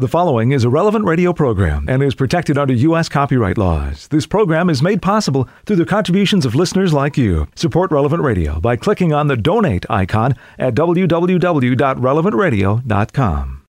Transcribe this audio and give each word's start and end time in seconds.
The 0.00 0.06
following 0.06 0.52
is 0.52 0.62
a 0.62 0.70
relevant 0.70 1.06
radio 1.06 1.32
program 1.32 1.86
and 1.88 2.04
is 2.04 2.14
protected 2.14 2.56
under 2.56 2.72
U.S. 2.72 3.08
copyright 3.08 3.58
laws. 3.58 4.06
This 4.06 4.28
program 4.28 4.70
is 4.70 4.80
made 4.80 5.02
possible 5.02 5.48
through 5.66 5.74
the 5.74 5.84
contributions 5.84 6.46
of 6.46 6.54
listeners 6.54 6.92
like 6.92 7.16
you. 7.16 7.48
Support 7.56 7.90
Relevant 7.90 8.22
Radio 8.22 8.60
by 8.60 8.76
clicking 8.76 9.12
on 9.12 9.26
the 9.26 9.36
donate 9.36 9.84
icon 9.90 10.36
at 10.56 10.76
www.relevantradio.com. 10.76 13.62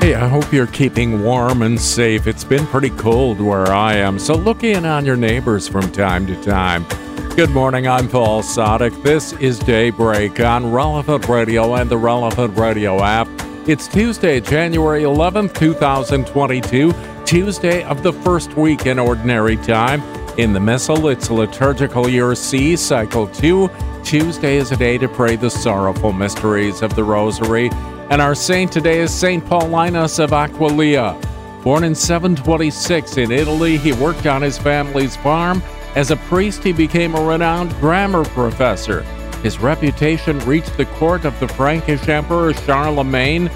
Hey, 0.00 0.14
I 0.14 0.28
hope 0.28 0.52
you're 0.52 0.68
keeping 0.68 1.24
warm 1.24 1.62
and 1.62 1.80
safe. 1.80 2.28
It's 2.28 2.44
been 2.44 2.68
pretty 2.68 2.90
cold 2.90 3.40
where 3.40 3.72
I 3.72 3.94
am, 3.94 4.20
so 4.20 4.34
look 4.34 4.62
in 4.62 4.86
on 4.86 5.04
your 5.04 5.16
neighbors 5.16 5.66
from 5.66 5.90
time 5.90 6.28
to 6.28 6.40
time. 6.44 6.86
Good 7.34 7.50
morning, 7.50 7.88
I'm 7.88 8.08
Paul 8.08 8.44
Sadek. 8.44 9.02
This 9.02 9.32
is 9.32 9.58
Daybreak 9.58 10.38
on 10.38 10.70
Relevant 10.70 11.26
Radio 11.26 11.74
and 11.74 11.90
the 11.90 11.98
Relevant 11.98 12.56
Radio 12.56 13.02
app. 13.02 13.26
It's 13.64 13.86
Tuesday, 13.86 14.40
January 14.40 15.04
11th, 15.04 15.54
2022, 15.54 16.92
Tuesday 17.24 17.84
of 17.84 18.02
the 18.02 18.12
first 18.12 18.56
week 18.56 18.86
in 18.86 18.98
Ordinary 18.98 19.56
Time. 19.56 20.02
In 20.36 20.52
the 20.52 20.58
Missal, 20.58 21.06
it's 21.06 21.30
liturgical 21.30 22.08
year 22.08 22.34
C, 22.34 22.74
cycle 22.74 23.28
2. 23.28 23.70
Tuesday 24.02 24.56
is 24.56 24.72
a 24.72 24.76
day 24.76 24.98
to 24.98 25.06
pray 25.06 25.36
the 25.36 25.48
sorrowful 25.48 26.12
mysteries 26.12 26.82
of 26.82 26.96
the 26.96 27.04
Rosary. 27.04 27.70
And 28.10 28.20
our 28.20 28.34
saint 28.34 28.72
today 28.72 28.98
is 28.98 29.14
St. 29.14 29.44
Paulinus 29.44 30.18
of 30.18 30.30
Aquileia. 30.30 31.16
Born 31.62 31.84
in 31.84 31.94
726 31.94 33.16
in 33.16 33.30
Italy, 33.30 33.78
he 33.78 33.92
worked 33.92 34.26
on 34.26 34.42
his 34.42 34.58
family's 34.58 35.14
farm. 35.14 35.62
As 35.94 36.10
a 36.10 36.16
priest, 36.16 36.64
he 36.64 36.72
became 36.72 37.14
a 37.14 37.24
renowned 37.24 37.70
grammar 37.74 38.24
professor. 38.24 39.06
His 39.42 39.58
reputation 39.58 40.38
reached 40.40 40.76
the 40.76 40.86
court 40.86 41.24
of 41.24 41.38
the 41.40 41.48
Frankish 41.48 42.08
Emperor 42.08 42.54
Charlemagne. 42.54 43.50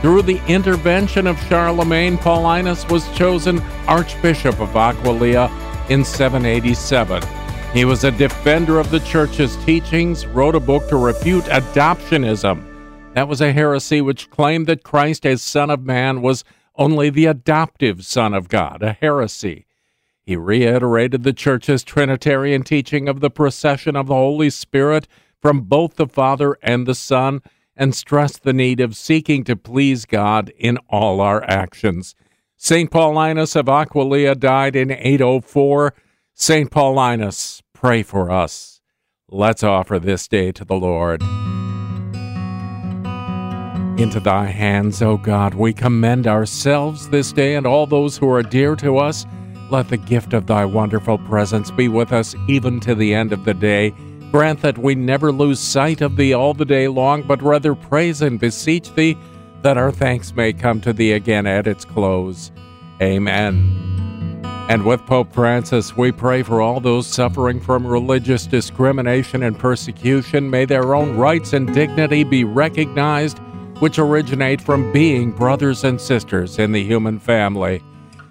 Through 0.00 0.22
the 0.22 0.40
intervention 0.46 1.26
of 1.26 1.40
Charlemagne, 1.48 2.16
Paulinus 2.18 2.88
was 2.90 3.08
chosen 3.16 3.60
Archbishop 3.86 4.60
of 4.60 4.70
Aquileia 4.70 5.50
in 5.90 6.04
787. 6.04 7.22
He 7.72 7.84
was 7.84 8.04
a 8.04 8.10
defender 8.10 8.78
of 8.78 8.90
the 8.90 9.00
church's 9.00 9.56
teachings, 9.64 10.26
wrote 10.26 10.54
a 10.54 10.60
book 10.60 10.88
to 10.88 10.96
refute 10.96 11.44
adoptionism. 11.44 12.64
That 13.14 13.28
was 13.28 13.40
a 13.40 13.52
heresy 13.52 14.00
which 14.00 14.30
claimed 14.30 14.66
that 14.66 14.82
Christ, 14.82 15.26
as 15.26 15.42
Son 15.42 15.70
of 15.70 15.84
Man, 15.84 16.22
was 16.22 16.44
only 16.76 17.10
the 17.10 17.26
adoptive 17.26 18.04
Son 18.04 18.32
of 18.32 18.48
God, 18.48 18.82
a 18.82 18.92
heresy. 18.92 19.66
He 20.22 20.36
reiterated 20.36 21.22
the 21.22 21.32
Church's 21.32 21.82
Trinitarian 21.82 22.62
teaching 22.62 23.08
of 23.08 23.20
the 23.20 23.30
procession 23.30 23.96
of 23.96 24.06
the 24.06 24.14
Holy 24.14 24.50
Spirit 24.50 25.08
from 25.42 25.62
both 25.62 25.96
the 25.96 26.06
Father 26.06 26.56
and 26.62 26.86
the 26.86 26.94
Son 26.94 27.42
and 27.76 27.94
stress 27.94 28.38
the 28.38 28.52
need 28.52 28.80
of 28.80 28.96
seeking 28.96 29.42
to 29.44 29.56
please 29.56 30.06
God 30.06 30.52
in 30.56 30.78
all 30.88 31.20
our 31.20 31.42
actions. 31.50 32.14
St. 32.56 32.90
Paulinus 32.90 33.56
of 33.56 33.66
Aquileia 33.66 34.38
died 34.38 34.76
in 34.76 34.92
804. 34.92 35.94
St. 36.32 36.70
Paulinus, 36.70 37.60
pray 37.72 38.04
for 38.04 38.30
us. 38.30 38.80
Let's 39.28 39.64
offer 39.64 39.98
this 39.98 40.28
day 40.28 40.52
to 40.52 40.64
the 40.64 40.76
Lord. 40.76 41.22
Into 44.00 44.20
thy 44.20 44.46
hands, 44.46 45.02
O 45.02 45.16
God, 45.16 45.54
we 45.54 45.72
commend 45.72 46.26
ourselves 46.26 47.08
this 47.08 47.32
day 47.32 47.56
and 47.56 47.66
all 47.66 47.86
those 47.86 48.16
who 48.16 48.30
are 48.30 48.42
dear 48.42 48.76
to 48.76 48.98
us. 48.98 49.26
Let 49.70 49.88
the 49.88 49.96
gift 49.96 50.34
of 50.34 50.46
thy 50.46 50.64
wonderful 50.64 51.18
presence 51.18 51.70
be 51.70 51.88
with 51.88 52.12
us 52.12 52.34
even 52.48 52.78
to 52.80 52.94
the 52.94 53.12
end 53.12 53.32
of 53.32 53.44
the 53.44 53.54
day 53.54 53.92
Grant 54.32 54.62
that 54.62 54.78
we 54.78 54.94
never 54.94 55.30
lose 55.30 55.60
sight 55.60 56.00
of 56.00 56.16
thee 56.16 56.32
all 56.32 56.54
the 56.54 56.64
day 56.64 56.88
long, 56.88 57.22
but 57.22 57.42
rather 57.42 57.74
praise 57.74 58.22
and 58.22 58.40
beseech 58.40 58.94
thee 58.94 59.16
that 59.60 59.76
our 59.76 59.92
thanks 59.92 60.34
may 60.34 60.54
come 60.54 60.80
to 60.80 60.94
thee 60.94 61.12
again 61.12 61.46
at 61.46 61.66
its 61.66 61.84
close. 61.84 62.50
Amen. 63.02 64.40
And 64.70 64.86
with 64.86 65.04
Pope 65.04 65.34
Francis, 65.34 65.98
we 65.98 66.12
pray 66.12 66.42
for 66.42 66.62
all 66.62 66.80
those 66.80 67.06
suffering 67.06 67.60
from 67.60 67.86
religious 67.86 68.46
discrimination 68.46 69.42
and 69.42 69.58
persecution. 69.58 70.48
May 70.48 70.64
their 70.64 70.94
own 70.94 71.18
rights 71.18 71.52
and 71.52 71.72
dignity 71.74 72.24
be 72.24 72.44
recognized, 72.44 73.38
which 73.80 73.98
originate 73.98 74.62
from 74.62 74.90
being 74.92 75.32
brothers 75.32 75.84
and 75.84 76.00
sisters 76.00 76.58
in 76.58 76.72
the 76.72 76.82
human 76.82 77.18
family. 77.18 77.82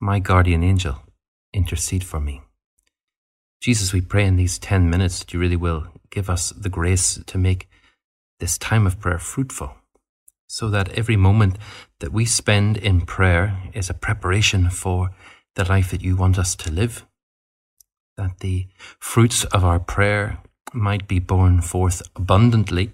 my 0.00 0.20
guardian 0.20 0.62
angel, 0.62 1.02
intercede 1.52 2.04
for 2.04 2.20
me. 2.20 2.40
Jesus, 3.60 3.92
we 3.92 4.00
pray 4.00 4.24
in 4.24 4.36
these 4.36 4.58
10 4.58 4.88
minutes 4.88 5.18
that 5.18 5.32
you 5.32 5.40
really 5.40 5.56
will 5.56 5.88
give 6.10 6.30
us 6.30 6.50
the 6.50 6.68
grace 6.68 7.20
to 7.26 7.38
make 7.38 7.68
this 8.38 8.56
time 8.56 8.86
of 8.86 9.00
prayer 9.00 9.18
fruitful, 9.18 9.74
so 10.46 10.70
that 10.70 10.90
every 10.90 11.16
moment 11.16 11.58
that 11.98 12.12
we 12.12 12.24
spend 12.24 12.76
in 12.76 13.00
prayer 13.00 13.60
is 13.74 13.90
a 13.90 13.94
preparation 13.94 14.70
for 14.70 15.10
the 15.56 15.64
life 15.64 15.90
that 15.90 16.02
you 16.02 16.14
want 16.14 16.38
us 16.38 16.54
to 16.54 16.70
live, 16.70 17.04
that 18.16 18.38
the 18.38 18.68
fruits 19.00 19.42
of 19.46 19.64
our 19.64 19.80
prayer 19.80 20.38
might 20.72 21.08
be 21.08 21.18
borne 21.18 21.60
forth 21.60 22.02
abundantly 22.14 22.92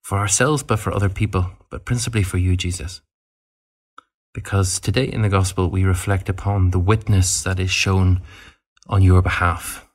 for 0.00 0.16
ourselves, 0.16 0.62
but 0.62 0.78
for 0.78 0.94
other 0.94 1.10
people, 1.10 1.50
but 1.68 1.84
principally 1.84 2.22
for 2.22 2.38
you, 2.38 2.56
Jesus 2.56 3.02
because 4.36 4.78
today 4.78 5.06
in 5.06 5.22
the 5.22 5.30
Gospel 5.30 5.70
we 5.70 5.82
reflect 5.82 6.28
upon 6.28 6.70
the 6.70 6.78
witness 6.78 7.42
that 7.42 7.58
is 7.58 7.70
shown 7.70 8.20
on 8.86 9.00
your 9.00 9.22
behalf. 9.22 9.88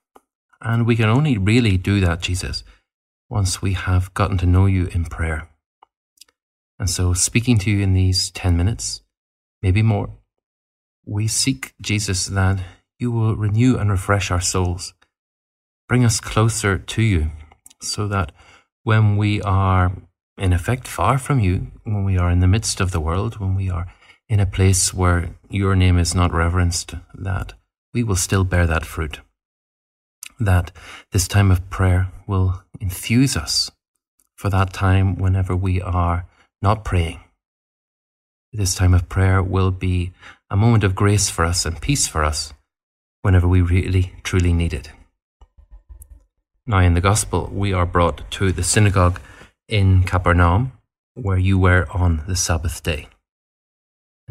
And 0.60 0.88
we 0.88 0.96
can 0.96 1.10
only 1.10 1.38
really 1.38 1.78
do 1.78 2.00
that, 2.00 2.22
Jesus, 2.22 2.64
once 3.30 3.62
we 3.62 3.74
have 3.74 4.12
gotten 4.16 4.40
to 4.40 4.48
know 4.48 4.66
you 4.66 4.88
in 4.94 5.06
prayer. 5.06 5.48
And 6.80 6.90
so, 6.90 7.14
speaking 7.14 7.60
to 7.60 7.70
you 7.70 7.84
in 7.84 7.94
these 7.94 8.32
10 8.32 8.58
minutes, 8.58 9.04
maybe 9.62 9.84
more, 9.84 10.10
we 11.06 11.28
seek, 11.28 11.76
Jesus, 11.80 12.26
that 12.26 12.64
you 12.98 13.12
will 13.12 13.36
renew 13.36 13.78
and 13.78 13.92
refresh 13.92 14.32
our 14.32 14.42
souls. 14.42 14.96
Bring 15.88 16.04
us 16.04 16.20
closer 16.20 16.80
to 16.80 17.02
you 17.04 17.30
so 17.80 18.08
that 18.08 18.32
when 18.82 19.18
we 19.18 19.40
are, 19.44 19.92
in 20.40 20.52
effect, 20.52 20.88
far 20.88 21.20
from 21.20 21.40
you, 21.40 21.68
when 21.84 22.04
we 22.04 22.18
are 22.18 22.32
in 22.32 22.40
the 22.40 22.48
midst 22.48 22.82
of 22.82 22.90
the 22.90 23.00
world, 23.00 23.38
when 23.38 23.54
we 23.54 23.70
are 23.70 23.86
in 24.32 24.40
a 24.40 24.46
place 24.46 24.94
where 24.94 25.36
your 25.50 25.76
name 25.76 25.98
is 25.98 26.16
not 26.16 26.32
reverenced, 26.32 26.96
that 27.14 27.52
we 27.94 28.02
will 28.02 28.16
still 28.16 28.46
bear 28.46 28.66
that 28.66 28.86
fruit. 28.86 29.20
That 30.40 30.72
this 31.12 31.28
time 31.28 31.52
of 31.52 31.70
prayer 31.70 32.08
will 32.26 32.64
infuse 32.80 33.36
us 33.36 33.72
for 34.38 34.50
that 34.50 34.72
time 34.72 35.18
whenever 35.18 35.54
we 35.54 35.82
are 35.82 36.26
not 36.62 36.86
praying. 36.86 37.20
This 38.54 38.74
time 38.74 38.94
of 38.94 39.10
prayer 39.10 39.44
will 39.44 39.70
be 39.70 40.14
a 40.50 40.56
moment 40.56 40.86
of 40.86 40.96
grace 40.96 41.30
for 41.30 41.44
us 41.44 41.66
and 41.66 41.82
peace 41.82 42.08
for 42.08 42.24
us 42.24 42.54
whenever 43.24 43.50
we 43.50 43.62
really, 43.62 44.14
truly 44.24 44.54
need 44.54 44.74
it. 44.74 44.92
Now, 46.66 46.80
in 46.80 46.94
the 46.94 47.02
Gospel, 47.02 47.50
we 47.54 47.74
are 47.74 47.86
brought 47.86 48.32
to 48.32 48.54
the 48.54 48.64
synagogue 48.64 49.20
in 49.68 50.04
Capernaum, 50.04 50.72
where 51.16 51.38
you 51.38 51.60
were 51.60 51.86
on 51.92 52.24
the 52.28 52.38
Sabbath 52.38 52.82
day. 52.82 53.10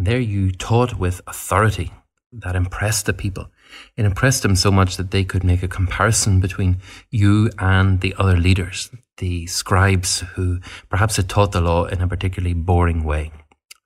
There 0.02 0.18
you 0.18 0.50
taught 0.50 0.98
with 0.98 1.20
authority 1.26 1.92
that 2.32 2.56
impressed 2.56 3.04
the 3.04 3.12
people. 3.12 3.50
It 3.98 4.06
impressed 4.06 4.42
them 4.42 4.56
so 4.56 4.70
much 4.70 4.96
that 4.96 5.10
they 5.10 5.24
could 5.24 5.44
make 5.44 5.62
a 5.62 5.68
comparison 5.68 6.40
between 6.40 6.78
you 7.10 7.50
and 7.58 8.00
the 8.00 8.14
other 8.16 8.38
leaders, 8.38 8.90
the 9.18 9.46
scribes 9.46 10.20
who 10.20 10.60
perhaps 10.88 11.16
had 11.16 11.28
taught 11.28 11.52
the 11.52 11.60
law 11.60 11.84
in 11.84 12.00
a 12.00 12.08
particularly 12.08 12.54
boring 12.54 13.04
way. 13.04 13.30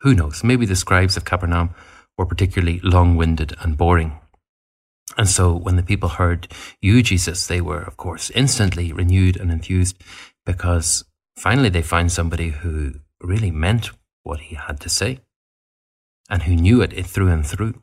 Who 0.02 0.14
knows? 0.14 0.44
Maybe 0.44 0.66
the 0.66 0.76
scribes 0.76 1.16
of 1.16 1.24
Capernaum 1.24 1.74
were 2.16 2.26
particularly 2.26 2.78
long 2.84 3.16
winded 3.16 3.56
and 3.58 3.76
boring. 3.76 4.16
And 5.18 5.28
so 5.28 5.52
when 5.52 5.74
the 5.74 5.82
people 5.82 6.10
heard 6.10 6.46
you, 6.80 7.02
Jesus, 7.02 7.48
they 7.48 7.60
were, 7.60 7.82
of 7.82 7.96
course, 7.96 8.30
instantly 8.30 8.92
renewed 8.92 9.36
and 9.36 9.50
enthused 9.50 9.96
because 10.46 11.04
finally 11.36 11.70
they 11.70 11.82
find 11.82 12.12
somebody 12.12 12.50
who 12.50 13.00
really 13.20 13.50
meant 13.50 13.90
what 14.22 14.38
he 14.38 14.54
had 14.54 14.78
to 14.78 14.88
say 14.88 15.18
and 16.28 16.42
who 16.42 16.56
knew 16.56 16.82
it 16.82 17.06
through 17.06 17.28
and 17.28 17.46
through. 17.46 17.80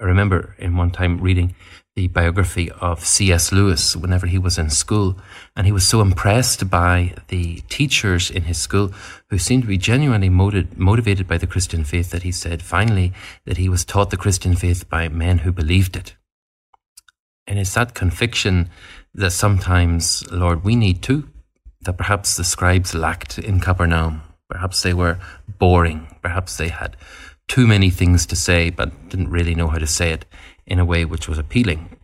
I 0.00 0.04
remember 0.04 0.54
in 0.58 0.76
one 0.76 0.92
time 0.92 1.20
reading 1.20 1.56
the 1.96 2.06
biography 2.06 2.70
of 2.70 3.04
C.S. 3.04 3.50
Lewis 3.50 3.96
whenever 3.96 4.28
he 4.28 4.38
was 4.38 4.56
in 4.56 4.70
school, 4.70 5.18
and 5.56 5.66
he 5.66 5.72
was 5.72 5.86
so 5.86 6.00
impressed 6.00 6.70
by 6.70 7.14
the 7.26 7.62
teachers 7.68 8.30
in 8.30 8.44
his 8.44 8.58
school 8.58 8.92
who 9.30 9.38
seemed 9.38 9.64
to 9.64 9.68
be 9.68 9.78
genuinely 9.78 10.28
motiv- 10.28 10.78
motivated 10.78 11.26
by 11.26 11.38
the 11.38 11.48
Christian 11.48 11.82
faith 11.82 12.10
that 12.10 12.22
he 12.22 12.30
said 12.30 12.62
finally 12.62 13.12
that 13.46 13.56
he 13.56 13.68
was 13.68 13.84
taught 13.84 14.10
the 14.10 14.16
Christian 14.16 14.54
faith 14.54 14.88
by 14.88 15.08
men 15.08 15.38
who 15.38 15.50
believed 15.50 15.96
it. 15.96 16.14
And 17.48 17.58
it's 17.58 17.74
that 17.74 17.94
conviction 17.94 18.70
that 19.14 19.32
sometimes, 19.32 20.30
Lord, 20.30 20.62
we 20.62 20.76
need 20.76 21.02
too, 21.02 21.28
that 21.80 21.98
perhaps 21.98 22.36
the 22.36 22.44
scribes 22.44 22.94
lacked 22.94 23.38
in 23.38 23.58
Capernaum. 23.58 24.22
Perhaps 24.48 24.82
they 24.82 24.94
were 24.94 25.18
boring. 25.58 26.06
Perhaps 26.22 26.56
they 26.56 26.68
had 26.68 26.96
too 27.48 27.66
many 27.66 27.90
things 27.90 28.26
to 28.26 28.36
say, 28.36 28.70
but 28.70 29.08
didn't 29.08 29.30
really 29.30 29.54
know 29.54 29.68
how 29.68 29.78
to 29.78 29.86
say 29.86 30.12
it 30.12 30.24
in 30.66 30.78
a 30.78 30.84
way 30.84 31.04
which 31.04 31.28
was 31.28 31.38
appealing. 31.38 31.96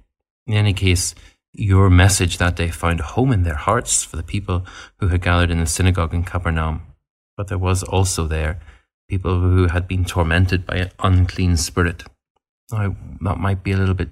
In 0.46 0.54
any 0.54 0.72
case, 0.72 1.14
your 1.52 1.88
message 1.88 2.38
that 2.38 2.56
day 2.56 2.68
found 2.68 3.00
a 3.00 3.04
home 3.04 3.32
in 3.32 3.44
their 3.44 3.54
hearts 3.54 4.02
for 4.02 4.16
the 4.16 4.22
people 4.22 4.66
who 4.98 5.08
had 5.08 5.22
gathered 5.22 5.50
in 5.50 5.60
the 5.60 5.66
synagogue 5.66 6.12
in 6.12 6.24
Capernaum. 6.24 6.82
But 7.36 7.48
there 7.48 7.58
was 7.58 7.82
also 7.82 8.26
there 8.26 8.60
people 9.08 9.40
who 9.40 9.68
had 9.68 9.86
been 9.86 10.04
tormented 10.04 10.66
by 10.66 10.76
an 10.76 10.90
unclean 10.98 11.56
spirit. 11.56 12.04
Now, 12.72 12.96
that 13.20 13.38
might 13.38 13.62
be 13.62 13.72
a 13.72 13.76
little 13.76 13.94
bit 13.94 14.10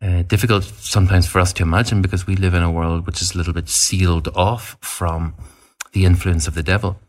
uh, 0.00 0.22
difficult 0.22 0.64
sometimes 0.64 1.26
for 1.26 1.40
us 1.40 1.52
to 1.54 1.64
imagine 1.64 2.02
because 2.02 2.26
we 2.26 2.36
live 2.36 2.54
in 2.54 2.62
a 2.62 2.70
world 2.70 3.06
which 3.06 3.20
is 3.20 3.34
a 3.34 3.38
little 3.38 3.52
bit 3.52 3.68
sealed 3.68 4.28
off 4.28 4.76
from 4.80 5.34
the 5.92 6.04
influence 6.04 6.46
of 6.46 6.54
the 6.54 6.62
devil. 6.62 7.00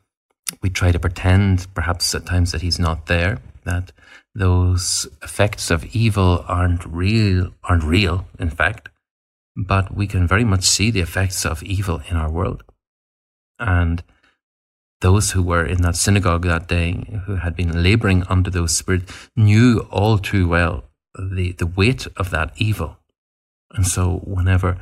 We 0.62 0.69
try 0.69 0.92
to 0.92 1.00
pretend, 1.00 1.68
perhaps 1.75 2.16
at 2.16 2.25
times, 2.25 2.51
that 2.51 2.62
he's 2.62 2.80
not 2.80 3.06
there, 3.06 3.39
that 3.63 3.91
those 4.35 5.07
effects 5.21 5.71
of 5.71 5.85
evil 5.95 6.44
aren't 6.47 6.85
real, 6.85 7.53
aren't 7.63 7.83
real, 7.83 8.27
in 8.39 8.50
fact, 8.50 8.89
but 9.56 9.95
we 9.95 10.07
can 10.07 10.27
very 10.27 10.44
much 10.44 10.63
see 10.63 10.91
the 10.91 11.01
effects 11.01 11.45
of 11.45 11.63
evil 11.63 12.01
in 12.09 12.17
our 12.17 12.31
world. 12.31 12.63
And 13.59 14.03
those 15.01 15.31
who 15.31 15.41
were 15.41 15.65
in 15.65 15.81
that 15.81 15.95
synagogue 15.95 16.44
that 16.44 16.67
day, 16.67 17.21
who 17.25 17.35
had 17.35 17.56
been 17.56 17.83
laboring 17.83 18.23
under 18.29 18.50
those 18.50 18.75
spirits, 18.75 19.29
knew 19.35 19.88
all 19.91 20.17
too 20.17 20.47
well 20.47 20.83
the, 21.17 21.53
the 21.53 21.67
weight 21.67 22.07
of 22.17 22.29
that 22.31 22.53
evil. 22.57 22.97
And 23.71 23.88
so, 23.88 24.21
whenever 24.23 24.77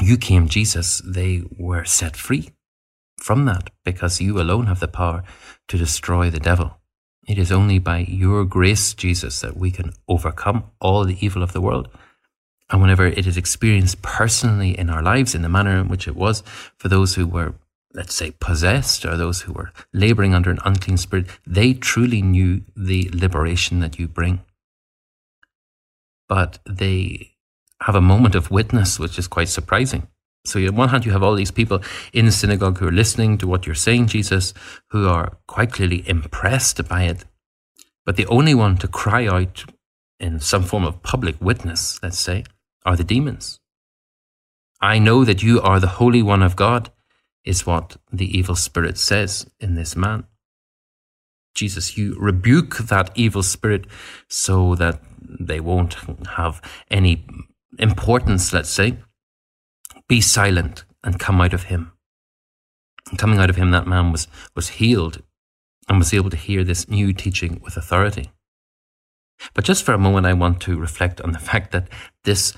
you 0.00 0.16
came, 0.16 0.48
Jesus, 0.48 1.00
they 1.04 1.42
were 1.56 1.84
set 1.84 2.16
free 2.16 2.50
from 3.18 3.46
that 3.46 3.70
because 3.84 4.20
you 4.20 4.40
alone 4.40 4.66
have 4.66 4.80
the 4.80 4.88
power 4.88 5.22
to 5.68 5.78
destroy 5.78 6.30
the 6.30 6.40
devil. 6.40 6.78
It 7.26 7.38
is 7.38 7.50
only 7.50 7.78
by 7.78 7.98
your 7.98 8.44
grace, 8.44 8.94
Jesus, 8.94 9.40
that 9.40 9.56
we 9.56 9.70
can 9.70 9.92
overcome 10.08 10.64
all 10.80 11.04
the 11.04 11.24
evil 11.24 11.42
of 11.42 11.52
the 11.52 11.60
world. 11.60 11.88
And 12.70 12.80
whenever 12.80 13.06
it 13.06 13.26
is 13.26 13.36
experienced 13.36 14.02
personally 14.02 14.78
in 14.78 14.90
our 14.90 15.02
lives 15.02 15.34
in 15.34 15.42
the 15.42 15.48
manner 15.48 15.78
in 15.78 15.88
which 15.88 16.08
it 16.08 16.16
was 16.16 16.42
for 16.76 16.88
those 16.88 17.14
who 17.14 17.26
were, 17.26 17.54
let's 17.92 18.14
say, 18.14 18.32
possessed 18.40 19.04
or 19.04 19.16
those 19.16 19.42
who 19.42 19.52
were 19.52 19.72
laboring 19.92 20.34
under 20.34 20.50
an 20.50 20.58
unclean 20.64 20.96
spirit, 20.96 21.26
they 21.46 21.72
truly 21.72 22.22
knew 22.22 22.62
the 22.76 23.08
liberation 23.12 23.80
that 23.80 23.98
you 23.98 24.08
bring 24.08 24.40
but 26.28 26.58
they 26.66 27.32
have 27.82 27.94
a 27.94 28.00
moment 28.00 28.34
of 28.34 28.50
witness, 28.50 28.98
which 28.98 29.18
is 29.18 29.28
quite 29.28 29.48
surprising. 29.48 30.08
So, 30.46 30.60
on 30.60 30.76
one 30.76 30.90
hand, 30.90 31.06
you 31.06 31.12
have 31.12 31.22
all 31.22 31.34
these 31.34 31.50
people 31.50 31.82
in 32.12 32.26
the 32.26 32.32
synagogue 32.32 32.78
who 32.78 32.88
are 32.88 32.92
listening 32.92 33.38
to 33.38 33.46
what 33.46 33.66
you're 33.66 33.74
saying, 33.74 34.08
Jesus, 34.08 34.52
who 34.90 35.08
are 35.08 35.38
quite 35.46 35.72
clearly 35.72 36.06
impressed 36.08 36.86
by 36.86 37.04
it. 37.04 37.24
But 38.04 38.16
the 38.16 38.26
only 38.26 38.54
one 38.54 38.76
to 38.78 38.88
cry 38.88 39.26
out 39.26 39.64
in 40.20 40.40
some 40.40 40.62
form 40.62 40.84
of 40.84 41.02
public 41.02 41.40
witness, 41.40 41.98
let's 42.02 42.20
say, 42.20 42.44
are 42.84 42.96
the 42.96 43.04
demons. 43.04 43.60
I 44.80 44.98
know 44.98 45.24
that 45.24 45.42
you 45.42 45.60
are 45.62 45.80
the 45.80 45.96
Holy 45.98 46.22
One 46.22 46.42
of 46.42 46.56
God, 46.56 46.90
is 47.44 47.66
what 47.66 47.96
the 48.12 48.36
evil 48.36 48.56
spirit 48.56 48.98
says 48.98 49.46
in 49.60 49.74
this 49.74 49.96
man. 49.96 50.24
Jesus, 51.54 51.96
you 51.96 52.16
rebuke 52.18 52.78
that 52.78 53.10
evil 53.14 53.42
spirit 53.42 53.86
so 54.28 54.74
that 54.74 55.00
they 55.22 55.60
won't 55.60 55.96
have 56.36 56.60
any 56.90 57.26
importance, 57.78 58.52
let's 58.52 58.70
say. 58.70 58.98
Be 60.08 60.20
silent 60.20 60.84
and 61.02 61.18
come 61.18 61.40
out 61.40 61.54
of 61.54 61.64
him. 61.64 61.92
And 63.10 63.18
coming 63.18 63.38
out 63.38 63.50
of 63.50 63.56
him, 63.56 63.70
that 63.70 63.86
man 63.86 64.12
was, 64.12 64.26
was 64.54 64.68
healed 64.68 65.22
and 65.88 65.98
was 65.98 66.14
able 66.14 66.30
to 66.30 66.36
hear 66.36 66.64
this 66.64 66.88
new 66.88 67.12
teaching 67.12 67.60
with 67.62 67.76
authority. 67.76 68.30
But 69.52 69.64
just 69.64 69.84
for 69.84 69.92
a 69.92 69.98
moment, 69.98 70.26
I 70.26 70.32
want 70.32 70.60
to 70.62 70.78
reflect 70.78 71.20
on 71.20 71.32
the 71.32 71.38
fact 71.50 71.72
that 71.72 71.88
this 72.24 72.54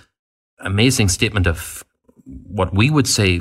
amazing 0.58 1.08
statement 1.08 1.46
of 1.46 1.84
what 2.24 2.74
we 2.74 2.90
would 2.90 3.06
say 3.06 3.40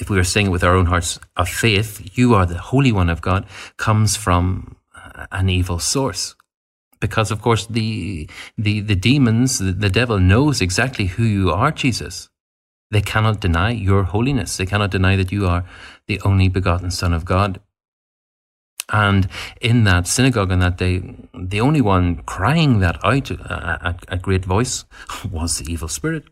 if 0.00 0.08
we 0.08 0.16
were 0.16 0.24
saying 0.24 0.46
it 0.46 0.50
with 0.50 0.64
our 0.64 0.74
own 0.74 0.86
hearts 0.86 1.20
of 1.36 1.48
faith, 1.48 2.16
you 2.16 2.34
are 2.34 2.46
the 2.46 2.58
Holy 2.58 2.90
One 2.90 3.10
of 3.10 3.20
God, 3.20 3.46
comes 3.76 4.16
from 4.16 4.76
uh, 4.94 5.26
an 5.30 5.50
evil 5.50 5.78
source. 5.78 6.34
Because 7.00 7.30
of 7.30 7.42
course 7.42 7.66
the 7.66 8.28
the, 8.56 8.80
the 8.80 8.96
demons, 8.96 9.58
the, 9.58 9.72
the 9.72 9.90
devil 9.90 10.18
knows 10.18 10.60
exactly 10.60 11.06
who 11.06 11.24
you 11.24 11.50
are, 11.50 11.70
Jesus. 11.70 12.29
They 12.90 13.00
cannot 13.00 13.40
deny 13.40 13.70
your 13.70 14.04
holiness. 14.04 14.56
They 14.56 14.66
cannot 14.66 14.90
deny 14.90 15.16
that 15.16 15.30
you 15.30 15.46
are 15.46 15.64
the 16.06 16.20
only 16.22 16.48
begotten 16.48 16.90
Son 16.90 17.12
of 17.12 17.24
God. 17.24 17.60
And 18.92 19.28
in 19.60 19.84
that 19.84 20.08
synagogue 20.08 20.50
on 20.50 20.58
that 20.58 20.76
day, 20.76 21.02
the 21.32 21.60
only 21.60 21.80
one 21.80 22.16
crying 22.24 22.80
that 22.80 22.98
out 23.04 23.30
uh, 23.30 23.78
at 23.82 24.04
a 24.08 24.16
great 24.16 24.44
voice 24.44 24.84
was 25.30 25.58
the 25.58 25.72
evil 25.72 25.88
spirit. 25.88 26.24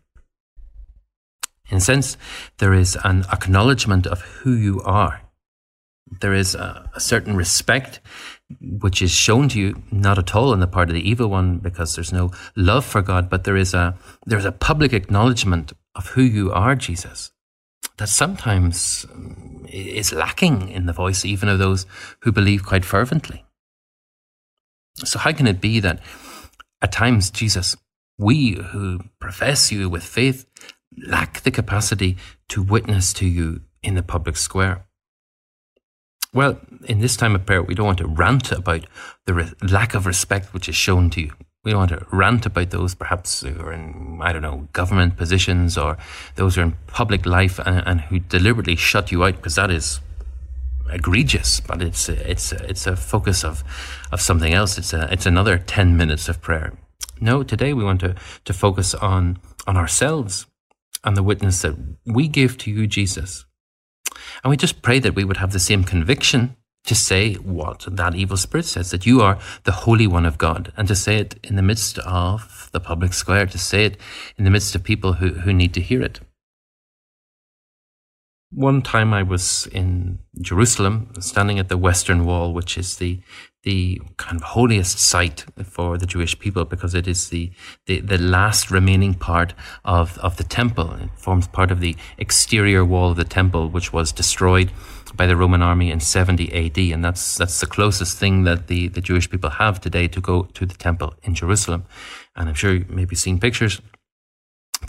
In 1.69 1.77
a 1.77 1.81
sense, 1.81 2.17
there 2.57 2.73
is 2.73 2.97
an 3.03 3.25
acknowledgement 3.31 4.07
of 4.07 4.21
who 4.21 4.51
you 4.51 4.81
are. 4.81 5.21
There 6.19 6.33
is 6.33 6.55
a, 6.55 6.89
a 6.95 6.99
certain 6.99 7.37
respect 7.37 8.01
which 8.61 9.01
is 9.01 9.11
shown 9.11 9.47
to 9.49 9.59
you 9.59 9.83
not 9.91 10.17
at 10.17 10.35
all 10.35 10.51
on 10.51 10.59
the 10.59 10.67
part 10.67 10.89
of 10.89 10.95
the 10.95 11.07
evil 11.07 11.27
one 11.27 11.59
because 11.59 11.95
there's 11.95 12.11
no 12.11 12.31
love 12.55 12.83
for 12.83 13.01
God, 13.01 13.29
but 13.29 13.43
there 13.43 13.57
is 13.57 13.73
a 13.73 13.97
there's 14.25 14.45
a 14.45 14.51
public 14.51 14.93
acknowledgement 14.93 15.73
of 15.95 16.07
who 16.07 16.21
you 16.21 16.51
are, 16.51 16.75
Jesus, 16.75 17.31
that 17.97 18.09
sometimes 18.09 19.05
um, 19.13 19.65
is 19.69 20.11
lacking 20.13 20.69
in 20.69 20.87
the 20.87 20.93
voice 20.93 21.23
even 21.25 21.49
of 21.49 21.59
those 21.59 21.85
who 22.21 22.31
believe 22.31 22.65
quite 22.65 22.85
fervently. 22.85 23.45
So 24.95 25.19
how 25.19 25.31
can 25.31 25.47
it 25.47 25.61
be 25.61 25.79
that 25.79 26.01
at 26.81 26.91
times, 26.91 27.29
Jesus, 27.29 27.75
we 28.17 28.53
who 28.53 28.99
profess 29.19 29.71
you 29.71 29.89
with 29.89 30.03
faith 30.03 30.45
lack 31.05 31.41
the 31.41 31.51
capacity 31.51 32.17
to 32.49 32.63
witness 32.63 33.13
to 33.13 33.27
you 33.27 33.61
in 33.83 33.95
the 33.95 34.03
public 34.03 34.37
square? 34.37 34.85
Well, 36.33 36.59
in 36.85 36.99
this 36.99 37.17
time 37.17 37.33
of 37.33 37.45
prayer, 37.45 37.63
we 37.63 37.73
don't 37.73 37.87
want 37.87 37.97
to 37.99 38.07
rant 38.07 38.51
about 38.51 38.85
the 39.25 39.33
re- 39.33 39.51
lack 39.63 39.95
of 39.95 40.05
respect 40.05 40.53
which 40.53 40.69
is 40.69 40.75
shown 40.75 41.09
to 41.11 41.21
you. 41.21 41.33
We 41.63 41.71
don't 41.71 41.79
want 41.79 41.91
to 41.91 42.05
rant 42.11 42.45
about 42.45 42.69
those 42.69 42.93
perhaps 42.93 43.41
who 43.41 43.59
are 43.59 43.73
in, 43.73 44.19
I 44.21 44.31
don't 44.31 44.43
know, 44.43 44.67
government 44.71 45.17
positions 45.17 45.77
or 45.77 45.97
those 46.35 46.55
who 46.55 46.61
are 46.61 46.65
in 46.65 46.77
public 46.87 47.25
life 47.25 47.59
and, 47.59 47.85
and 47.85 48.01
who 48.01 48.19
deliberately 48.19 48.75
shut 48.75 49.11
you 49.11 49.23
out 49.23 49.37
because 49.37 49.55
that 49.55 49.71
is 49.71 50.01
egregious, 50.91 51.59
but 51.59 51.81
it's 51.81 52.07
a, 52.09 52.29
it's 52.29 52.51
a, 52.51 52.69
it's 52.69 52.87
a 52.87 52.95
focus 52.95 53.43
of, 53.43 53.63
of 54.11 54.21
something 54.21 54.53
else. 54.53 54.77
It's 54.77 54.93
a, 54.93 55.11
it's 55.11 55.25
another 55.25 55.57
10 55.57 55.97
minutes 55.97 56.29
of 56.29 56.41
prayer. 56.41 56.73
No, 57.19 57.43
today 57.43 57.73
we 57.73 57.83
want 57.83 58.01
to, 58.01 58.15
to 58.45 58.53
focus 58.53 58.93
on, 58.93 59.39
on 59.67 59.75
ourselves 59.77 60.45
and 61.03 61.17
the 61.17 61.23
witness 61.23 61.61
that 61.63 61.75
we 62.05 62.27
give 62.27 62.57
to 62.59 62.71
you, 62.71 62.87
Jesus. 62.87 63.45
And 64.43 64.49
we 64.49 64.57
just 64.57 64.81
pray 64.81 64.99
that 64.99 65.15
we 65.15 65.23
would 65.23 65.37
have 65.37 65.51
the 65.51 65.59
same 65.59 65.83
conviction 65.83 66.55
to 66.85 66.95
say 66.95 67.35
what 67.35 67.85
that 67.89 68.15
evil 68.15 68.37
spirit 68.37 68.65
says, 68.65 68.91
that 68.91 69.05
you 69.05 69.21
are 69.21 69.37
the 69.63 69.71
Holy 69.71 70.07
One 70.07 70.25
of 70.25 70.37
God, 70.37 70.71
and 70.77 70.87
to 70.87 70.95
say 70.95 71.17
it 71.17 71.35
in 71.43 71.55
the 71.55 71.61
midst 71.61 71.99
of 71.99 72.69
the 72.71 72.79
public 72.79 73.13
square, 73.13 73.45
to 73.45 73.57
say 73.57 73.85
it 73.85 73.97
in 74.37 74.45
the 74.45 74.49
midst 74.49 74.75
of 74.75 74.83
people 74.83 75.13
who, 75.13 75.29
who 75.29 75.53
need 75.53 75.73
to 75.73 75.81
hear 75.81 76.01
it. 76.01 76.21
One 78.51 78.81
time 78.81 79.13
I 79.13 79.21
was 79.21 79.67
in 79.71 80.19
Jerusalem, 80.41 81.11
standing 81.19 81.59
at 81.59 81.69
the 81.69 81.77
Western 81.77 82.25
Wall, 82.25 82.53
which 82.53 82.77
is 82.77 82.95
the 82.95 83.19
the 83.63 84.01
kind 84.15 84.37
of 84.37 84.43
holiest 84.43 84.97
site 84.99 85.45
for 85.65 85.97
the 85.97 86.05
Jewish 86.05 86.39
people 86.39 86.63
because 86.63 86.95
it 86.95 87.07
is 87.07 87.29
the, 87.29 87.51
the, 87.87 87.99
the, 87.99 88.17
last 88.17 88.71
remaining 88.71 89.13
part 89.13 89.53
of, 89.83 90.17
of 90.19 90.37
the 90.37 90.45
temple. 90.45 90.93
It 90.93 91.09
forms 91.17 91.47
part 91.47 91.69
of 91.69 91.81
the 91.81 91.97
exterior 92.17 92.85
wall 92.85 93.11
of 93.11 93.17
the 93.17 93.25
temple, 93.25 93.67
which 93.69 93.91
was 93.91 94.13
destroyed 94.13 94.71
by 95.13 95.27
the 95.27 95.35
Roman 95.35 95.61
army 95.61 95.91
in 95.91 95.99
70 95.99 96.53
AD. 96.53 96.77
And 96.93 97.03
that's, 97.03 97.37
that's 97.37 97.59
the 97.59 97.65
closest 97.65 98.17
thing 98.17 98.45
that 98.45 98.67
the, 98.67 98.87
the 98.87 99.01
Jewish 99.01 99.29
people 99.29 99.49
have 99.49 99.81
today 99.81 100.07
to 100.07 100.21
go 100.21 100.43
to 100.43 100.65
the 100.65 100.75
temple 100.75 101.15
in 101.23 101.35
Jerusalem. 101.35 101.83
And 102.37 102.47
I'm 102.47 102.55
sure 102.55 102.73
you've 102.73 102.89
maybe 102.89 103.15
seen 103.15 103.39
pictures 103.39 103.81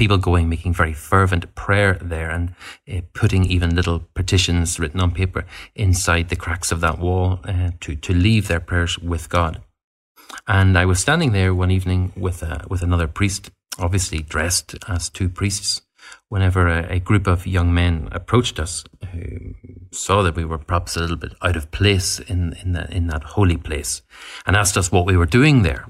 people 0.01 0.17
going 0.17 0.49
making 0.49 0.73
very 0.73 0.95
fervent 0.95 1.55
prayer 1.55 1.99
there 2.01 2.31
and 2.31 2.55
uh, 2.91 3.03
putting 3.13 3.45
even 3.45 3.77
little 3.77 4.01
petitions 4.15 4.81
written 4.81 4.99
on 4.99 5.11
paper 5.11 5.45
inside 5.75 6.31
the 6.31 6.37
cracks 6.45 6.73
of 6.73 6.81
that 6.81 6.99
wall 6.99 7.39
uh, 7.45 7.71
to, 7.81 7.95
to 7.95 8.15
leave 8.15 8.49
their 8.49 8.61
prayers 8.61 8.99
with 8.99 9.29
God. 9.29 9.61
And 10.49 10.79
I 10.79 10.87
was 10.87 11.01
standing 11.01 11.33
there 11.33 11.55
one 11.55 11.71
evening 11.71 12.13
with 12.17 12.43
uh, 12.43 12.61
with 12.67 12.83
another 12.83 13.07
priest, 13.07 13.51
obviously 13.79 14.21
dressed 14.21 14.75
as 14.89 15.11
two 15.11 15.29
priests. 15.29 15.83
Whenever 16.31 16.67
a, 16.67 16.95
a, 16.95 16.99
group 16.99 17.27
of 17.27 17.47
young 17.47 17.75
men 17.75 18.09
approached 18.11 18.59
us, 18.59 18.85
who 19.13 19.55
saw 19.93 20.23
that 20.23 20.35
we 20.35 20.47
were 20.47 20.59
perhaps 20.59 20.97
a 20.97 21.01
little 21.01 21.17
bit 21.17 21.35
out 21.43 21.57
of 21.57 21.71
place 21.71 22.19
in 22.21 22.55
in, 22.63 22.73
the, 22.73 22.91
in 22.91 23.09
that 23.09 23.25
holy 23.35 23.59
place, 23.59 24.01
and 24.47 24.57
asked 24.57 24.79
us 24.79 24.91
what 24.91 25.05
we 25.05 25.17
were 25.17 25.27
doing 25.39 25.61
there. 25.63 25.85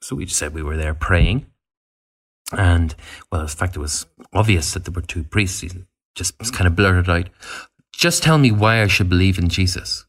So 0.00 0.16
we 0.16 0.26
said 0.26 0.54
we 0.54 0.62
were 0.62 0.78
there 0.78 0.94
praying. 0.94 1.51
And 2.52 2.94
well, 3.30 3.42
in 3.42 3.48
fact, 3.48 3.76
it 3.76 3.80
was 3.80 4.06
obvious 4.32 4.74
that 4.74 4.84
there 4.84 4.92
were 4.92 5.02
two 5.02 5.24
priests. 5.24 5.60
He 5.60 5.70
just 6.14 6.38
kind 6.52 6.66
of 6.66 6.76
blurted 6.76 7.08
out, 7.08 7.28
"Just 7.92 8.22
tell 8.22 8.38
me 8.38 8.50
why 8.50 8.82
I 8.82 8.86
should 8.86 9.08
believe 9.08 9.38
in 9.38 9.48
Jesus." 9.48 10.04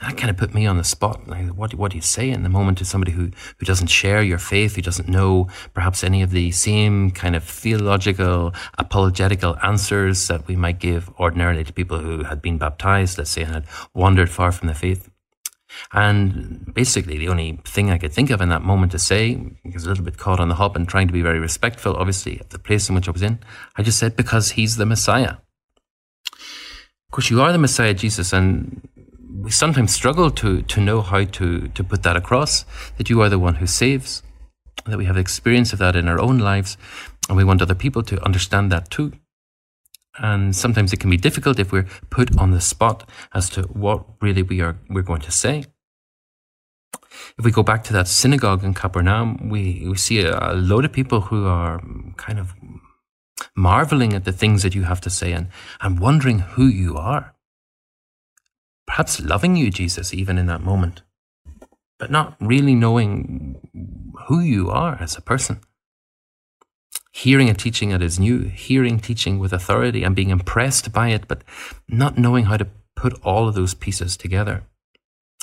that 0.00 0.16
kind 0.16 0.30
of 0.30 0.36
put 0.36 0.54
me 0.54 0.66
on 0.66 0.76
the 0.76 0.84
spot. 0.84 1.28
Like, 1.28 1.48
what, 1.48 1.74
what 1.74 1.92
do 1.92 1.96
you 1.96 2.02
say 2.02 2.30
in 2.30 2.42
the 2.42 2.48
moment 2.48 2.78
to 2.78 2.84
somebody 2.84 3.12
who, 3.12 3.30
who 3.58 3.66
doesn't 3.66 3.88
share 3.88 4.22
your 4.22 4.38
faith, 4.38 4.76
who 4.76 4.82
doesn't 4.82 5.08
know 5.08 5.48
perhaps 5.74 6.02
any 6.02 6.22
of 6.22 6.30
the 6.30 6.50
same 6.50 7.10
kind 7.10 7.36
of 7.36 7.44
theological, 7.44 8.52
apologetical 8.76 9.56
answers 9.62 10.28
that 10.28 10.46
we 10.46 10.56
might 10.56 10.78
give 10.78 11.10
ordinarily 11.18 11.64
to 11.64 11.72
people 11.72 11.98
who 11.98 12.24
had 12.24 12.42
been 12.42 12.58
baptized, 12.58 13.18
let's 13.18 13.30
say, 13.30 13.42
and 13.42 13.54
had 13.54 13.66
wandered 13.94 14.30
far 14.30 14.52
from 14.52 14.68
the 14.68 14.74
faith? 14.74 15.10
And 15.92 16.72
basically, 16.74 17.18
the 17.18 17.28
only 17.28 17.60
thing 17.64 17.90
I 17.90 17.98
could 17.98 18.12
think 18.12 18.30
of 18.30 18.40
in 18.40 18.48
that 18.48 18.62
moment 18.62 18.92
to 18.92 18.98
say, 18.98 19.34
because 19.64 19.84
a 19.84 19.88
little 19.88 20.04
bit 20.04 20.18
caught 20.18 20.40
on 20.40 20.48
the 20.48 20.54
hop 20.54 20.76
and 20.76 20.88
trying 20.88 21.06
to 21.08 21.12
be 21.12 21.22
very 21.22 21.38
respectful, 21.38 21.96
obviously, 21.96 22.38
of 22.40 22.48
the 22.50 22.58
place 22.58 22.88
in 22.88 22.94
which 22.94 23.08
I 23.08 23.12
was 23.12 23.22
in, 23.22 23.38
I 23.76 23.82
just 23.82 23.98
said, 23.98 24.16
because 24.16 24.52
he's 24.52 24.76
the 24.76 24.86
Messiah. 24.86 25.36
Of 26.32 27.12
course, 27.12 27.30
you 27.30 27.40
are 27.40 27.52
the 27.52 27.58
Messiah, 27.58 27.94
Jesus, 27.94 28.32
and 28.32 28.86
we 29.30 29.50
sometimes 29.50 29.94
struggle 29.94 30.30
to, 30.32 30.62
to 30.62 30.80
know 30.80 31.00
how 31.00 31.24
to, 31.24 31.68
to 31.68 31.84
put 31.84 32.02
that 32.02 32.16
across 32.16 32.64
that 32.96 33.08
you 33.08 33.20
are 33.22 33.28
the 33.28 33.38
one 33.38 33.56
who 33.56 33.66
saves, 33.66 34.22
that 34.86 34.98
we 34.98 35.04
have 35.04 35.16
experience 35.16 35.72
of 35.72 35.78
that 35.78 35.96
in 35.96 36.08
our 36.08 36.20
own 36.20 36.38
lives, 36.38 36.76
and 37.28 37.36
we 37.36 37.44
want 37.44 37.62
other 37.62 37.74
people 37.74 38.02
to 38.02 38.22
understand 38.24 38.72
that 38.72 38.90
too. 38.90 39.12
And 40.18 40.54
sometimes 40.54 40.92
it 40.92 41.00
can 41.00 41.10
be 41.10 41.16
difficult 41.16 41.58
if 41.58 41.72
we're 41.72 41.86
put 42.10 42.36
on 42.38 42.50
the 42.50 42.60
spot 42.60 43.08
as 43.32 43.48
to 43.50 43.62
what 43.62 44.04
really 44.20 44.42
we 44.42 44.60
are 44.60 44.76
we're 44.88 45.02
going 45.02 45.20
to 45.22 45.30
say. 45.30 45.64
If 47.38 47.44
we 47.44 47.50
go 47.50 47.62
back 47.62 47.84
to 47.84 47.92
that 47.92 48.08
synagogue 48.08 48.64
in 48.64 48.74
Capernaum, 48.74 49.48
we, 49.48 49.84
we 49.88 49.96
see 49.96 50.20
a, 50.20 50.38
a 50.40 50.54
load 50.54 50.84
of 50.84 50.92
people 50.92 51.22
who 51.22 51.46
are 51.46 51.80
kind 52.16 52.38
of 52.38 52.54
marveling 53.54 54.12
at 54.12 54.24
the 54.24 54.32
things 54.32 54.62
that 54.62 54.74
you 54.74 54.84
have 54.84 55.00
to 55.02 55.10
say 55.10 55.32
and, 55.32 55.48
and 55.80 56.00
wondering 56.00 56.40
who 56.40 56.66
you 56.66 56.96
are 56.96 57.34
perhaps 58.88 59.20
loving 59.20 59.54
you, 59.54 59.70
Jesus, 59.70 60.12
even 60.12 60.38
in 60.38 60.46
that 60.46 60.62
moment, 60.62 61.02
but 61.98 62.10
not 62.10 62.36
really 62.40 62.74
knowing 62.74 63.60
who 64.26 64.40
you 64.40 64.70
are 64.70 64.96
as 65.00 65.16
a 65.16 65.20
person. 65.20 65.60
Hearing 67.18 67.50
a 67.50 67.54
teaching 67.54 67.88
that 67.88 68.00
is 68.00 68.20
new, 68.20 68.42
hearing 68.42 69.00
teaching 69.00 69.40
with 69.40 69.52
authority 69.52 70.04
and 70.04 70.14
being 70.14 70.30
impressed 70.30 70.92
by 70.92 71.08
it, 71.08 71.26
but 71.26 71.42
not 71.88 72.16
knowing 72.16 72.44
how 72.44 72.56
to 72.56 72.68
put 72.94 73.20
all 73.24 73.48
of 73.48 73.56
those 73.56 73.74
pieces 73.74 74.16
together. 74.16 74.62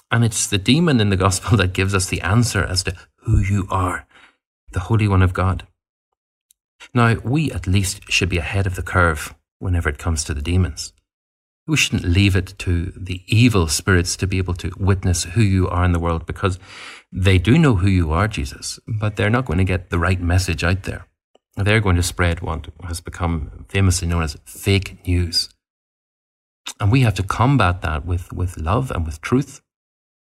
And 0.10 0.24
it's 0.24 0.48
the 0.48 0.58
demon 0.58 1.02
in 1.02 1.10
the 1.10 1.18
gospel 1.18 1.58
that 1.58 1.74
gives 1.74 1.94
us 1.94 2.06
the 2.06 2.22
answer 2.22 2.64
as 2.64 2.84
to 2.84 2.96
who 3.24 3.40
you 3.40 3.68
are, 3.70 4.08
the 4.72 4.88
Holy 4.88 5.06
One 5.06 5.22
of 5.22 5.34
God. 5.34 5.68
Now, 6.94 7.16
we 7.26 7.52
at 7.52 7.68
least 7.68 8.10
should 8.10 8.30
be 8.30 8.38
ahead 8.38 8.66
of 8.66 8.76
the 8.76 8.82
curve 8.82 9.36
whenever 9.60 9.90
it 9.90 9.98
comes 9.98 10.24
to 10.24 10.34
the 10.34 10.42
demons. 10.42 10.94
We 11.68 11.76
shouldn't 11.76 12.06
leave 12.06 12.38
it 12.38 12.58
to 12.60 12.94
the 12.96 13.22
evil 13.28 13.68
spirits 13.68 14.16
to 14.18 14.28
be 14.28 14.38
able 14.38 14.54
to 14.54 14.72
witness 14.78 15.26
who 15.26 15.42
you 15.42 15.68
are 15.68 15.84
in 15.84 15.92
the 15.92 16.00
world 16.00 16.26
because 16.26 16.58
they 17.12 17.38
do 17.38 17.58
know 17.58 17.76
who 17.76 17.90
you 17.90 18.14
are, 18.14 18.30
Jesus, 18.30 18.80
but 18.88 19.18
they're 19.18 19.30
not 19.30 19.46
going 19.46 19.58
to 19.58 19.66
get 19.66 19.90
the 19.90 20.00
right 20.00 20.22
message 20.22 20.64
out 20.64 20.84
there. 20.84 21.06
They're 21.56 21.80
going 21.80 21.96
to 21.96 22.04
spread 22.04 22.42
what 22.42 22.68
has 22.84 23.00
become 23.00 23.66
famously 23.70 24.08
known 24.08 24.24
as 24.24 24.38
fake 24.46 25.08
news. 25.08 25.50
And 26.80 26.92
we 26.92 27.02
have 27.02 27.14
to 27.16 27.24
combat 27.24 27.82
that 27.82 28.06
with, 28.06 28.34
with 28.34 28.58
love 28.58 28.92
and 28.92 29.06
with 29.06 29.22
truth 29.22 29.62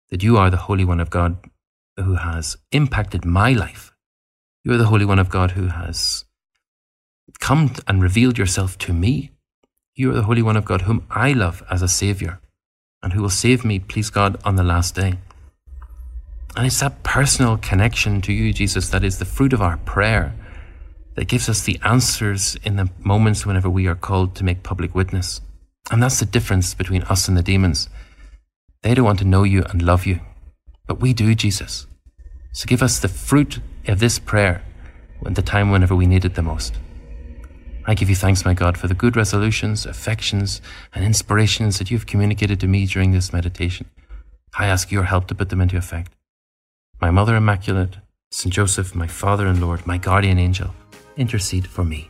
that 0.09 0.23
you 0.23 0.37
are 0.37 0.49
the 0.49 0.57
Holy 0.57 0.83
One 0.83 0.99
of 0.99 1.09
God 1.09 1.37
who 1.95 2.15
has 2.15 2.57
impacted 2.71 3.23
my 3.23 3.53
life. 3.53 3.93
You 4.63 4.73
are 4.73 4.77
the 4.77 4.87
Holy 4.87 5.05
One 5.05 5.19
of 5.19 5.29
God 5.29 5.51
who 5.51 5.67
has 5.67 6.25
come 7.39 7.73
and 7.87 8.01
revealed 8.01 8.37
yourself 8.37 8.77
to 8.79 8.93
me 8.93 9.31
you 9.95 10.09
are 10.09 10.15
the 10.15 10.23
Holy 10.23 10.41
One 10.41 10.57
of 10.57 10.65
God, 10.65 10.81
whom 10.81 11.05
I 11.11 11.33
love 11.33 11.61
as 11.69 11.83
a 11.83 11.87
Saviour, 11.87 12.39
and 13.03 13.13
who 13.13 13.21
will 13.21 13.29
save 13.29 13.63
me, 13.63 13.77
please 13.77 14.09
God, 14.09 14.41
on 14.43 14.55
the 14.55 14.63
last 14.63 14.95
day. 14.95 15.19
And 16.55 16.65
it's 16.65 16.79
that 16.79 17.03
personal 17.03 17.57
connection 17.57 18.19
to 18.21 18.33
you, 18.33 18.53
Jesus, 18.53 18.89
that 18.89 19.03
is 19.03 19.19
the 19.19 19.25
fruit 19.25 19.53
of 19.53 19.61
our 19.61 19.77
prayer, 19.77 20.33
that 21.15 21.27
gives 21.27 21.47
us 21.49 21.61
the 21.61 21.79
answers 21.83 22.57
in 22.63 22.75
the 22.75 22.89
moments 22.99 23.45
whenever 23.45 23.69
we 23.69 23.87
are 23.87 23.95
called 23.95 24.35
to 24.35 24.43
make 24.43 24.63
public 24.63 24.95
witness. 24.95 25.41
And 25.91 26.01
that's 26.01 26.19
the 26.19 26.25
difference 26.25 26.73
between 26.73 27.03
us 27.03 27.27
and 27.27 27.37
the 27.37 27.43
demons. 27.43 27.89
They 28.81 28.93
don't 28.93 29.05
want 29.05 29.19
to 29.19 29.25
know 29.25 29.43
you 29.43 29.63
and 29.69 29.81
love 29.81 30.05
you, 30.05 30.19
but 30.87 30.99
we 30.99 31.13
do, 31.13 31.35
Jesus. 31.35 31.87
So 32.51 32.65
give 32.65 32.83
us 32.83 32.99
the 32.99 33.07
fruit 33.07 33.59
of 33.87 33.99
this 33.99 34.19
prayer 34.19 34.63
at 35.25 35.35
the 35.35 35.41
time 35.41 35.71
whenever 35.71 35.95
we 35.95 36.05
need 36.05 36.25
it 36.25 36.35
the 36.35 36.41
most. 36.41 36.75
I 37.85 37.95
give 37.95 38.09
you 38.09 38.15
thanks, 38.15 38.45
my 38.45 38.53
God, 38.53 38.77
for 38.77 38.87
the 38.87 38.93
good 38.93 39.17
resolutions, 39.17 39.85
affections, 39.85 40.61
and 40.93 41.03
inspirations 41.03 41.79
that 41.79 41.91
you've 41.91 42.05
communicated 42.05 42.59
to 42.61 42.67
me 42.67 42.85
during 42.85 43.11
this 43.11 43.33
meditation. 43.33 43.89
I 44.57 44.67
ask 44.67 44.91
your 44.91 45.03
help 45.03 45.27
to 45.27 45.35
put 45.35 45.49
them 45.49 45.59
into 45.59 45.77
effect. 45.77 46.13
My 47.01 47.11
Mother 47.11 47.35
Immaculate, 47.35 47.97
St. 48.31 48.53
Joseph, 48.53 48.95
my 48.95 49.07
Father 49.07 49.47
and 49.47 49.59
Lord, 49.59 49.85
my 49.85 49.97
guardian 49.97 50.39
angel, 50.39 50.73
intercede 51.17 51.67
for 51.67 51.83
me. 51.83 52.09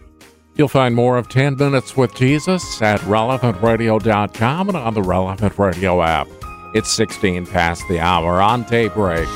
You'll 0.56 0.68
find 0.68 0.94
more 0.94 1.18
of 1.18 1.30
10 1.30 1.58
Minutes 1.58 1.98
with 1.98 2.14
Jesus 2.16 2.82
at 2.82 3.00
relevantradio.com 3.02 4.70
and 4.70 4.78
on 4.78 4.94
the 4.94 5.02
Relevant 5.02 5.58
Radio 5.58 6.02
app. 6.02 6.28
It's 6.76 6.92
16 6.92 7.48
past 7.48 7.84
the 7.90 8.00
hour 8.00 8.42
on 8.42 8.64
daybreak. 8.64 9.28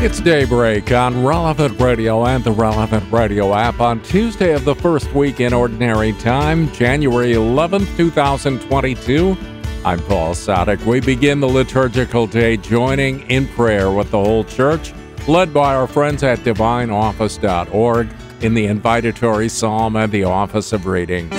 It's 0.00 0.20
Daybreak 0.20 0.92
on 0.92 1.24
Relevant 1.24 1.80
Radio 1.80 2.24
and 2.24 2.44
the 2.44 2.52
Relevant 2.52 3.10
Radio 3.12 3.52
app 3.52 3.80
on 3.80 4.00
Tuesday 4.02 4.54
of 4.54 4.64
the 4.64 4.76
first 4.76 5.12
week 5.12 5.40
in 5.40 5.52
Ordinary 5.52 6.12
Time, 6.12 6.70
January 6.72 7.32
11th, 7.32 7.96
2022. 7.96 9.36
I'm 9.84 9.98
Paul 10.04 10.34
Sadek. 10.34 10.86
We 10.86 11.00
begin 11.00 11.40
the 11.40 11.48
liturgical 11.48 12.28
day 12.28 12.56
joining 12.56 13.28
in 13.28 13.48
prayer 13.48 13.90
with 13.90 14.12
the 14.12 14.22
whole 14.22 14.44
church, 14.44 14.92
led 15.28 15.52
by 15.52 15.74
our 15.74 15.86
friends 15.86 16.22
at 16.22 16.38
divineoffice.org 16.38 18.08
in 18.40 18.54
the 18.54 18.66
invitatory 18.66 19.50
psalm 19.50 19.94
and 19.94 20.10
the 20.10 20.24
office 20.24 20.72
of 20.72 20.86
readings. 20.86 21.32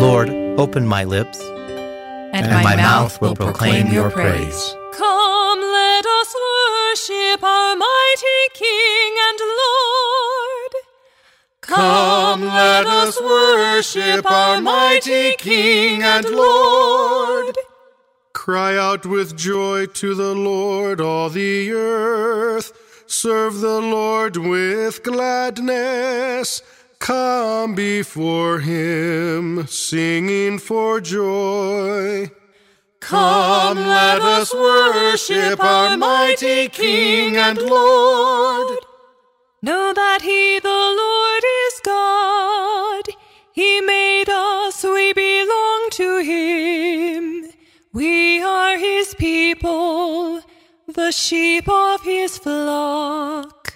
Lord, 0.00 0.30
open 0.58 0.86
my 0.86 1.04
lips, 1.04 1.38
and, 1.40 2.46
and 2.46 2.50
my, 2.50 2.62
my, 2.62 2.76
mouth 2.76 3.20
will 3.20 3.36
proclaim 3.36 3.92
your 3.92 4.10
praise. 4.10 4.74
Come, 4.92 5.60
let 5.60 6.06
us 6.06 6.34
worship 6.34 7.42
our 7.42 7.76
mighty 7.76 8.48
King 8.54 9.16
and 9.28 9.38
Lord. 9.62 10.72
Come, 11.60 12.40
let 12.42 12.86
us 12.86 13.20
worship 13.20 14.30
our 14.30 14.60
mighty 14.60 15.34
King 15.36 16.02
and 16.02 16.26
Lord. 16.30 17.56
Cry 18.32 18.76
out 18.78 19.04
with 19.04 19.36
joy 19.36 19.84
to 19.86 20.14
the 20.14 20.34
Lord, 20.34 21.00
all 21.00 21.28
the 21.28 21.70
earth. 21.72 22.87
Serve 23.10 23.60
the 23.60 23.80
Lord 23.80 24.36
with 24.36 25.02
gladness. 25.02 26.62
Come 26.98 27.74
before 27.74 28.60
him, 28.60 29.66
singing 29.66 30.58
for 30.58 31.00
joy. 31.00 32.30
Come, 33.00 33.78
let 33.78 34.20
us 34.20 34.52
worship 34.52 35.58
our 35.58 35.96
mighty 35.96 36.68
King 36.68 37.38
and 37.38 37.58
Lord. 37.58 38.78
Know 39.62 39.94
that 39.94 40.20
He, 40.20 40.58
the 40.60 40.68
Lord, 40.68 41.44
is 41.66 41.80
God. 41.82 43.04
He 43.52 43.80
made 43.80 44.28
us, 44.28 44.84
we 44.84 45.14
belong 45.14 45.88
to 45.92 46.18
Him. 46.18 47.52
We 47.94 48.42
are 48.42 48.76
His 48.76 49.14
people, 49.14 50.42
the 50.98 51.12
sheep 51.12 51.68
of 51.68 52.02
His 52.02 52.36
flock. 52.38 53.74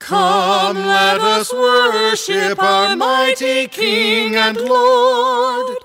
Come, 0.00 0.76
let 0.76 1.20
us 1.20 1.52
worship 1.52 2.60
our 2.60 2.96
mighty 2.96 3.68
King 3.68 4.34
and 4.34 4.56
Lord. 4.56 5.76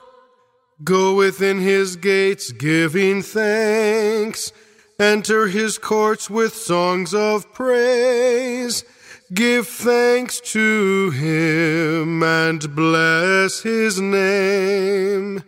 Go 0.84 1.14
within 1.14 1.60
his 1.60 1.96
gates 1.96 2.52
giving 2.52 3.22
thanks. 3.22 4.52
Enter 5.00 5.46
his 5.46 5.78
courts 5.78 6.28
with 6.28 6.56
songs 6.56 7.14
of 7.14 7.54
praise. 7.54 8.84
Give 9.32 9.68
thanks 9.68 10.40
to 10.54 11.12
him 11.12 12.24
and 12.24 12.76
bless 12.76 13.62
his 13.62 14.02
name. 14.02 15.44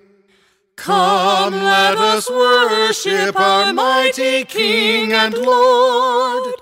Come, 0.80 1.56
let 1.56 1.98
us 1.98 2.30
worship 2.30 3.38
our 3.38 3.74
mighty 3.74 4.46
King 4.46 5.12
and 5.12 5.34
Lord. 5.34 6.54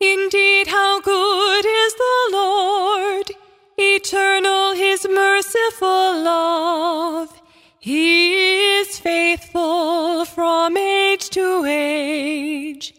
Indeed, 0.00 0.68
how 0.68 1.00
good 1.00 1.66
is 1.66 1.94
the 1.94 2.28
Lord! 2.30 3.32
Eternal 3.76 4.74
his 4.74 5.08
merciful 5.10 6.22
love. 6.22 7.42
He 7.80 8.78
is 8.78 9.00
faithful 9.00 10.24
from 10.24 10.76
age 10.76 11.28
to 11.30 11.64
age. 11.66 12.94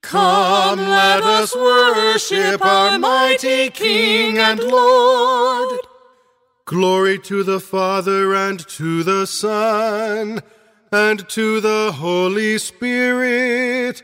Come, 0.00 0.80
let 0.80 1.22
us 1.22 1.54
worship 1.54 2.64
our 2.64 2.98
mighty 2.98 3.70
King 3.70 4.38
and 4.38 4.58
Lord. 4.58 5.78
Glory 6.64 7.18
to 7.18 7.42
the 7.42 7.58
Father 7.58 8.34
and 8.34 8.60
to 8.68 9.02
the 9.02 9.26
Son 9.26 10.40
and 10.92 11.28
to 11.28 11.60
the 11.60 11.90
Holy 11.92 12.56
Spirit, 12.56 14.00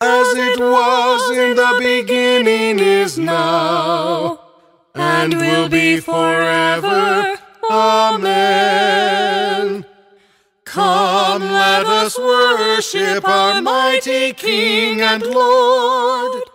as 0.00 0.34
it 0.34 0.58
was 0.58 1.36
in 1.36 1.56
the 1.56 1.76
beginning, 1.78 2.78
is 2.78 3.18
now, 3.18 4.40
and 4.94 5.34
will 5.34 5.68
be 5.68 6.00
forever. 6.00 7.36
Amen. 7.70 9.84
Come, 10.64 11.42
let 11.42 11.84
us 11.84 12.18
worship 12.18 13.28
our 13.28 13.60
mighty 13.60 14.32
King 14.32 15.02
and 15.02 15.22
Lord. 15.22 16.49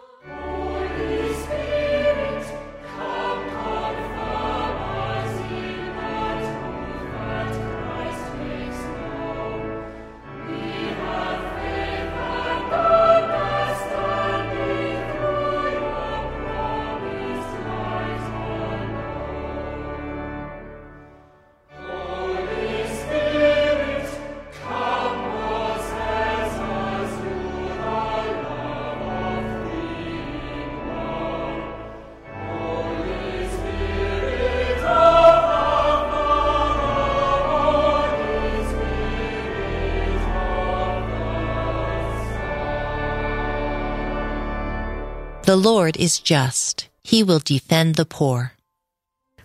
The 45.55 45.61
Lord 45.61 45.95
is 45.95 46.19
just. 46.19 46.89
He 47.01 47.23
will 47.23 47.39
defend 47.39 47.95
the 47.95 48.03
poor. 48.03 48.51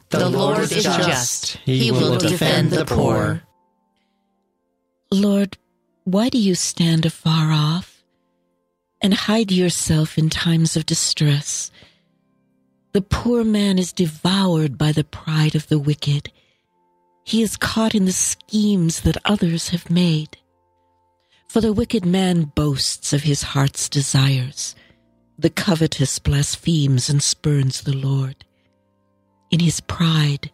The, 0.08 0.18
the 0.18 0.28
Lord, 0.28 0.58
Lord 0.58 0.72
is 0.72 0.82
just. 0.82 1.58
He 1.58 1.92
will 1.92 2.18
defend 2.18 2.72
the 2.72 2.84
poor. 2.84 3.42
Lord, 5.12 5.56
why 6.02 6.28
do 6.28 6.36
you 6.36 6.56
stand 6.56 7.06
afar 7.06 7.52
off 7.52 8.02
and 9.00 9.14
hide 9.14 9.52
yourself 9.52 10.18
in 10.18 10.30
times 10.30 10.76
of 10.76 10.84
distress? 10.84 11.70
The 12.92 13.02
poor 13.02 13.44
man 13.44 13.78
is 13.78 13.92
devoured 13.92 14.76
by 14.76 14.90
the 14.90 15.04
pride 15.04 15.54
of 15.54 15.68
the 15.68 15.78
wicked. 15.78 16.32
He 17.22 17.40
is 17.40 17.56
caught 17.56 17.94
in 17.94 18.06
the 18.06 18.10
schemes 18.10 19.02
that 19.02 19.16
others 19.24 19.68
have 19.68 19.88
made. 19.88 20.38
For 21.48 21.60
the 21.60 21.72
wicked 21.72 22.04
man 22.04 22.50
boasts 22.56 23.12
of 23.12 23.22
his 23.22 23.44
heart's 23.44 23.88
desires 23.88 24.74
the 25.40 25.50
covetous 25.50 26.18
blasphemes 26.18 27.08
and 27.08 27.22
spurns 27.22 27.80
the 27.80 27.96
Lord. 27.96 28.44
In 29.50 29.60
his 29.60 29.80
pride, 29.80 30.50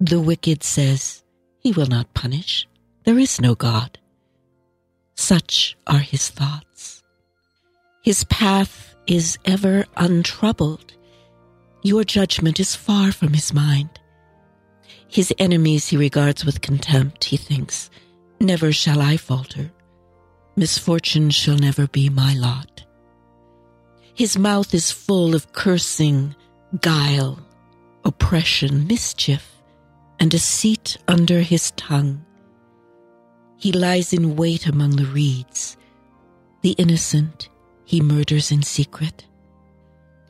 the 0.00 0.20
wicked 0.20 0.62
says, 0.62 1.22
He 1.60 1.72
will 1.72 1.86
not 1.86 2.14
punish. 2.14 2.66
There 3.04 3.18
is 3.18 3.40
no 3.40 3.54
God. 3.54 3.98
Such 5.16 5.76
are 5.86 5.98
his 5.98 6.30
thoughts. 6.30 7.02
His 8.02 8.24
path 8.24 8.94
is 9.06 9.38
ever 9.44 9.84
untroubled. 9.96 10.94
Your 11.82 12.02
judgment 12.02 12.58
is 12.58 12.74
far 12.74 13.12
from 13.12 13.34
his 13.34 13.52
mind. 13.52 14.00
His 15.08 15.34
enemies 15.38 15.88
he 15.88 15.96
regards 15.98 16.44
with 16.44 16.62
contempt. 16.62 17.24
He 17.24 17.36
thinks, 17.36 17.90
Never 18.40 18.72
shall 18.72 19.02
I 19.02 19.18
falter. 19.18 19.70
Misfortune 20.56 21.28
shall 21.30 21.56
never 21.56 21.86
be 21.86 22.08
my 22.08 22.34
lot. 22.34 22.81
His 24.14 24.38
mouth 24.38 24.74
is 24.74 24.90
full 24.90 25.34
of 25.34 25.52
cursing, 25.52 26.34
guile, 26.80 27.38
oppression, 28.04 28.86
mischief, 28.86 29.56
and 30.20 30.30
deceit 30.30 30.98
under 31.08 31.40
his 31.40 31.70
tongue. 31.72 32.24
He 33.56 33.72
lies 33.72 34.12
in 34.12 34.36
wait 34.36 34.66
among 34.66 34.96
the 34.96 35.06
reeds. 35.06 35.76
The 36.62 36.72
innocent 36.72 37.48
he 37.84 38.00
murders 38.00 38.52
in 38.52 38.62
secret. 38.62 39.26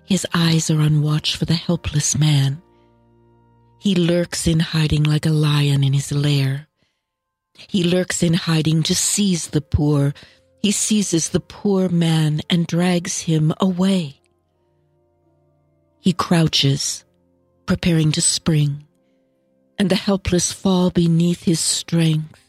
His 0.05 0.27
eyes 0.35 0.71
are 0.71 0.81
on 0.81 1.03
watch 1.03 1.37
for 1.37 1.45
the 1.45 1.55
helpless 1.55 2.19
man. 2.19 2.63
He 3.79 3.95
lurks 3.95 4.47
in 4.47 4.61
hiding 4.61 5.03
like 5.03 5.27
a 5.27 5.31
lion 5.31 5.83
in 5.83 5.93
his 5.93 6.13
lair. 6.13 6.69
He 7.69 7.85
lurks 7.85 8.23
in 8.23 8.35
hiding 8.35 8.83
to 8.85 8.95
seize 8.95 9.49
the 9.49 9.61
poor, 9.61 10.15
he 10.63 10.71
seizes 10.71 11.31
the 11.31 11.41
poor 11.41 11.89
man 11.89 12.41
and 12.49 12.69
drags 12.69 13.23
him 13.23 13.53
away. 13.61 14.21
He 15.99 16.13
crouches, 16.13 17.05
preparing 17.67 18.13
to 18.13 18.21
spring, 18.21 18.85
and 19.77 19.91
the 19.91 19.97
helpless 19.97 20.53
fall 20.53 20.91
beneath 20.91 21.43
his 21.43 21.59
strength. 21.59 22.41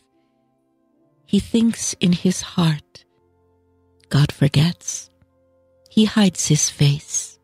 He 1.25 1.39
thinks 1.39 1.95
in 1.99 2.11
his 2.11 2.41
heart, 2.41 3.03
God 4.09 4.31
forgets. 4.31 5.09
He 5.89 6.05
hides 6.05 6.47
his 6.47 6.69
face. 6.69 7.39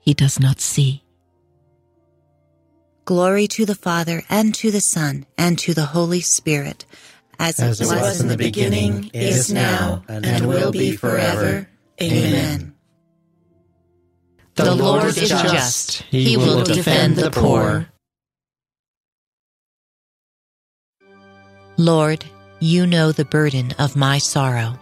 He 0.00 0.12
does 0.12 0.38
not 0.38 0.60
see. 0.60 1.02
Glory 3.06 3.46
to 3.48 3.64
the 3.64 3.74
Father, 3.74 4.22
and 4.28 4.54
to 4.56 4.70
the 4.70 4.80
Son, 4.80 5.24
and 5.38 5.58
to 5.58 5.72
the 5.72 5.86
Holy 5.86 6.20
Spirit 6.20 6.84
as, 7.42 7.58
as 7.58 7.80
it 7.80 7.86
was 7.86 8.20
in 8.20 8.28
the 8.28 8.36
beginning, 8.36 9.10
is 9.12 9.52
now, 9.52 10.04
and 10.08 10.46
will 10.46 10.70
be 10.70 10.96
forever. 10.96 11.68
Amen. 12.00 12.74
The 14.54 14.74
Lord 14.74 15.04
is 15.04 15.28
just. 15.28 16.02
He 16.02 16.36
will 16.36 16.62
defend 16.62 17.16
the 17.16 17.30
poor. 17.30 17.88
Lord, 21.76 22.24
you 22.60 22.86
know 22.86 23.10
the 23.10 23.24
burden 23.24 23.72
of 23.78 23.96
my 23.96 24.18
sorrow. 24.18 24.78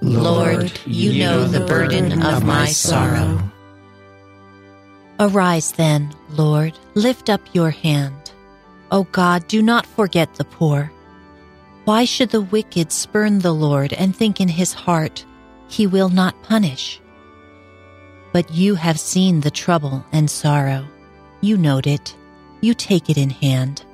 Lord, 0.00 0.72
you 0.86 1.18
know 1.18 1.46
the 1.46 1.66
burden 1.66 2.22
of 2.22 2.44
my 2.44 2.66
sorrow. 2.66 3.38
Arise 5.18 5.72
then, 5.72 6.14
Lord, 6.30 6.78
lift 6.94 7.28
up 7.28 7.40
your 7.52 7.70
hand. 7.70 8.32
O 8.92 9.04
God, 9.04 9.46
do 9.48 9.62
not 9.62 9.84
forget 9.84 10.34
the 10.36 10.44
poor 10.44 10.92
why 11.86 12.04
should 12.04 12.30
the 12.30 12.42
wicked 12.42 12.90
spurn 12.90 13.38
the 13.38 13.54
Lord 13.54 13.92
and 13.92 14.14
think 14.14 14.40
in 14.40 14.48
his 14.48 14.72
heart, 14.72 15.24
He 15.68 15.86
will 15.86 16.08
not 16.08 16.42
punish? 16.42 17.00
But 18.32 18.52
you 18.52 18.74
have 18.74 18.98
seen 18.98 19.40
the 19.40 19.52
trouble 19.52 20.04
and 20.10 20.28
sorrow. 20.28 20.84
You 21.40 21.56
note 21.56 21.86
it. 21.86 22.16
You 22.60 22.74
take 22.74 23.08
it 23.08 23.16
in 23.16 23.30
hand. 23.30 23.84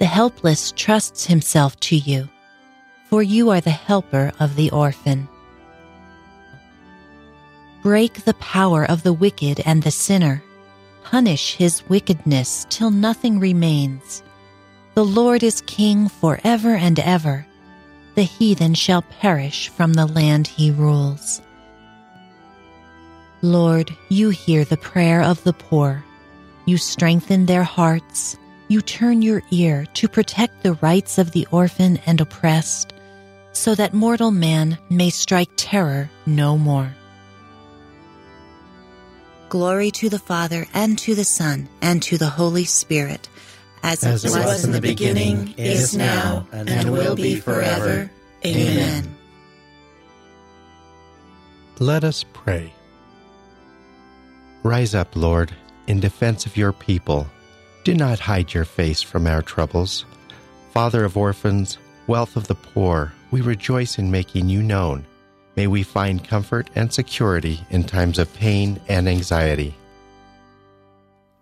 The 0.00 0.06
helpless 0.06 0.72
trusts 0.72 1.24
himself 1.24 1.78
to 1.86 1.96
you, 1.96 2.28
for 3.08 3.22
you 3.22 3.50
are 3.50 3.60
the 3.60 3.70
helper 3.70 4.32
of 4.40 4.56
the 4.56 4.72
orphan. 4.72 5.28
Break 7.84 8.24
the 8.24 8.34
power 8.34 8.84
of 8.84 9.04
the 9.04 9.12
wicked 9.12 9.62
and 9.64 9.84
the 9.84 9.92
sinner. 9.92 10.42
Punish 11.04 11.54
his 11.54 11.88
wickedness 11.88 12.66
till 12.68 12.90
nothing 12.90 13.38
remains 13.38 14.24
the 14.94 15.04
Lord 15.04 15.42
is 15.42 15.62
king 15.62 16.08
forever 16.08 16.74
and 16.74 16.98
ever. 16.98 17.46
The 18.14 18.24
heathen 18.24 18.74
shall 18.74 19.02
perish 19.02 19.68
from 19.68 19.94
the 19.94 20.06
land 20.06 20.46
he 20.46 20.70
rules. 20.70 21.40
Lord, 23.40 23.96
you 24.10 24.28
hear 24.30 24.64
the 24.64 24.76
prayer 24.76 25.22
of 25.22 25.42
the 25.44 25.54
poor. 25.54 26.04
You 26.66 26.76
strengthen 26.76 27.46
their 27.46 27.62
hearts. 27.62 28.36
You 28.68 28.82
turn 28.82 29.22
your 29.22 29.42
ear 29.50 29.86
to 29.94 30.08
protect 30.08 30.62
the 30.62 30.74
rights 30.74 31.18
of 31.18 31.32
the 31.32 31.48
orphan 31.50 31.98
and 32.06 32.20
oppressed, 32.20 32.92
so 33.52 33.74
that 33.74 33.94
mortal 33.94 34.30
man 34.30 34.78
may 34.90 35.10
strike 35.10 35.50
terror 35.56 36.10
no 36.26 36.58
more. 36.58 36.94
Glory 39.48 39.90
to 39.90 40.08
the 40.08 40.18
Father, 40.18 40.66
and 40.72 40.98
to 40.98 41.14
the 41.14 41.24
Son, 41.24 41.68
and 41.80 42.02
to 42.02 42.16
the 42.16 42.30
Holy 42.30 42.64
Spirit 42.64 43.28
as, 43.82 44.04
as 44.04 44.24
it 44.24 44.30
was, 44.30 44.44
was 44.44 44.64
in 44.64 44.72
the 44.72 44.80
beginning, 44.80 45.54
is 45.56 45.96
now, 45.96 46.46
and, 46.52 46.68
and 46.68 46.92
will 46.92 47.16
be 47.16 47.36
forever. 47.36 48.10
Amen. 48.44 49.16
Let 51.78 52.04
us 52.04 52.24
pray. 52.32 52.72
Rise 54.62 54.94
up, 54.94 55.16
Lord, 55.16 55.52
in 55.86 56.00
defense 56.00 56.46
of 56.46 56.56
your 56.56 56.72
people. 56.72 57.26
Do 57.84 57.94
not 57.94 58.20
hide 58.20 58.54
your 58.54 58.64
face 58.64 59.02
from 59.02 59.26
our 59.26 59.42
troubles. 59.42 60.04
Father 60.70 61.04
of 61.04 61.16
orphans, 61.16 61.78
wealth 62.06 62.36
of 62.36 62.46
the 62.46 62.54
poor, 62.54 63.12
we 63.32 63.40
rejoice 63.40 63.98
in 63.98 64.10
making 64.10 64.48
you 64.48 64.62
known. 64.62 65.04
May 65.56 65.66
we 65.66 65.82
find 65.82 66.26
comfort 66.26 66.70
and 66.74 66.92
security 66.92 67.60
in 67.70 67.84
times 67.84 68.18
of 68.18 68.32
pain 68.34 68.80
and 68.88 69.08
anxiety. 69.08 69.74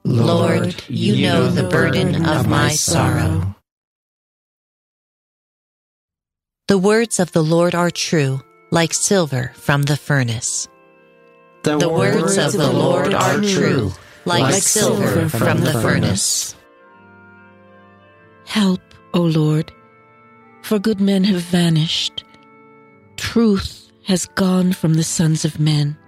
Lord, 0.05 0.83
you 0.89 1.27
know 1.29 1.49
the 1.49 1.69
burden 1.69 2.25
of 2.25 2.49
my 2.49 2.71
sorrow. 2.71 3.55
The 6.69 6.79
words 6.79 7.21
of 7.21 7.33
the 7.33 7.43
Lord 7.43 7.75
are 7.75 7.91
true, 7.91 8.41
like 8.71 8.95
silver 8.95 9.53
from 9.57 9.83
the 9.83 9.97
furnace. 9.97 10.69
The, 11.65 11.77
the 11.77 11.89
words 11.89 12.39
of 12.39 12.53
the 12.53 12.73
Lord 12.73 13.13
are 13.13 13.41
true, 13.41 13.93
like 14.25 14.55
silver 14.55 15.29
from 15.29 15.59
the 15.59 15.73
furnace. 15.73 16.55
Help, 18.47 18.81
O 19.13 19.21
Lord, 19.21 19.71
for 20.63 20.79
good 20.79 21.01
men 21.01 21.25
have 21.25 21.43
vanished. 21.43 22.25
Truth 23.17 23.91
has 24.05 24.27
gone 24.35 24.73
from 24.73 24.95
the 24.95 25.05
sons 25.05 25.45
of 25.45 25.61
men. 25.61 25.99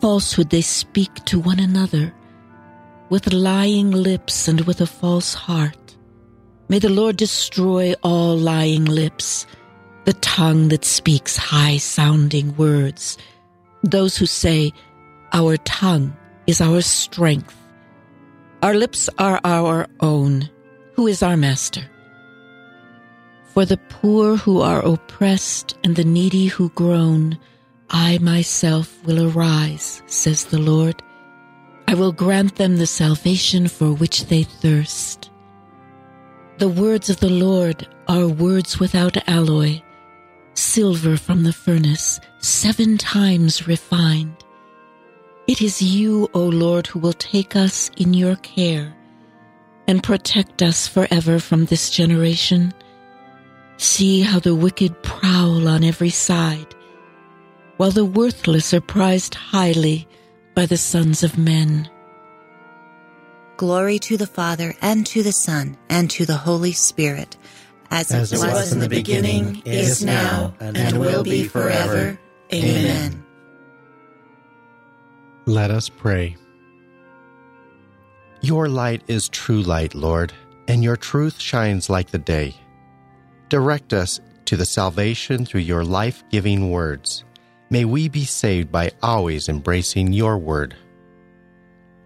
Falsehood 0.00 0.48
they 0.48 0.62
speak 0.62 1.12
to 1.26 1.38
one 1.38 1.60
another 1.60 2.14
with 3.10 3.32
lying 3.32 3.90
lips 3.90 4.48
and 4.48 4.60
with 4.62 4.80
a 4.80 4.86
false 4.86 5.34
heart. 5.34 5.96
May 6.68 6.78
the 6.78 6.88
Lord 6.88 7.16
destroy 7.16 7.94
all 8.02 8.36
lying 8.36 8.84
lips, 8.86 9.46
the 10.04 10.14
tongue 10.14 10.68
that 10.68 10.84
speaks 10.84 11.36
high 11.36 11.76
sounding 11.76 12.56
words, 12.56 13.18
those 13.82 14.16
who 14.16 14.26
say, 14.26 14.72
Our 15.32 15.56
tongue 15.58 16.16
is 16.46 16.60
our 16.60 16.80
strength. 16.80 17.54
Our 18.62 18.74
lips 18.74 19.10
are 19.18 19.40
our 19.44 19.86
own. 20.00 20.48
Who 20.94 21.06
is 21.06 21.22
our 21.22 21.36
master? 21.36 21.82
For 23.52 23.64
the 23.64 23.76
poor 23.88 24.36
who 24.36 24.62
are 24.62 24.84
oppressed 24.84 25.76
and 25.84 25.94
the 25.94 26.04
needy 26.04 26.46
who 26.46 26.70
groan, 26.70 27.38
I 27.90 28.18
myself 28.18 28.98
will 29.04 29.30
arise, 29.30 30.02
says 30.06 30.46
the 30.46 30.58
Lord. 30.58 31.02
I 31.94 31.96
will 31.96 32.10
grant 32.10 32.56
them 32.56 32.76
the 32.76 32.88
salvation 32.88 33.68
for 33.68 33.92
which 33.92 34.26
they 34.26 34.42
thirst. 34.42 35.30
The 36.58 36.68
words 36.68 37.08
of 37.08 37.20
the 37.20 37.30
Lord 37.30 37.86
are 38.08 38.26
words 38.26 38.80
without 38.80 39.16
alloy, 39.28 39.80
silver 40.54 41.16
from 41.16 41.44
the 41.44 41.52
furnace, 41.52 42.18
seven 42.40 42.98
times 42.98 43.68
refined. 43.68 44.34
It 45.46 45.62
is 45.62 45.80
you, 45.80 46.28
O 46.34 46.40
Lord, 46.40 46.88
who 46.88 46.98
will 46.98 47.12
take 47.12 47.54
us 47.54 47.92
in 47.96 48.12
your 48.12 48.34
care 48.42 48.92
and 49.86 50.02
protect 50.02 50.62
us 50.62 50.88
forever 50.88 51.38
from 51.38 51.66
this 51.66 51.90
generation. 51.90 52.74
See 53.76 54.22
how 54.22 54.40
the 54.40 54.56
wicked 54.56 55.00
prowl 55.04 55.68
on 55.68 55.84
every 55.84 56.10
side, 56.10 56.74
while 57.76 57.92
the 57.92 58.04
worthless 58.04 58.74
are 58.74 58.80
prized 58.80 59.36
highly 59.36 60.08
by 60.54 60.66
the 60.66 60.76
sons 60.76 61.22
of 61.22 61.36
men. 61.36 61.88
Glory 63.56 63.98
to 64.00 64.16
the 64.16 64.26
Father, 64.26 64.74
and 64.80 65.06
to 65.06 65.22
the 65.22 65.32
Son, 65.32 65.76
and 65.88 66.10
to 66.10 66.26
the 66.26 66.36
Holy 66.36 66.72
Spirit, 66.72 67.36
as, 67.90 68.10
as 68.10 68.32
it 68.32 68.38
was, 68.38 68.52
was 68.52 68.72
in 68.72 68.80
the 68.80 68.88
beginning, 68.88 69.62
is 69.64 70.04
now, 70.04 70.54
and, 70.60 70.76
and 70.76 70.98
will 70.98 71.22
be 71.22 71.44
forever. 71.44 72.18
Amen. 72.52 73.24
Let 75.46 75.70
us 75.70 75.88
pray. 75.88 76.36
Your 78.40 78.68
light 78.68 79.02
is 79.08 79.28
true 79.28 79.62
light, 79.62 79.94
Lord, 79.94 80.32
and 80.68 80.82
your 80.82 80.96
truth 80.96 81.40
shines 81.40 81.88
like 81.88 82.10
the 82.10 82.18
day. 82.18 82.54
Direct 83.48 83.92
us 83.92 84.20
to 84.46 84.56
the 84.56 84.66
salvation 84.66 85.46
through 85.46 85.60
your 85.60 85.84
life 85.84 86.24
giving 86.30 86.70
words. 86.70 87.24
May 87.70 87.84
we 87.84 88.08
be 88.08 88.24
saved 88.24 88.70
by 88.70 88.92
always 89.02 89.48
embracing 89.48 90.12
your 90.12 90.38
word. 90.38 90.76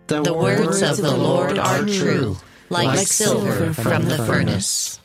The, 0.06 0.22
the 0.22 0.32
words 0.32 0.80
of 0.82 0.96
the 0.96 1.16
Lord 1.16 1.58
are 1.58 1.84
true, 1.84 2.36
like 2.70 2.98
silver 3.06 3.74
from 3.74 4.04
the 4.04 4.16
furnace. 4.16 5.00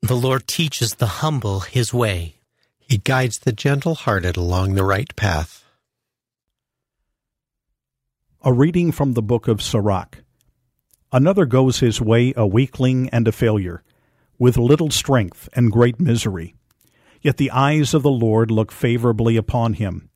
The 0.00 0.14
Lord 0.14 0.46
teaches 0.46 0.94
the 0.94 1.20
humble 1.22 1.60
his 1.60 1.92
way. 1.92 2.36
He 2.78 2.98
guides 2.98 3.38
the 3.38 3.52
gentle 3.52 3.94
hearted 3.94 4.36
along 4.36 4.74
the 4.74 4.84
right 4.84 5.14
path. 5.14 5.64
A 8.42 8.52
reading 8.52 8.90
from 8.90 9.12
the 9.12 9.22
book 9.22 9.46
of 9.46 9.62
Sirach. 9.62 10.18
Another 11.12 11.46
goes 11.46 11.80
his 11.80 12.00
way 12.00 12.32
a 12.36 12.46
weakling 12.46 13.10
and 13.10 13.28
a 13.28 13.32
failure, 13.32 13.82
with 14.38 14.56
little 14.56 14.90
strength 14.90 15.48
and 15.52 15.70
great 15.70 16.00
misery. 16.00 16.54
Yet 17.22 17.36
the 17.36 17.52
eyes 17.52 17.94
of 17.94 18.02
the 18.02 18.10
Lord 18.10 18.50
look 18.50 18.72
favorably 18.72 19.36
upon 19.36 19.74
him. 19.74 20.10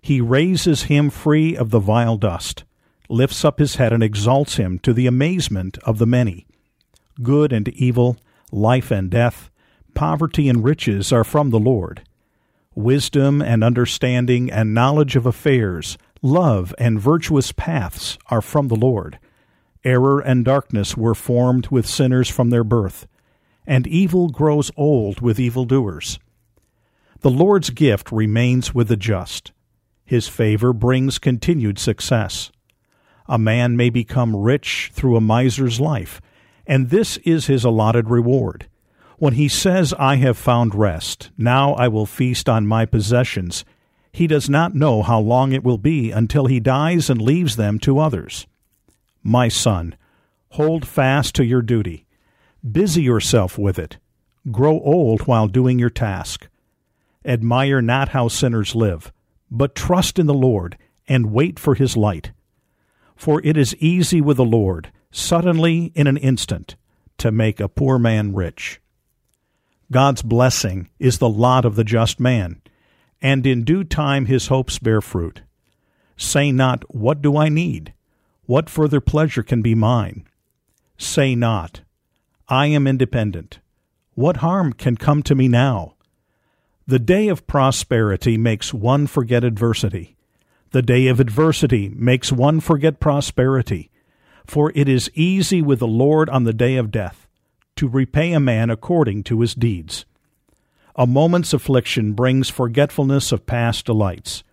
He 0.00 0.20
raises 0.20 0.84
him 0.84 1.10
free 1.10 1.56
of 1.56 1.70
the 1.70 1.78
vile 1.78 2.16
dust, 2.16 2.64
lifts 3.08 3.44
up 3.44 3.58
his 3.58 3.76
head, 3.76 3.92
and 3.92 4.02
exalts 4.02 4.56
him 4.56 4.78
to 4.80 4.92
the 4.92 5.06
amazement 5.06 5.78
of 5.84 5.98
the 5.98 6.06
many. 6.06 6.46
Good 7.22 7.52
and 7.52 7.68
evil, 7.68 8.16
life 8.50 8.90
and 8.90 9.10
death, 9.10 9.50
poverty 9.94 10.48
and 10.48 10.64
riches 10.64 11.12
are 11.12 11.24
from 11.24 11.50
the 11.50 11.58
Lord. 11.58 12.02
Wisdom 12.74 13.42
and 13.42 13.64
understanding 13.64 14.50
and 14.50 14.74
knowledge 14.74 15.16
of 15.16 15.26
affairs, 15.26 15.98
love 16.22 16.74
and 16.78 17.00
virtuous 17.00 17.52
paths 17.52 18.18
are 18.30 18.42
from 18.42 18.68
the 18.68 18.76
Lord. 18.76 19.18
Error 19.84 20.20
and 20.20 20.44
darkness 20.44 20.96
were 20.96 21.14
formed 21.14 21.68
with 21.68 21.86
sinners 21.86 22.28
from 22.28 22.50
their 22.50 22.64
birth, 22.64 23.06
and 23.66 23.86
evil 23.86 24.28
grows 24.28 24.70
old 24.76 25.20
with 25.20 25.38
evildoers. 25.40 26.18
The 27.20 27.30
Lord's 27.30 27.70
gift 27.70 28.12
remains 28.12 28.74
with 28.74 28.88
the 28.88 28.96
just. 28.96 29.52
His 30.04 30.28
favor 30.28 30.72
brings 30.72 31.18
continued 31.18 31.78
success. 31.78 32.52
A 33.28 33.38
man 33.38 33.76
may 33.76 33.90
become 33.90 34.36
rich 34.36 34.90
through 34.92 35.16
a 35.16 35.20
miser's 35.20 35.80
life, 35.80 36.20
and 36.66 36.90
this 36.90 37.16
is 37.18 37.46
his 37.46 37.64
allotted 37.64 38.08
reward. 38.08 38.68
When 39.18 39.32
he 39.34 39.48
says, 39.48 39.94
I 39.98 40.16
have 40.16 40.36
found 40.36 40.74
rest, 40.74 41.30
now 41.38 41.74
I 41.74 41.88
will 41.88 42.06
feast 42.06 42.48
on 42.48 42.66
my 42.66 42.84
possessions, 42.84 43.64
he 44.12 44.26
does 44.26 44.48
not 44.48 44.74
know 44.74 45.02
how 45.02 45.20
long 45.20 45.52
it 45.52 45.64
will 45.64 45.76
be 45.76 46.10
until 46.10 46.46
he 46.46 46.58
dies 46.58 47.10
and 47.10 47.20
leaves 47.20 47.56
them 47.56 47.78
to 47.80 47.98
others. 47.98 48.46
My 49.22 49.48
son, 49.48 49.94
hold 50.50 50.86
fast 50.86 51.34
to 51.34 51.44
your 51.44 51.60
duty. 51.60 52.06
Busy 52.70 53.02
yourself 53.02 53.58
with 53.58 53.78
it. 53.78 53.98
Grow 54.50 54.80
old 54.80 55.26
while 55.26 55.48
doing 55.48 55.78
your 55.78 55.90
task. 55.90 56.48
Admire 57.26 57.82
not 57.82 58.10
how 58.10 58.28
sinners 58.28 58.74
live, 58.74 59.12
but 59.50 59.74
trust 59.74 60.18
in 60.18 60.26
the 60.26 60.34
Lord 60.34 60.78
and 61.08 61.32
wait 61.32 61.58
for 61.58 61.74
his 61.74 61.96
light. 61.96 62.30
For 63.16 63.40
it 63.44 63.56
is 63.56 63.76
easy 63.76 64.20
with 64.20 64.36
the 64.36 64.44
Lord, 64.44 64.92
suddenly 65.10 65.92
in 65.94 66.06
an 66.06 66.16
instant, 66.16 66.76
to 67.18 67.32
make 67.32 67.60
a 67.60 67.68
poor 67.68 67.98
man 67.98 68.34
rich. 68.34 68.80
God's 69.90 70.22
blessing 70.22 70.88
is 70.98 71.18
the 71.18 71.28
lot 71.28 71.64
of 71.64 71.76
the 71.76 71.84
just 71.84 72.20
man, 72.20 72.60
and 73.22 73.46
in 73.46 73.64
due 73.64 73.84
time 73.84 74.26
his 74.26 74.48
hopes 74.48 74.78
bear 74.78 75.00
fruit. 75.00 75.42
Say 76.16 76.52
not, 76.52 76.94
What 76.94 77.22
do 77.22 77.36
I 77.36 77.48
need? 77.48 77.92
What 78.44 78.70
further 78.70 79.00
pleasure 79.00 79.42
can 79.42 79.62
be 79.62 79.74
mine? 79.74 80.26
Say 80.98 81.34
not, 81.34 81.80
I 82.48 82.66
am 82.66 82.86
independent. 82.86 83.58
What 84.14 84.38
harm 84.38 84.72
can 84.72 84.96
come 84.96 85.22
to 85.24 85.34
me 85.34 85.48
now? 85.48 85.95
The 86.88 86.98
day 87.00 87.26
of 87.26 87.48
prosperity 87.48 88.38
makes 88.38 88.72
one 88.72 89.08
forget 89.08 89.42
adversity. 89.42 90.16
The 90.70 90.82
day 90.82 91.08
of 91.08 91.18
adversity 91.18 91.88
makes 91.88 92.30
one 92.30 92.60
forget 92.60 93.00
prosperity. 93.00 93.90
For 94.46 94.70
it 94.74 94.88
is 94.88 95.10
easy 95.14 95.60
with 95.60 95.80
the 95.80 95.88
Lord 95.88 96.28
on 96.30 96.44
the 96.44 96.52
day 96.52 96.76
of 96.76 96.92
death 96.92 97.26
to 97.74 97.88
repay 97.88 98.32
a 98.32 98.38
man 98.38 98.70
according 98.70 99.24
to 99.24 99.40
his 99.40 99.54
deeds. 99.54 100.04
A 100.94 101.08
moment's 101.08 101.52
affliction 101.52 102.12
brings 102.12 102.48
forgetfulness 102.48 103.32
of 103.32 103.46
past 103.46 103.84
delights. 103.84 104.44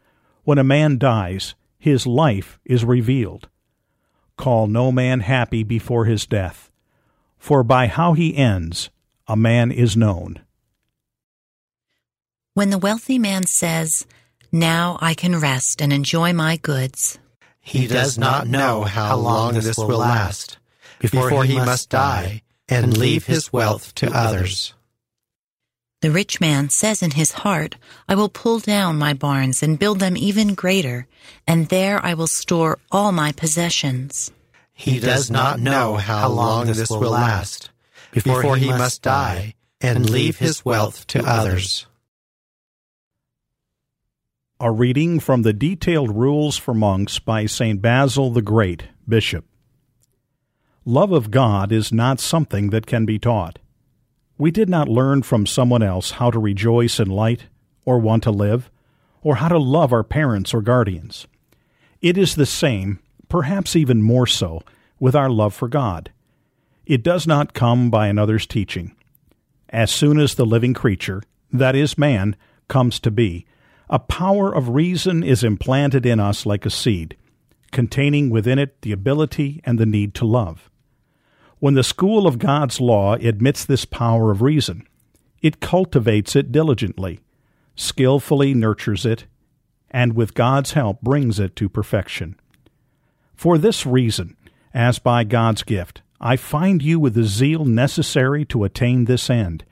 When 0.44 0.58
a 0.58 0.64
man 0.64 0.98
dies, 0.98 1.54
his 1.78 2.08
life 2.08 2.60
is 2.66 2.84
revealed. 2.84 3.48
Call 4.38 4.66
no 4.66 4.92
man 4.92 5.20
happy 5.20 5.64
before 5.64 6.06
his 6.06 6.26
death, 6.26 6.72
for 7.38 7.64
by 7.64 7.86
how 7.86 8.14
he 8.14 8.36
ends 8.36 8.90
a 9.28 9.38
man 9.38 9.72
is 9.72 9.96
known. 9.96 10.43
When 12.56 12.70
the 12.70 12.78
wealthy 12.78 13.18
man 13.18 13.48
says, 13.48 14.06
Now 14.52 15.00
I 15.02 15.16
can 15.16 15.40
rest 15.40 15.82
and 15.82 15.92
enjoy 15.92 16.34
my 16.34 16.58
goods, 16.58 17.18
He 17.60 17.88
does 17.88 18.16
not 18.16 18.46
know 18.46 18.84
how 18.84 19.16
long 19.18 19.56
this 19.56 19.76
will 19.76 19.98
last 19.98 20.60
before 21.00 21.46
he 21.46 21.56
must 21.56 21.90
die 21.90 22.44
and 22.70 22.96
leave 22.96 23.26
his 23.26 23.52
wealth 23.52 23.96
to 23.96 24.12
others. 24.12 24.76
The 26.02 26.12
rich 26.12 26.40
man 26.40 26.70
says 26.70 27.02
in 27.02 27.12
his 27.12 27.32
heart, 27.32 27.78
I 28.08 28.14
will 28.14 28.30
pull 28.30 28.60
down 28.60 29.00
my 29.00 29.14
barns 29.16 29.64
and 29.64 29.80
build 29.80 30.00
them 30.00 30.16
even 30.16 30.54
greater, 30.54 31.08
and 31.48 31.70
there 31.70 32.06
I 32.06 32.14
will 32.14 32.28
store 32.28 32.78
all 32.92 33.12
my 33.12 33.32
possessions. 33.32 34.32
He 34.74 35.00
does 35.00 35.32
not 35.32 35.60
know 35.60 35.96
how 35.96 36.30
long 36.30 36.68
this 36.68 36.92
will 36.92 37.10
last 37.10 37.72
before 38.12 38.58
he 38.58 38.68
must 38.68 39.02
die 39.02 39.56
and 39.82 40.08
leave 40.08 40.38
his 40.38 40.64
wealth 40.64 41.08
to 41.08 41.24
others. 41.26 41.88
A 44.64 44.72
reading 44.72 45.20
from 45.20 45.42
the 45.42 45.52
Detailed 45.52 46.16
Rules 46.16 46.56
for 46.56 46.74
Monks 46.74 47.20
by 47.20 47.48
St. 47.48 47.82
Basil 47.82 48.32
the 48.32 48.42
Great, 48.42 48.86
Bishop. 49.06 49.44
Love 50.86 51.12
of 51.12 51.32
God 51.32 51.74
is 51.74 51.92
not 51.92 52.22
something 52.22 52.70
that 52.70 52.86
can 52.86 53.06
be 53.06 53.20
taught. 53.20 53.60
We 54.38 54.52
did 54.52 54.70
not 54.70 54.88
learn 54.88 55.24
from 55.24 55.46
someone 55.46 55.84
else 55.84 56.12
how 56.12 56.32
to 56.32 56.40
rejoice 56.40 56.98
in 56.98 57.10
light, 57.10 57.48
or 57.84 58.00
want 58.00 58.24
to 58.24 58.32
live, 58.32 58.72
or 59.22 59.36
how 59.36 59.50
to 59.50 59.58
love 59.58 59.92
our 59.92 60.02
parents 60.02 60.54
or 60.54 60.62
guardians. 60.62 61.28
It 62.00 62.18
is 62.18 62.36
the 62.36 62.46
same, 62.46 63.00
perhaps 63.28 63.76
even 63.76 64.02
more 64.02 64.28
so, 64.28 64.62
with 64.98 65.14
our 65.14 65.30
love 65.30 65.54
for 65.54 65.68
God. 65.68 66.10
It 66.86 67.04
does 67.04 67.28
not 67.28 67.54
come 67.54 67.90
by 67.90 68.08
another's 68.08 68.48
teaching. 68.48 68.96
As 69.68 69.92
soon 69.92 70.18
as 70.18 70.36
the 70.36 70.46
living 70.46 70.74
creature, 70.74 71.22
that 71.52 71.76
is 71.76 71.98
man, 71.98 72.38
comes 72.70 72.98
to 73.02 73.12
be, 73.12 73.46
a 73.90 74.00
power 74.00 74.54
of 74.54 74.70
reason 74.70 75.24
is 75.24 75.44
implanted 75.44 76.06
in 76.06 76.20
us 76.20 76.46
like 76.46 76.66
a 76.66 76.70
seed, 76.70 77.18
containing 77.72 78.30
within 78.30 78.60
it 78.60 78.82
the 78.82 78.92
ability 78.92 79.62
and 79.64 79.80
the 79.80 79.86
need 79.86 80.14
to 80.16 80.26
love. 80.26 80.70
When 81.60 81.76
the 81.76 81.84
school 81.84 82.28
of 82.28 82.40
God's 82.40 82.82
law 82.82 83.14
admits 83.16 83.66
this 83.66 83.86
power 83.86 84.32
of 84.32 84.42
reason, 84.42 84.88
it 85.42 85.60
cultivates 85.60 86.36
it 86.36 86.52
diligently, 86.52 87.20
skillfully 87.76 88.54
nurtures 88.54 89.06
it, 89.06 89.26
and 89.92 90.14
with 90.14 90.34
God's 90.34 90.74
help 90.74 91.02
brings 91.02 91.40
it 91.40 91.56
to 91.58 91.70
perfection. 91.70 92.36
For 93.36 93.58
this 93.58 93.86
reason, 93.86 94.36
as 94.74 95.00
by 95.00 95.24
God's 95.24 95.64
gift, 95.64 96.02
I 96.20 96.38
find 96.38 96.82
you 96.82 97.00
with 97.00 97.14
the 97.14 97.26
zeal 97.26 97.66
necessary 97.66 98.46
to 98.46 98.64
attain 98.64 99.06
this 99.06 99.30
end, 99.30 99.66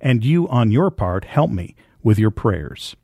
and 0.00 0.24
you 0.24 0.48
on 0.48 0.70
your 0.70 0.90
part 0.90 1.26
help 1.26 1.50
me 1.50 1.76
with 2.02 2.18
your 2.18 2.30
prayers. 2.30 2.96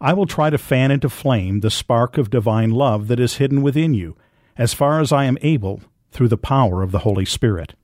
I 0.00 0.14
will 0.14 0.26
try 0.26 0.48
to 0.50 0.58
fan 0.58 0.90
into 0.90 1.10
flame 1.10 1.60
the 1.60 1.70
spark 1.70 2.16
of 2.16 2.30
divine 2.30 2.70
love 2.70 3.08
that 3.08 3.20
is 3.20 3.36
hidden 3.36 3.60
within 3.60 3.92
you, 3.92 4.16
as 4.56 4.72
far 4.72 5.00
as 5.00 5.12
I 5.12 5.24
am 5.24 5.38
able 5.42 5.82
through 6.10 6.28
the 6.28 6.38
power 6.38 6.82
of 6.82 6.90
the 6.90 7.00
Holy 7.00 7.24
Spirit. 7.24 7.74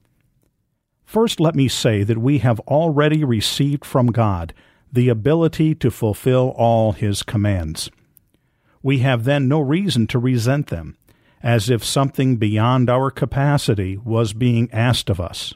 First, 1.05 1.41
let 1.41 1.55
me 1.55 1.69
say 1.69 2.03
that 2.03 2.19
we 2.19 2.39
have 2.39 2.59
already 2.61 3.23
received 3.23 3.85
from 3.85 4.09
God 4.09 4.55
the 4.93 5.09
ability 5.09 5.75
to 5.77 5.91
fulfill 5.91 6.55
all 6.57 6.93
His 6.93 7.23
commands. 7.23 7.91
We 8.83 9.01
have 9.01 9.25
then 9.25 9.47
no 9.47 9.61
reason 9.61 10.07
to 10.09 10.19
resent 10.19 10.69
them, 10.69 10.97
as 11.43 11.69
if 11.69 11.85
something 11.85 12.37
beyond 12.37 12.89
our 12.89 13.11
capacity 13.11 13.97
was 13.99 14.33
being 14.33 14.71
asked 14.73 15.11
of 15.11 15.21
us. 15.21 15.53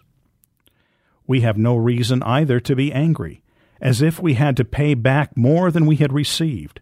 We 1.27 1.41
have 1.41 1.57
no 1.57 1.77
reason 1.77 2.23
either 2.23 2.61
to 2.61 2.77
be 2.77 2.93
angry, 2.93 3.43
as 3.81 4.03
if 4.03 4.21
we 4.21 4.35
had 4.35 4.57
to 4.57 4.65
pay 4.65 4.95
back 4.95 5.37
more 5.37 5.71
than 5.71 5.87
we 5.87 5.97
had 5.97 6.13
received. 6.13 6.81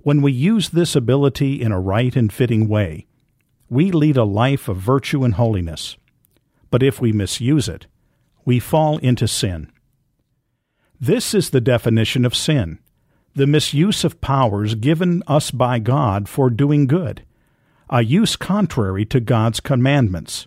When 0.00 0.22
we 0.22 0.32
use 0.32 0.68
this 0.68 0.94
ability 0.94 1.60
in 1.60 1.72
a 1.72 1.80
right 1.80 2.14
and 2.14 2.32
fitting 2.32 2.68
way, 2.68 3.06
we 3.68 3.90
lead 3.90 4.16
a 4.16 4.24
life 4.24 4.68
of 4.68 4.76
virtue 4.76 5.24
and 5.24 5.34
holiness. 5.34 5.96
But 6.70 6.82
if 6.82 7.00
we 7.00 7.12
misuse 7.12 7.68
it, 7.68 7.86
we 8.44 8.60
fall 8.60 8.98
into 8.98 9.26
sin. 9.26 9.72
This 11.00 11.34
is 11.34 11.50
the 11.50 11.60
definition 11.60 12.24
of 12.24 12.34
sin 12.34 12.78
the 13.36 13.46
misuse 13.46 14.02
of 14.02 14.20
powers 14.22 14.74
given 14.74 15.22
us 15.26 15.50
by 15.50 15.78
God 15.78 16.26
for 16.26 16.48
doing 16.48 16.86
good, 16.86 17.22
a 17.90 18.02
use 18.02 18.34
contrary 18.34 19.04
to 19.04 19.20
God's 19.20 19.60
commandments. 19.60 20.46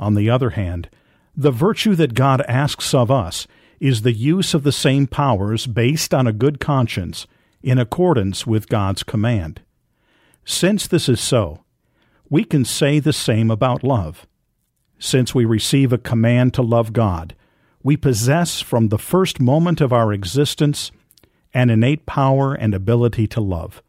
On 0.00 0.14
the 0.14 0.28
other 0.28 0.50
hand, 0.50 0.90
the 1.36 1.52
virtue 1.52 1.94
that 1.94 2.14
God 2.14 2.42
asks 2.48 2.92
of 2.92 3.08
us 3.08 3.46
is 3.82 4.02
the 4.02 4.12
use 4.12 4.54
of 4.54 4.62
the 4.62 4.70
same 4.70 5.08
powers 5.08 5.66
based 5.66 6.14
on 6.14 6.24
a 6.24 6.32
good 6.32 6.60
conscience 6.60 7.26
in 7.64 7.78
accordance 7.78 8.46
with 8.46 8.68
God's 8.68 9.02
command. 9.02 9.60
Since 10.44 10.86
this 10.86 11.08
is 11.08 11.20
so, 11.20 11.64
we 12.30 12.44
can 12.44 12.64
say 12.64 13.00
the 13.00 13.12
same 13.12 13.50
about 13.50 13.82
love. 13.82 14.24
Since 15.00 15.34
we 15.34 15.44
receive 15.44 15.92
a 15.92 15.98
command 15.98 16.54
to 16.54 16.62
love 16.62 16.92
God, 16.92 17.34
we 17.82 17.96
possess 17.96 18.60
from 18.60 18.88
the 18.88 18.98
first 18.98 19.40
moment 19.40 19.80
of 19.80 19.92
our 19.92 20.12
existence 20.12 20.92
an 21.52 21.68
innate 21.68 22.06
power 22.06 22.54
and 22.54 22.74
ability 22.74 23.26
to 23.26 23.40
love. 23.40 23.82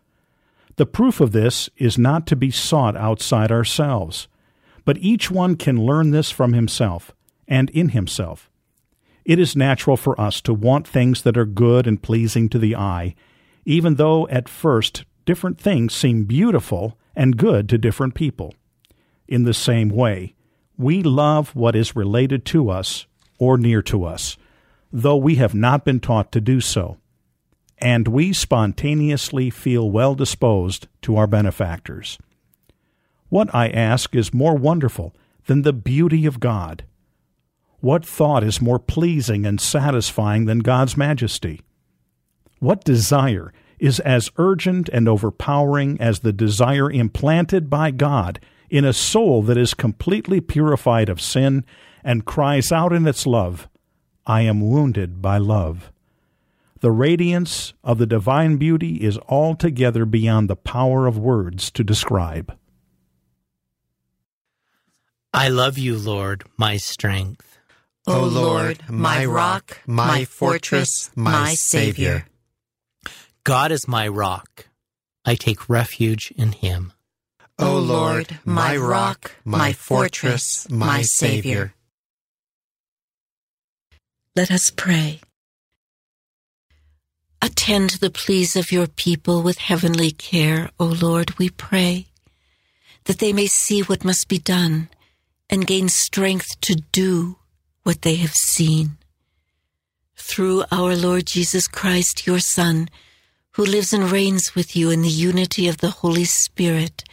The 0.77 0.87
proof 0.87 1.21
of 1.21 1.33
this 1.33 1.69
is 1.77 1.99
not 1.99 2.25
to 2.27 2.35
be 2.35 2.49
sought 2.49 2.97
outside 2.97 3.51
ourselves, 3.51 4.27
but 4.85 4.97
each 4.97 5.29
one 5.29 5.55
can 5.55 5.85
learn 5.85 6.09
this 6.09 6.31
from 6.31 6.53
himself 6.53 7.13
and 7.47 7.69
in 7.69 7.89
himself. 7.89 8.49
It 9.25 9.39
is 9.39 9.55
natural 9.55 9.95
for 9.95 10.19
us 10.19 10.41
to 10.41 10.53
want 10.53 10.87
things 10.87 11.21
that 11.21 11.37
are 11.37 11.45
good 11.45 11.87
and 11.87 12.01
pleasing 12.01 12.49
to 12.49 12.59
the 12.59 12.75
eye, 12.75 13.15
even 13.65 13.95
though 13.95 14.27
at 14.27 14.49
first 14.49 15.05
different 15.25 15.59
things 15.59 15.93
seem 15.93 16.25
beautiful 16.25 16.97
and 17.15 17.37
good 17.37 17.69
to 17.69 17.77
different 17.77 18.15
people. 18.15 18.53
In 19.27 19.43
the 19.43 19.53
same 19.53 19.89
way, 19.89 20.35
we 20.77 21.01
love 21.03 21.55
what 21.55 21.75
is 21.75 21.95
related 21.95 22.45
to 22.45 22.69
us 22.69 23.05
or 23.39 23.57
near 23.57 23.81
to 23.83 24.03
us, 24.03 24.37
though 24.91 25.15
we 25.15 25.35
have 25.35 25.55
not 25.55 25.85
been 25.85 25.99
taught 25.99 26.31
to 26.33 26.41
do 26.41 26.59
so. 26.59 26.97
And 27.77 28.07
we 28.07 28.33
spontaneously 28.33 29.49
feel 29.49 29.89
well 29.89 30.15
disposed 30.15 30.87
to 31.03 31.15
our 31.15 31.27
benefactors. 31.27 32.17
What, 33.29 33.53
I 33.53 33.69
ask, 33.69 34.15
is 34.15 34.33
more 34.33 34.55
wonderful 34.55 35.15
than 35.45 35.63
the 35.63 35.73
beauty 35.73 36.25
of 36.25 36.39
God? 36.39 36.85
What 37.83 38.05
thought 38.05 38.45
is 38.45 38.61
more 38.61 38.79
pleasing 38.79 39.45
and 39.45 39.59
satisfying 39.59 40.45
than 40.45 40.59
God's 40.59 40.95
majesty? 40.95 41.59
What 42.59 42.85
desire 42.85 43.51
is 43.77 43.99
as 43.99 44.31
urgent 44.37 44.87
and 44.87 45.09
overpowering 45.09 45.99
as 45.99 46.21
the 46.21 46.31
desire 46.31 46.89
implanted 46.89 47.69
by 47.69 47.91
God 47.91 48.39
in 48.69 48.85
a 48.85 48.93
soul 48.93 49.41
that 49.41 49.57
is 49.57 49.73
completely 49.73 50.39
purified 50.39 51.09
of 51.09 51.19
sin 51.19 51.65
and 52.05 52.23
cries 52.23 52.71
out 52.71 52.93
in 52.93 53.05
its 53.05 53.27
love, 53.27 53.67
I 54.25 54.43
am 54.43 54.61
wounded 54.61 55.21
by 55.21 55.37
love. 55.37 55.91
The 56.79 56.91
radiance 56.91 57.73
of 57.83 57.97
the 57.97 58.07
divine 58.07 58.55
beauty 58.55 59.03
is 59.03 59.19
altogether 59.27 60.05
beyond 60.05 60.49
the 60.49 60.55
power 60.55 61.05
of 61.05 61.17
words 61.17 61.69
to 61.71 61.83
describe. 61.83 62.57
I 65.33 65.49
love 65.49 65.77
you, 65.77 65.97
Lord, 65.97 66.45
my 66.55 66.77
strength. 66.77 67.52
O 68.05 68.25
Lord, 68.25 68.83
my 68.89 69.23
rock, 69.23 69.79
my 69.87 70.25
fortress, 70.25 71.09
my 71.15 71.53
Savior. 71.53 72.27
God 73.45 73.71
is 73.71 73.87
my 73.87 74.09
rock. 74.09 74.67
I 75.23 75.35
take 75.35 75.69
refuge 75.69 76.33
in 76.35 76.51
him. 76.51 76.91
O 77.57 77.77
Lord, 77.77 78.39
my 78.43 78.75
rock, 78.75 79.31
my 79.45 79.71
fortress, 79.71 80.69
my 80.69 81.01
Savior. 81.01 81.73
Let 84.35 84.51
us 84.51 84.69
pray. 84.69 85.21
Attend 87.41 87.91
the 87.91 88.09
pleas 88.09 88.57
of 88.57 88.71
your 88.71 88.87
people 88.87 89.41
with 89.41 89.59
heavenly 89.59 90.11
care, 90.11 90.71
O 90.77 90.85
Lord, 90.85 91.37
we 91.37 91.49
pray, 91.49 92.07
that 93.05 93.19
they 93.19 93.31
may 93.31 93.47
see 93.47 93.81
what 93.81 94.03
must 94.03 94.27
be 94.27 94.39
done 94.39 94.89
and 95.49 95.67
gain 95.67 95.87
strength 95.87 96.59
to 96.61 96.75
do 96.91 97.37
what 97.83 98.01
they 98.01 98.15
have 98.15 98.33
seen. 98.33 98.97
Through 100.15 100.63
our 100.71 100.95
Lord 100.95 101.25
Jesus 101.25 101.67
Christ, 101.67 102.25
your 102.25 102.39
Son, 102.39 102.89
who 103.51 103.65
lives 103.65 103.93
and 103.93 104.11
reigns 104.11 104.55
with 104.55 104.75
you 104.75 104.89
in 104.89 105.01
the 105.01 105.09
unity 105.09 105.67
of 105.67 105.77
the 105.77 105.89
Holy 105.89 106.25
Spirit, 106.25 107.03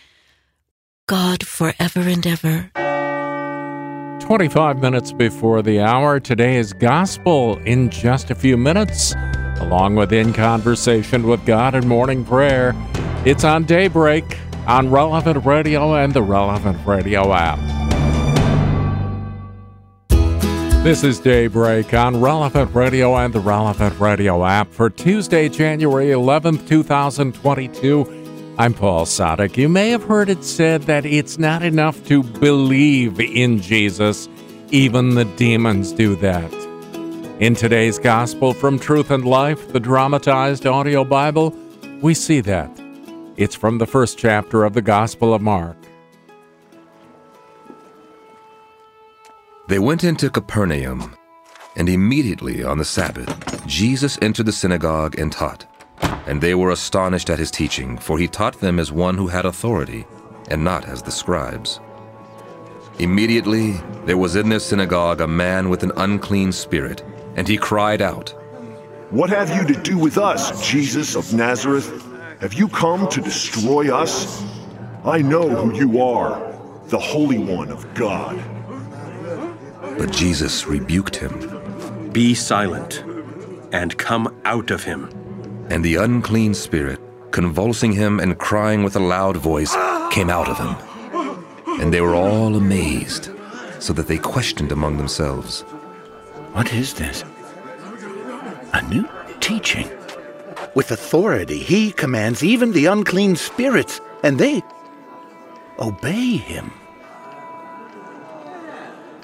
God 1.07 1.43
forever 1.45 2.01
and 2.01 2.27
ever. 2.27 2.71
25 4.21 4.81
minutes 4.81 5.13
before 5.13 5.61
the 5.61 5.81
hour, 5.81 6.21
today 6.21 6.57
is 6.57 6.73
Gospel 6.73 7.59
in 7.65 7.91
just 7.91 8.31
a 8.31 8.35
few 8.35 8.57
minutes, 8.57 9.13
along 9.59 9.97
with 9.97 10.13
In 10.13 10.33
Conversation 10.33 11.27
with 11.27 11.45
God 11.45 11.75
and 11.75 11.89
Morning 11.89 12.25
Prayer. 12.25 12.73
It's 13.25 13.43
on 13.43 13.65
Daybreak, 13.65 14.39
on 14.69 14.89
Relevant 14.89 15.45
Radio 15.45 15.95
and 15.97 16.15
the 16.15 16.23
Relevant 16.23 16.87
Radio 16.87 17.33
app. 17.33 17.80
This 20.83 21.05
is 21.05 21.21
Daybreak 21.21 21.93
on 21.93 22.23
Relevant 22.23 22.75
Radio 22.75 23.15
and 23.15 23.35
the 23.35 23.41
Relevant 23.41 24.01
Radio 24.01 24.47
app 24.47 24.73
for 24.73 24.89
Tuesday, 24.89 25.47
January 25.51 26.07
11th, 26.07 26.67
2022. 26.67 28.55
I'm 28.57 28.73
Paul 28.73 29.05
Sadek. 29.05 29.59
You 29.59 29.69
may 29.69 29.91
have 29.91 30.03
heard 30.03 30.31
it 30.31 30.43
said 30.43 30.85
that 30.85 31.05
it's 31.05 31.39
not 31.39 31.63
enough 31.63 32.03
to 32.07 32.23
believe 32.23 33.21
in 33.21 33.61
Jesus, 33.61 34.27
even 34.71 35.17
the 35.17 35.27
demons 35.27 35.93
do 35.93 36.17
that. 36.17 36.51
In 37.41 37.55
today's 37.55 37.99
Gospel 37.99 38.55
from 38.55 38.79
Truth 38.79 39.11
and 39.11 39.27
Life, 39.27 39.75
the 39.75 39.81
dramatized 39.81 40.67
audio 40.67 41.05
Bible, 41.05 41.55
we 42.01 42.15
see 42.15 42.41
that. 42.41 42.71
It's 43.37 43.55
from 43.55 43.77
the 43.77 43.87
first 43.87 44.17
chapter 44.17 44.65
of 44.65 44.73
the 44.73 44.83
Gospel 44.83 45.35
of 45.35 45.43
Mark. 45.43 45.77
They 49.71 49.79
went 49.79 50.03
into 50.03 50.31
Capernaum, 50.31 51.15
and 51.77 51.89
immediately 51.89 52.65
on 52.65 52.79
the 52.79 52.85
Sabbath, 52.85 53.65
Jesus 53.69 54.19
entered 54.21 54.47
the 54.47 54.53
synagogue 54.53 55.17
and 55.17 55.31
taught. 55.31 55.65
And 56.27 56.41
they 56.41 56.57
were 56.57 56.73
astonished 56.73 57.31
at 57.31 57.39
his 57.39 57.53
teaching, 57.53 57.97
for 57.97 58.19
he 58.19 58.27
taught 58.27 58.59
them 58.59 58.81
as 58.81 58.91
one 58.91 59.17
who 59.17 59.29
had 59.29 59.47
authority, 59.47 60.07
and 60.51 60.65
not 60.65 60.87
as 60.87 61.03
the 61.03 61.13
scribes. 61.13 61.79
Immediately 62.99 63.81
there 64.07 64.19
was 64.19 64.35
in 64.35 64.49
their 64.49 64.59
synagogue 64.59 65.21
a 65.21 65.29
man 65.29 65.69
with 65.69 65.85
an 65.85 65.93
unclean 65.99 66.51
spirit, 66.51 67.05
and 67.37 67.47
he 67.47 67.57
cried 67.57 68.03
out, 68.03 68.31
What 69.11 69.31
have 69.31 69.55
you 69.55 69.73
to 69.73 69.81
do 69.81 69.99
with 69.99 70.19
us, 70.19 70.69
Jesus 70.69 71.15
of 71.15 71.33
Nazareth? 71.33 71.89
Have 72.41 72.55
you 72.55 72.67
come 72.67 73.07
to 73.07 73.21
destroy 73.21 73.95
us? 73.95 74.45
I 75.05 75.23
know 75.23 75.49
who 75.49 75.79
you 75.79 76.03
are, 76.03 76.41
the 76.87 76.99
Holy 76.99 77.39
One 77.39 77.71
of 77.71 77.95
God. 77.95 78.37
But 79.99 80.11
Jesus 80.11 80.67
rebuked 80.67 81.17
him. 81.17 82.11
Be 82.13 82.35
silent, 82.35 83.05
and 83.73 83.97
come 83.97 84.35
out 84.45 84.71
of 84.71 84.85
him. 84.85 85.09
And 85.71 85.85
the 85.85 85.97
unclean 85.97 86.55
spirit, 86.55 86.99
convulsing 87.31 87.93
him 87.93 88.19
and 88.19 88.39
crying 88.39 88.83
with 88.83 88.97
a 88.97 89.01
loud 89.01 89.37
voice, 89.37 89.75
came 90.11 90.31
out 90.31 90.49
of 90.49 90.59
him. 90.59 90.75
And 91.81 91.95
they 91.95 92.01
were 92.01 92.15
all 92.15 92.57
amazed, 92.57 93.31
so 93.79 93.93
that 93.93 94.09
they 94.09 94.19
questioned 94.19 94.73
among 94.73 94.97
themselves, 94.97 95.63
What 96.53 96.73
is 96.73 96.95
this? 96.95 97.25
A 98.73 98.83
new 98.89 99.09
teaching. 99.41 99.89
With 100.75 100.91
authority, 100.91 101.59
he 101.59 101.93
commands 101.93 102.45
even 102.45 102.73
the 102.73 102.87
unclean 102.87 103.37
spirits, 103.37 104.01
and 104.23 104.39
they 104.39 104.63
obey 105.79 106.37
him. 106.37 106.73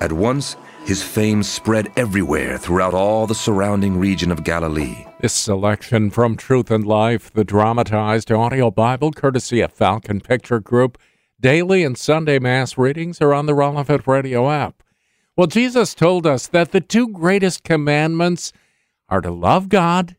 At 0.01 0.13
once, 0.13 0.57
his 0.85 1.03
fame 1.03 1.43
spread 1.43 1.91
everywhere 1.97 2.59
throughout 2.59 2.95
all 2.95 3.27
the 3.27 3.35
surrounding 3.35 3.99
region 3.99 4.31
of 4.31 4.45
Galilee. 4.45 5.07
This 5.21 5.33
selection 5.33 6.11
from 6.11 6.37
Truth 6.37 6.71
and 6.71 6.87
Life, 6.87 7.33
the 7.33 7.45
dramatized 7.45 8.31
audio 8.31 8.71
Bible, 8.71 9.11
courtesy 9.11 9.61
of 9.61 9.73
Falcon 9.73 10.21
Picture 10.21 10.61
Group. 10.61 10.99
Daily 11.41 11.83
and 11.83 11.99
Sunday 11.99 12.39
Mass 12.39 12.79
readings 12.79 13.21
are 13.21 13.35
on 13.35 13.47
the 13.47 13.55
Relevant 13.55 14.07
Radio 14.07 14.51
app. 14.51 14.83
Well, 15.37 15.47
Jesus 15.47 15.95
told 15.95 16.27
us 16.27 16.47
that 16.47 16.73
the 16.73 16.81
two 16.81 17.09
greatest 17.09 17.65
commandments 17.65 18.53
are 19.09 19.21
to 19.21 19.31
love 19.31 19.69
God 19.69 20.17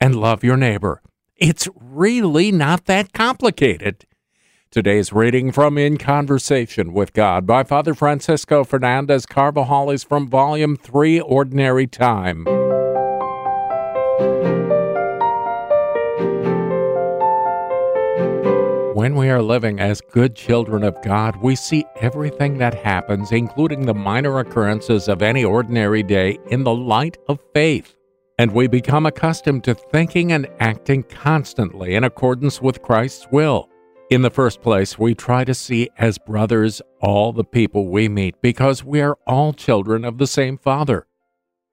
and 0.00 0.16
love 0.16 0.42
your 0.42 0.56
neighbor. 0.56 1.00
It's 1.36 1.68
really 1.74 2.52
not 2.52 2.86
that 2.86 3.12
complicated. 3.12 4.04
Today's 4.72 5.12
reading 5.12 5.52
from 5.52 5.76
In 5.76 5.98
Conversation 5.98 6.94
with 6.94 7.12
God 7.12 7.46
by 7.46 7.62
Father 7.62 7.92
Francisco 7.92 8.64
Fernandez 8.64 9.26
Carvajal 9.26 9.90
is 9.90 10.02
from 10.02 10.30
Volume 10.30 10.78
3, 10.78 11.20
Ordinary 11.20 11.86
Time. 11.86 12.46
When 18.94 19.14
we 19.14 19.28
are 19.28 19.42
living 19.42 19.78
as 19.78 20.00
good 20.10 20.34
children 20.34 20.84
of 20.84 20.96
God, 21.02 21.36
we 21.42 21.54
see 21.54 21.84
everything 22.00 22.56
that 22.56 22.72
happens, 22.72 23.30
including 23.30 23.84
the 23.84 23.92
minor 23.92 24.38
occurrences 24.38 25.06
of 25.06 25.20
any 25.20 25.44
ordinary 25.44 26.02
day, 26.02 26.38
in 26.48 26.64
the 26.64 26.74
light 26.74 27.18
of 27.28 27.40
faith. 27.52 27.94
And 28.38 28.52
we 28.52 28.68
become 28.68 29.04
accustomed 29.04 29.64
to 29.64 29.74
thinking 29.74 30.32
and 30.32 30.48
acting 30.60 31.02
constantly 31.02 31.94
in 31.94 32.04
accordance 32.04 32.62
with 32.62 32.80
Christ's 32.80 33.26
will. 33.30 33.68
In 34.12 34.20
the 34.20 34.28
first 34.28 34.60
place, 34.60 34.98
we 34.98 35.14
try 35.14 35.42
to 35.42 35.54
see 35.54 35.88
as 35.96 36.18
brothers 36.18 36.82
all 37.00 37.32
the 37.32 37.44
people 37.44 37.88
we 37.88 38.10
meet 38.10 38.42
because 38.42 38.84
we 38.84 39.00
are 39.00 39.16
all 39.26 39.54
children 39.54 40.04
of 40.04 40.18
the 40.18 40.26
same 40.26 40.58
Father. 40.58 41.06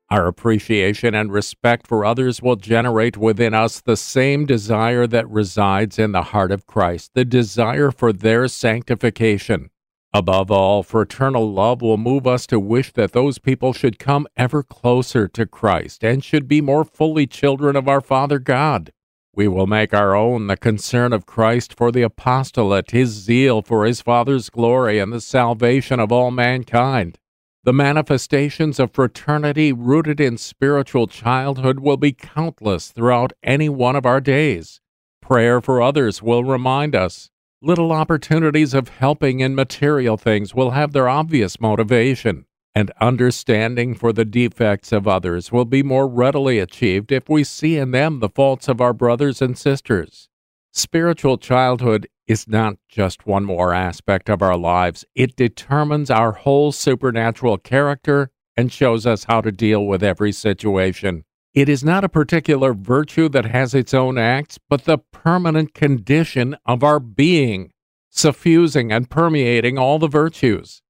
Our 0.09 0.25
appreciation 0.25 1.13
and 1.13 1.33
respect 1.33 1.85
for 1.85 2.05
others 2.05 2.41
will 2.41 2.55
generate 2.55 3.17
within 3.17 3.53
us 3.53 3.81
the 3.81 3.97
same 3.97 4.45
desire 4.45 5.05
that 5.05 5.29
resides 5.29 5.99
in 5.99 6.13
the 6.13 6.31
heart 6.31 6.53
of 6.53 6.65
Christ, 6.65 7.11
the 7.13 7.25
desire 7.25 7.91
for 7.91 8.13
their 8.13 8.47
sanctification. 8.47 9.69
Above 10.13 10.49
all, 10.49 10.81
fraternal 10.81 11.51
love 11.51 11.81
will 11.81 11.97
move 11.97 12.25
us 12.25 12.47
to 12.47 12.57
wish 12.57 12.93
that 12.93 13.11
those 13.11 13.37
people 13.37 13.73
should 13.73 13.99
come 13.99 14.25
ever 14.37 14.63
closer 14.63 15.27
to 15.27 15.45
Christ 15.45 16.05
and 16.05 16.23
should 16.23 16.47
be 16.47 16.61
more 16.61 16.85
fully 16.85 17.27
children 17.27 17.75
of 17.75 17.89
our 17.89 17.99
Father 17.99 18.39
God. 18.39 18.93
We 19.33 19.47
will 19.47 19.67
make 19.67 19.93
our 19.93 20.15
own 20.15 20.47
the 20.47 20.57
concern 20.57 21.13
of 21.13 21.25
Christ 21.25 21.73
for 21.73 21.91
the 21.91 22.01
apostolate, 22.01 22.91
his 22.91 23.09
zeal 23.09 23.61
for 23.61 23.85
his 23.85 24.01
Father's 24.01 24.49
glory 24.49 24.99
and 24.99 25.13
the 25.13 25.21
salvation 25.21 25.99
of 25.99 26.11
all 26.11 26.31
mankind. 26.31 27.17
The 27.63 27.73
manifestations 27.73 28.79
of 28.79 28.91
fraternity 28.91 29.71
rooted 29.71 30.19
in 30.19 30.37
spiritual 30.37 31.07
childhood 31.07 31.79
will 31.79 31.97
be 31.97 32.13
countless 32.13 32.89
throughout 32.89 33.33
any 33.43 33.69
one 33.69 33.95
of 33.95 34.05
our 34.05 34.19
days. 34.19 34.81
Prayer 35.21 35.61
for 35.61 35.81
others 35.81 36.23
will 36.23 36.43
remind 36.43 36.95
us. 36.95 37.29
Little 37.61 37.91
opportunities 37.91 38.73
of 38.73 38.87
helping 38.87 39.41
in 39.41 39.53
material 39.53 40.17
things 40.17 40.55
will 40.55 40.71
have 40.71 40.93
their 40.93 41.09
obvious 41.09 41.59
motivation, 41.59 42.45
and 42.75 42.91
understanding 43.01 43.95
for 43.95 44.13
the 44.13 44.25
defects 44.25 44.91
of 44.91 45.07
others 45.07 45.51
will 45.51 45.65
be 45.65 45.83
more 45.83 46.07
readily 46.07 46.59
achieved 46.59 47.11
if 47.11 47.27
we 47.27 47.43
see 47.43 47.77
in 47.77 47.91
them 47.91 48.19
the 48.19 48.29
faults 48.29 48.67
of 48.67 48.79
our 48.79 48.93
brothers 48.93 49.41
and 49.41 49.57
sisters. 49.57 50.29
Spiritual 50.71 51.37
childhood 51.37 52.07
is 52.27 52.47
not 52.47 52.75
just 52.87 53.25
one 53.25 53.43
more 53.43 53.73
aspect 53.73 54.29
of 54.29 54.41
our 54.41 54.55
lives, 54.55 55.03
it 55.15 55.35
determines 55.35 56.11
our 56.11 56.31
whole 56.31 56.71
supernatural 56.71 57.57
character 57.57 58.29
and 58.55 58.71
shows 58.71 59.05
us 59.05 59.23
how 59.23 59.41
to 59.41 59.51
deal 59.51 59.85
with 59.85 60.03
every 60.03 60.31
situation. 60.31 61.23
It 61.55 61.67
is 61.67 61.83
not 61.83 62.03
a 62.03 62.09
particular 62.09 62.73
virtue 62.73 63.29
that 63.29 63.45
has 63.45 63.73
its 63.73 63.93
own 63.93 64.19
acts, 64.19 64.59
but 64.69 64.85
the 64.85 64.99
permanent 64.99 65.73
condition 65.73 66.55
of 66.65 66.83
our 66.83 66.99
being, 66.99 67.71
suffusing 68.09 68.91
and 68.91 69.09
permeating 69.09 69.79
all 69.79 69.97
the 69.97 70.07
virtues. 70.07 70.83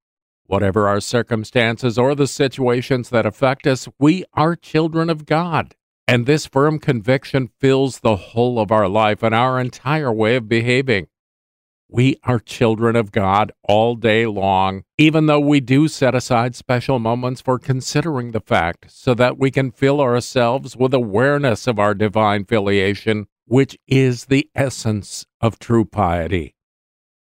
Whatever 0.50 0.88
our 0.88 0.98
circumstances 0.98 1.96
or 1.96 2.16
the 2.16 2.26
situations 2.26 3.10
that 3.10 3.24
affect 3.24 3.68
us, 3.68 3.88
we 4.00 4.24
are 4.34 4.56
children 4.56 5.08
of 5.08 5.24
God. 5.24 5.76
And 6.08 6.26
this 6.26 6.44
firm 6.44 6.80
conviction 6.80 7.50
fills 7.60 8.00
the 8.00 8.16
whole 8.16 8.58
of 8.58 8.72
our 8.72 8.88
life 8.88 9.22
and 9.22 9.32
our 9.32 9.60
entire 9.60 10.12
way 10.12 10.34
of 10.34 10.48
behaving. 10.48 11.06
We 11.88 12.16
are 12.24 12.40
children 12.40 12.96
of 12.96 13.12
God 13.12 13.52
all 13.62 13.94
day 13.94 14.26
long, 14.26 14.82
even 14.98 15.26
though 15.26 15.38
we 15.38 15.60
do 15.60 15.86
set 15.86 16.16
aside 16.16 16.56
special 16.56 16.98
moments 16.98 17.40
for 17.40 17.60
considering 17.60 18.32
the 18.32 18.40
fact 18.40 18.86
so 18.90 19.14
that 19.14 19.38
we 19.38 19.52
can 19.52 19.70
fill 19.70 20.00
ourselves 20.00 20.76
with 20.76 20.92
awareness 20.92 21.68
of 21.68 21.78
our 21.78 21.94
divine 21.94 22.44
filiation, 22.44 23.28
which 23.44 23.78
is 23.86 24.24
the 24.24 24.50
essence 24.56 25.26
of 25.40 25.60
true 25.60 25.84
piety. 25.84 26.56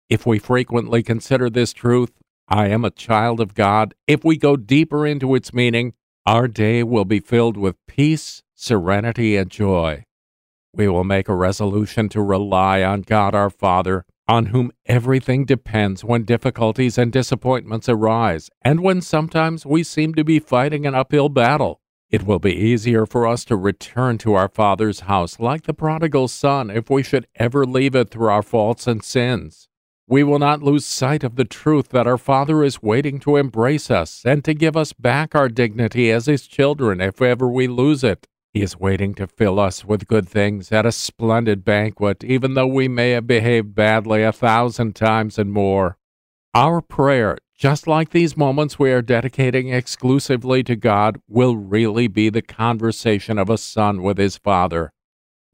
If 0.09 0.25
we 0.25 0.39
frequently 0.39 1.01
consider 1.01 1.49
this 1.49 1.71
truth, 1.71 2.11
I 2.47 2.67
am 2.67 2.83
a 2.85 2.91
child 2.91 3.39
of 3.39 3.53
God, 3.53 3.93
if 4.07 4.23
we 4.23 4.37
go 4.37 4.55
deeper 4.55 5.05
into 5.05 5.35
its 5.35 5.53
meaning, 5.53 5.93
our 6.25 6.47
day 6.47 6.83
will 6.83 7.05
be 7.05 7.19
filled 7.19 7.57
with 7.57 7.75
peace, 7.87 8.43
serenity, 8.55 9.35
and 9.35 9.49
joy. 9.49 10.05
We 10.73 10.87
will 10.87 11.03
make 11.03 11.29
a 11.29 11.35
resolution 11.35 12.09
to 12.09 12.21
rely 12.21 12.83
on 12.83 13.01
God 13.01 13.35
our 13.35 13.49
Father 13.49 14.05
on 14.27 14.47
whom 14.47 14.71
everything 14.85 15.45
depends 15.45 16.03
when 16.03 16.23
difficulties 16.23 16.97
and 16.97 17.11
disappointments 17.11 17.89
arise, 17.89 18.49
and 18.61 18.79
when 18.79 19.01
sometimes 19.01 19.65
we 19.65 19.83
seem 19.83 20.13
to 20.15 20.23
be 20.23 20.39
fighting 20.39 20.85
an 20.85 20.95
uphill 20.95 21.29
battle. 21.29 21.81
It 22.09 22.23
will 22.23 22.39
be 22.39 22.53
easier 22.53 23.05
for 23.05 23.27
us 23.27 23.43
to 23.45 23.55
return 23.55 24.17
to 24.19 24.35
our 24.35 24.47
Father's 24.47 25.01
house 25.01 25.39
like 25.39 25.63
the 25.63 25.73
prodigal 25.73 26.27
son 26.27 26.69
if 26.69 26.89
we 26.89 27.03
should 27.03 27.27
ever 27.35 27.65
leave 27.65 27.95
it 27.95 28.11
through 28.11 28.29
our 28.29 28.43
faults 28.43 28.87
and 28.87 29.03
sins. 29.03 29.67
We 30.07 30.23
will 30.23 30.39
not 30.39 30.61
lose 30.61 30.85
sight 30.85 31.23
of 31.23 31.37
the 31.37 31.45
truth 31.45 31.89
that 31.89 32.07
our 32.07 32.17
Father 32.17 32.61
is 32.63 32.83
waiting 32.83 33.19
to 33.19 33.37
embrace 33.37 33.89
us 33.89 34.23
and 34.25 34.43
to 34.43 34.53
give 34.53 34.75
us 34.75 34.91
back 34.91 35.33
our 35.33 35.47
dignity 35.47 36.11
as 36.11 36.25
His 36.25 36.45
children 36.45 36.99
if 36.99 37.21
ever 37.21 37.47
we 37.47 37.67
lose 37.67 38.03
it. 38.03 38.27
He 38.53 38.61
is 38.61 38.77
waiting 38.77 39.15
to 39.15 39.27
fill 39.27 39.59
us 39.59 39.85
with 39.85 40.07
good 40.07 40.27
things 40.27 40.71
at 40.71 40.85
a 40.85 40.91
splendid 40.91 41.63
banquet, 41.63 42.23
even 42.23 42.53
though 42.53 42.67
we 42.67 42.87
may 42.87 43.11
have 43.11 43.25
behaved 43.25 43.73
badly 43.73 44.23
a 44.23 44.31
thousand 44.33 44.95
times 44.95 45.39
and 45.39 45.51
more. 45.51 45.97
Our 46.53 46.81
prayer, 46.81 47.37
just 47.57 47.87
like 47.87 48.09
these 48.09 48.37
moments 48.37 48.77
we 48.77 48.91
are 48.91 49.01
dedicating 49.01 49.69
exclusively 49.69 50.63
to 50.65 50.75
God, 50.75 51.19
will 51.27 51.55
really 51.55 52.07
be 52.07 52.29
the 52.29 52.43
conversation 52.43 53.39
of 53.39 53.49
a 53.49 53.57
son 53.57 54.03
with 54.03 54.17
his 54.17 54.37
father. 54.37 54.91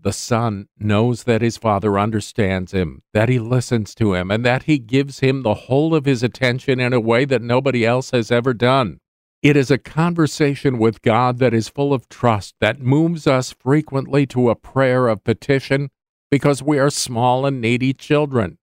The 0.02 0.14
Son 0.14 0.68
knows 0.80 1.24
that 1.24 1.42
his 1.42 1.58
Father 1.58 2.00
understands 2.00 2.72
him, 2.72 3.02
that 3.14 3.28
he 3.28 3.38
listens 3.38 3.94
to 3.96 4.14
him, 4.14 4.32
and 4.32 4.46
that 4.46 4.64
he 4.64 4.80
gives 4.80 5.20
him 5.20 5.42
the 5.42 5.54
whole 5.54 5.94
of 5.94 6.06
his 6.06 6.24
attention 6.24 6.80
in 6.80 6.94
a 6.94 7.02
way 7.02 7.26
that 7.26 7.42
nobody 7.42 7.86
else 7.86 8.12
has 8.12 8.32
ever 8.32 8.54
done. 8.54 9.00
It 9.42 9.58
is 9.58 9.70
a 9.70 9.78
conversation 9.78 10.78
with 10.78 11.02
God 11.02 11.40
that 11.40 11.54
is 11.54 11.68
full 11.68 11.94
of 11.94 12.08
trust, 12.08 12.56
that 12.62 12.80
moves 12.80 13.28
us 13.28 13.52
frequently 13.52 14.26
to 14.28 14.50
a 14.50 14.56
prayer 14.56 15.10
of 15.10 15.24
petition 15.26 15.90
because 16.32 16.64
we 16.64 16.80
are 16.80 16.90
small 16.90 17.46
and 17.46 17.60
needy 17.60 17.94
children. 17.94 18.58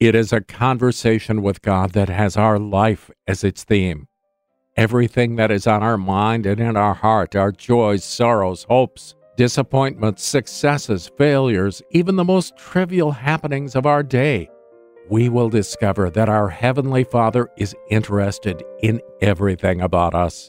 It 0.00 0.14
is 0.14 0.32
a 0.32 0.40
conversation 0.40 1.42
with 1.42 1.62
God 1.62 1.92
that 1.92 2.08
has 2.08 2.36
our 2.36 2.58
life 2.58 3.10
as 3.28 3.44
its 3.44 3.62
theme. 3.62 4.08
Everything 4.76 5.36
that 5.36 5.50
is 5.50 5.66
on 5.66 5.82
our 5.82 5.98
mind 5.98 6.46
and 6.46 6.58
in 6.58 6.76
our 6.76 6.94
heart, 6.94 7.36
our 7.36 7.52
joys, 7.52 8.02
sorrows, 8.02 8.64
hopes, 8.64 9.14
disappointments, 9.40 10.22
successes, 10.22 11.10
failures, 11.16 11.80
even 11.92 12.16
the 12.16 12.22
most 12.22 12.54
trivial 12.58 13.10
happenings 13.10 13.74
of 13.74 13.86
our 13.86 14.02
day, 14.02 14.50
we 15.08 15.30
will 15.30 15.48
discover 15.48 16.10
that 16.10 16.28
our 16.28 16.50
Heavenly 16.50 17.04
Father 17.04 17.48
is 17.56 17.74
interested 17.88 18.62
in 18.82 19.00
everything 19.22 19.80
about 19.80 20.14
us. 20.14 20.46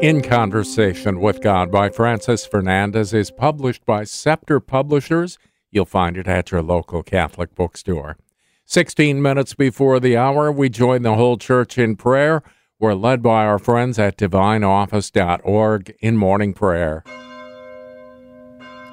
In 0.00 0.22
Conversation 0.22 1.20
with 1.20 1.42
God 1.42 1.70
by 1.70 1.90
Francis 1.90 2.46
Fernandez 2.46 3.12
is 3.12 3.30
published 3.30 3.84
by 3.84 4.04
Scepter 4.04 4.58
Publishers. 4.58 5.36
You'll 5.70 5.84
find 5.84 6.16
it 6.16 6.26
at 6.26 6.50
your 6.50 6.62
local 6.62 7.02
Catholic 7.02 7.54
bookstore. 7.54 8.16
16 8.64 9.20
minutes 9.20 9.52
before 9.52 10.00
the 10.00 10.16
hour, 10.16 10.50
we 10.50 10.70
join 10.70 11.02
the 11.02 11.16
whole 11.16 11.36
church 11.36 11.76
in 11.76 11.94
prayer. 11.94 12.42
We're 12.80 12.94
led 12.94 13.22
by 13.22 13.44
our 13.44 13.58
friends 13.58 13.98
at 13.98 14.16
divineoffice.org 14.16 15.94
in 16.00 16.16
morning 16.16 16.54
prayer. 16.54 17.04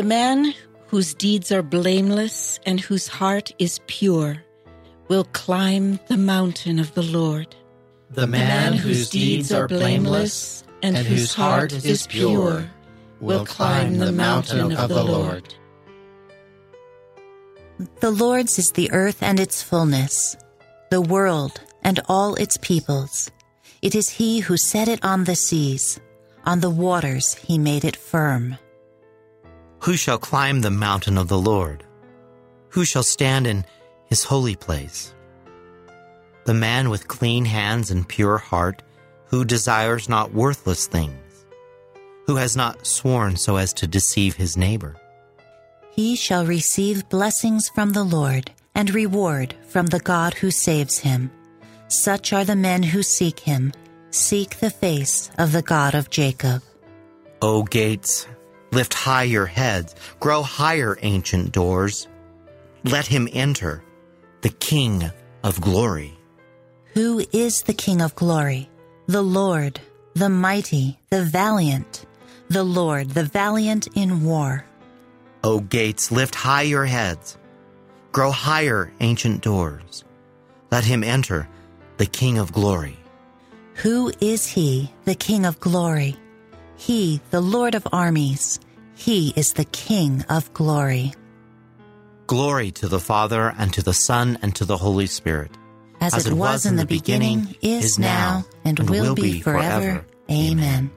The 0.00 0.06
man 0.06 0.54
whose 0.86 1.12
deeds 1.12 1.52
are 1.52 1.62
blameless 1.62 2.58
and 2.64 2.80
whose 2.80 3.06
heart 3.06 3.52
is 3.58 3.80
pure 3.86 4.42
will 5.08 5.24
climb 5.24 6.00
the 6.08 6.16
mountain 6.16 6.78
of 6.78 6.94
the 6.94 7.02
Lord. 7.02 7.54
The 8.08 8.26
man 8.26 8.72
whose 8.72 9.10
deeds 9.10 9.52
are 9.52 9.68
blameless 9.68 10.64
and 10.82 10.96
whose 10.96 11.34
heart 11.34 11.74
is 11.84 12.06
pure 12.06 12.70
will 13.20 13.44
climb 13.44 13.98
the 13.98 14.10
mountain 14.10 14.72
of 14.72 14.88
the 14.88 15.04
Lord. 15.04 15.54
The 18.00 18.10
Lord's 18.10 18.58
is 18.58 18.72
the 18.72 18.90
earth 18.92 19.22
and 19.22 19.38
its 19.38 19.62
fullness, 19.62 20.34
the 20.88 21.02
world 21.02 21.60
and 21.82 22.00
all 22.08 22.36
its 22.36 22.56
peoples. 22.56 23.30
It 23.82 23.94
is 23.94 24.08
He 24.08 24.40
who 24.40 24.56
set 24.56 24.88
it 24.88 25.04
on 25.04 25.24
the 25.24 25.36
seas, 25.36 26.00
on 26.46 26.60
the 26.60 26.70
waters 26.70 27.34
He 27.34 27.58
made 27.58 27.84
it 27.84 27.96
firm. 27.96 28.56
Who 29.80 29.96
shall 29.96 30.18
climb 30.18 30.60
the 30.60 30.70
mountain 30.70 31.16
of 31.16 31.28
the 31.28 31.38
Lord? 31.38 31.84
Who 32.70 32.84
shall 32.84 33.02
stand 33.02 33.46
in 33.46 33.64
his 34.06 34.24
holy 34.24 34.54
place? 34.54 35.14
The 36.44 36.52
man 36.52 36.90
with 36.90 37.08
clean 37.08 37.46
hands 37.46 37.90
and 37.90 38.06
pure 38.06 38.36
heart, 38.36 38.82
who 39.26 39.44
desires 39.44 40.08
not 40.08 40.34
worthless 40.34 40.86
things, 40.86 41.46
who 42.26 42.36
has 42.36 42.56
not 42.56 42.86
sworn 42.86 43.36
so 43.36 43.56
as 43.56 43.72
to 43.74 43.86
deceive 43.86 44.34
his 44.36 44.56
neighbor. 44.56 44.96
He 45.92 46.14
shall 46.14 46.44
receive 46.44 47.08
blessings 47.08 47.70
from 47.70 47.90
the 47.90 48.04
Lord 48.04 48.50
and 48.74 48.94
reward 48.94 49.54
from 49.68 49.86
the 49.86 50.00
God 50.00 50.34
who 50.34 50.50
saves 50.50 50.98
him. 50.98 51.30
Such 51.88 52.32
are 52.32 52.44
the 52.44 52.54
men 52.54 52.82
who 52.82 53.02
seek 53.02 53.40
him, 53.40 53.72
seek 54.10 54.58
the 54.58 54.70
face 54.70 55.30
of 55.38 55.52
the 55.52 55.62
God 55.62 55.94
of 55.94 56.10
Jacob. 56.10 56.62
O 57.42 57.62
gates, 57.62 58.26
Lift 58.72 58.94
high 58.94 59.24
your 59.24 59.46
heads, 59.46 59.94
grow 60.20 60.42
higher, 60.42 60.96
ancient 61.02 61.52
doors. 61.52 62.06
Let 62.84 63.06
him 63.06 63.28
enter, 63.32 63.82
the 64.42 64.50
King 64.50 65.10
of 65.42 65.60
glory. 65.60 66.16
Who 66.94 67.24
is 67.32 67.62
the 67.62 67.74
King 67.74 68.00
of 68.00 68.14
glory? 68.14 68.68
The 69.06 69.22
Lord, 69.22 69.80
the 70.14 70.28
mighty, 70.28 70.98
the 71.10 71.24
valiant, 71.24 72.06
the 72.48 72.62
Lord, 72.62 73.10
the 73.10 73.24
valiant 73.24 73.88
in 73.96 74.24
war. 74.24 74.64
O 75.42 75.60
gates, 75.60 76.12
lift 76.12 76.34
high 76.34 76.62
your 76.62 76.84
heads, 76.84 77.38
grow 78.12 78.30
higher, 78.30 78.92
ancient 79.00 79.42
doors. 79.42 80.04
Let 80.70 80.84
him 80.84 81.02
enter, 81.02 81.48
the 81.96 82.06
King 82.06 82.38
of 82.38 82.52
glory. 82.52 82.96
Who 83.82 84.12
is 84.20 84.46
he, 84.46 84.92
the 85.06 85.14
King 85.14 85.44
of 85.44 85.58
glory? 85.58 86.16
He, 86.80 87.20
the 87.30 87.42
Lord 87.42 87.74
of 87.74 87.86
armies, 87.92 88.58
he 88.94 89.34
is 89.36 89.52
the 89.52 89.66
King 89.66 90.24
of 90.30 90.50
glory. 90.54 91.12
Glory 92.26 92.70
to 92.72 92.88
the 92.88 92.98
Father, 92.98 93.54
and 93.58 93.70
to 93.74 93.82
the 93.82 93.92
Son, 93.92 94.38
and 94.40 94.56
to 94.56 94.64
the 94.64 94.78
Holy 94.78 95.06
Spirit. 95.06 95.50
As, 96.00 96.14
As 96.14 96.26
it, 96.26 96.32
was, 96.32 96.38
was 96.38 96.66
in 96.66 96.76
the 96.76 96.86
beginning, 96.86 97.40
beginning 97.40 97.80
is 97.80 97.98
now, 97.98 98.46
and, 98.64 98.80
and 98.80 98.88
will, 98.88 99.02
will 99.08 99.14
be 99.14 99.42
forever. 99.42 99.60
forever. 99.68 100.06
Amen. 100.30 100.90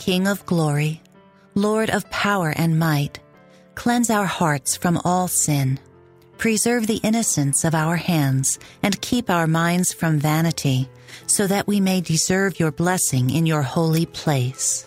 King 0.00 0.26
of 0.26 0.44
glory, 0.46 1.00
Lord 1.54 1.90
of 1.90 2.10
power 2.10 2.52
and 2.56 2.76
might, 2.76 3.20
cleanse 3.76 4.10
our 4.10 4.26
hearts 4.26 4.76
from 4.76 5.00
all 5.04 5.28
sin 5.28 5.78
Preserve 6.40 6.86
the 6.86 7.00
innocence 7.02 7.66
of 7.66 7.74
our 7.74 7.96
hands 7.96 8.58
and 8.82 8.98
keep 9.02 9.28
our 9.28 9.46
minds 9.46 9.92
from 9.92 10.18
vanity, 10.18 10.88
so 11.26 11.46
that 11.46 11.66
we 11.66 11.80
may 11.80 12.00
deserve 12.00 12.58
your 12.58 12.72
blessing 12.72 13.28
in 13.28 13.44
your 13.44 13.60
holy 13.60 14.06
place. 14.06 14.86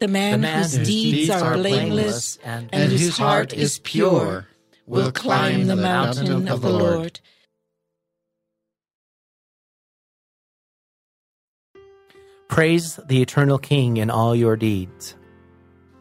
The 0.00 0.08
man, 0.08 0.32
The 0.32 0.38
man 0.38 0.58
whose 0.64 0.78
deeds 0.78 1.30
are 1.30 1.54
blameless 1.54 2.38
and, 2.42 2.68
whose 2.72 3.16
heart 3.16 3.52
is 3.52 3.78
pure 3.78 4.48
will 4.86 5.12
climb 5.12 5.68
the 5.68 5.76
mountain 5.76 6.48
of 6.48 6.62
the 6.62 6.70
Lord. 6.70 7.20
Praise 12.48 12.98
the 13.06 13.22
eternal 13.22 13.58
King 13.58 13.98
in 13.98 14.10
all 14.10 14.34
your 14.34 14.56
deeds. 14.56 15.14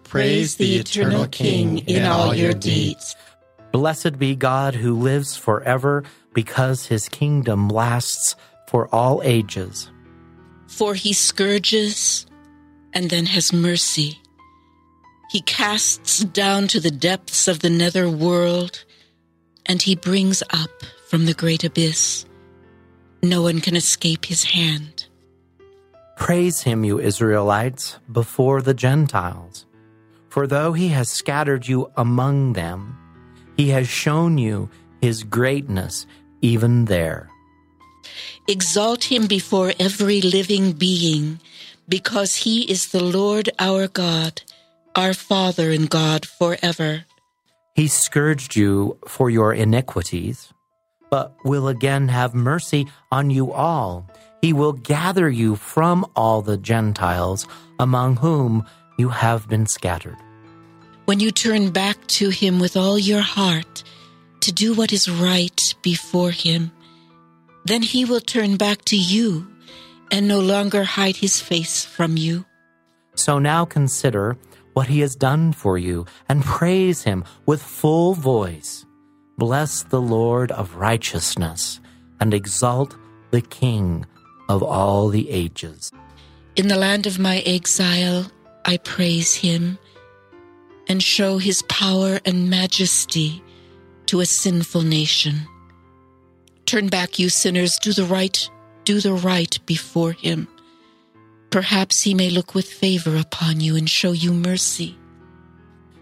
Praise 0.05 0.55
the 0.55 0.77
eternal 0.77 1.27
King 1.27 1.87
in 1.87 2.03
all 2.07 2.33
your 2.33 2.53
deeds. 2.53 3.15
Blessed 3.71 4.17
be 4.17 4.35
God 4.35 4.75
who 4.75 4.95
lives 4.95 5.35
forever 5.35 6.03
because 6.33 6.87
his 6.87 7.07
kingdom 7.09 7.69
lasts 7.69 8.35
for 8.67 8.87
all 8.93 9.21
ages. 9.23 9.91
For 10.67 10.93
he 10.93 11.13
scourges 11.13 12.25
and 12.93 13.09
then 13.09 13.25
has 13.27 13.53
mercy. 13.53 14.19
He 15.31 15.41
casts 15.41 16.23
down 16.23 16.67
to 16.69 16.79
the 16.79 16.91
depths 16.91 17.47
of 17.47 17.59
the 17.59 17.69
nether 17.69 18.09
world 18.09 18.83
and 19.65 19.81
he 19.81 19.95
brings 19.95 20.41
up 20.49 20.71
from 21.07 21.25
the 21.25 21.33
great 21.33 21.63
abyss. 21.63 22.25
No 23.21 23.43
one 23.43 23.61
can 23.61 23.75
escape 23.75 24.25
his 24.25 24.43
hand. 24.43 25.05
Praise 26.17 26.61
him, 26.61 26.83
you 26.83 26.99
Israelites, 26.99 27.97
before 28.11 28.61
the 28.61 28.73
Gentiles. 28.73 29.65
For 30.27 30.47
though 30.47 30.73
he 30.73 30.89
has 30.89 31.09
scattered 31.09 31.67
you 31.67 31.91
among 31.95 32.53
them, 32.53 32.98
he 33.59 33.75
has 33.75 33.89
shown 33.89 34.37
you 34.37 34.69
his 35.01 35.25
greatness 35.25 36.07
even 36.39 36.85
there. 36.85 37.27
Exalt 38.47 39.03
him 39.03 39.27
before 39.27 39.73
every 39.77 40.21
living 40.21 40.71
being, 40.71 41.41
because 41.89 42.47
he 42.47 42.63
is 42.71 42.95
the 42.95 43.03
Lord 43.03 43.49
our 43.59 43.89
God, 43.89 44.41
our 44.95 45.13
Father 45.13 45.71
and 45.71 45.89
God 45.89 46.25
forever. 46.25 47.03
He 47.75 47.89
scourged 47.89 48.55
you 48.55 48.97
for 49.05 49.29
your 49.29 49.53
iniquities, 49.53 50.53
but 51.11 51.35
will 51.43 51.67
again 51.67 52.07
have 52.07 52.33
mercy 52.33 52.87
on 53.11 53.29
you 53.29 53.51
all. 53.51 54.07
He 54.41 54.53
will 54.53 54.71
gather 54.71 55.29
you 55.29 55.57
from 55.57 56.05
all 56.15 56.41
the 56.41 56.55
Gentiles 56.55 57.45
among 57.77 58.23
whom 58.23 58.63
you 58.97 59.09
have 59.09 59.49
been 59.49 59.67
scattered. 59.67 60.15
When 61.09 61.19
you 61.19 61.31
turn 61.31 61.71
back 61.71 62.05
to 62.19 62.29
him 62.29 62.59
with 62.59 62.77
all 62.77 62.99
your 62.99 63.21
heart 63.21 63.83
to 64.41 64.51
do 64.51 64.75
what 64.75 64.93
is 64.93 65.09
right 65.09 65.59
before 65.81 66.29
him, 66.29 66.71
then 67.65 67.81
he 67.81 68.05
will 68.05 68.19
turn 68.19 68.57
back 68.57 68.85
to 68.85 68.95
you 68.95 69.47
and 70.11 70.27
no 70.27 70.39
longer 70.39 70.83
hide 70.83 71.15
his 71.15 71.41
face 71.41 71.83
from 71.83 72.15
you. 72.15 72.45
So 73.15 73.39
now 73.39 73.65
consider 73.65 74.37
what 74.73 74.85
he 74.85 74.99
has 74.99 75.15
done 75.15 75.51
for 75.51 75.79
you 75.79 76.05
and 76.29 76.45
praise 76.45 77.01
him 77.01 77.23
with 77.47 77.59
full 77.59 78.13
voice. 78.13 78.85
Bless 79.35 79.81
the 79.81 79.99
Lord 79.99 80.51
of 80.51 80.75
righteousness 80.75 81.79
and 82.19 82.35
exalt 82.35 82.95
the 83.31 83.41
King 83.41 84.05
of 84.47 84.61
all 84.61 85.09
the 85.09 85.27
ages. 85.31 85.91
In 86.55 86.67
the 86.67 86.77
land 86.77 87.07
of 87.07 87.17
my 87.17 87.39
exile, 87.47 88.31
I 88.63 88.77
praise 88.77 89.33
him 89.33 89.79
and 90.89 91.01
show 91.01 91.37
his 91.37 91.61
power 91.63 92.19
and 92.25 92.49
majesty 92.49 93.41
to 94.07 94.19
a 94.19 94.25
sinful 94.25 94.81
nation. 94.81 95.47
Turn 96.65 96.87
back, 96.87 97.19
you 97.19 97.29
sinners, 97.29 97.77
do 97.77 97.93
the 97.93 98.03
right, 98.03 98.49
do 98.83 98.99
the 98.99 99.13
right 99.13 99.57
before 99.67 100.11
him. 100.11 100.47
Perhaps 101.51 102.01
he 102.01 102.13
may 102.13 102.29
look 102.29 102.55
with 102.55 102.67
favor 102.67 103.15
upon 103.15 103.59
you 103.61 103.75
and 103.75 103.89
show 103.89 104.11
you 104.11 104.33
mercy. 104.33 104.97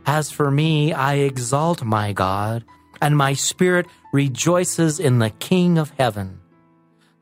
As 0.06 0.32
for 0.32 0.50
me, 0.50 0.94
I 0.94 1.16
exalt 1.16 1.84
my 1.84 2.14
God, 2.14 2.64
and 3.02 3.18
my 3.18 3.34
spirit 3.34 3.88
rejoices 4.14 5.00
in 5.00 5.20
the 5.20 5.30
King 5.32 5.78
of 5.78 5.92
heaven. 5.92 6.40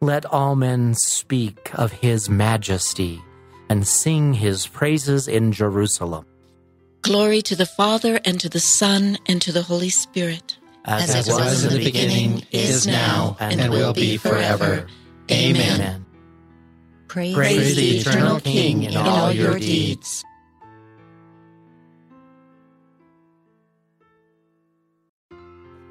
Let 0.02 0.26
all 0.26 0.56
men 0.56 0.94
speak 0.94 1.72
of 1.74 1.92
his 1.92 2.30
majesty 2.30 3.22
and 3.70 3.88
sing 3.88 4.34
his 4.34 4.68
praises 4.68 5.28
in 5.28 5.52
Jerusalem. 5.52 6.26
Glory 7.06 7.44
to 7.44 7.56
the 7.56 7.68
Father, 7.68 8.20
and 8.26 8.40
to 8.40 8.50
the 8.50 8.60
Son, 8.60 9.20
and 9.28 9.40
to 9.40 9.52
the 9.52 9.62
Holy 9.62 9.90
Spirit. 9.90 10.58
As, 10.86 11.14
it 11.14 11.32
was 11.32 11.64
in 11.64 11.74
the 11.78 11.86
beginning, 11.86 12.44
is 12.52 12.88
now, 12.88 13.38
and, 13.40 13.70
will 13.70 13.94
be 13.94 14.18
forever. 14.18 14.88
Amen. 15.32 16.04
Praise, 17.08 17.36
Praise 17.36 17.76
the 17.76 17.98
eternal 18.00 18.40
King 18.40 18.84
in 18.84 18.98
all 18.98 19.32
your 19.32 19.60
deeds. 19.60 20.26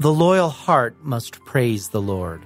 The 0.01 0.13
loyal 0.13 0.51
heart 0.51 0.97
must 1.01 1.39
praise 1.45 1.91
the 1.91 2.03
Lord. 2.03 2.45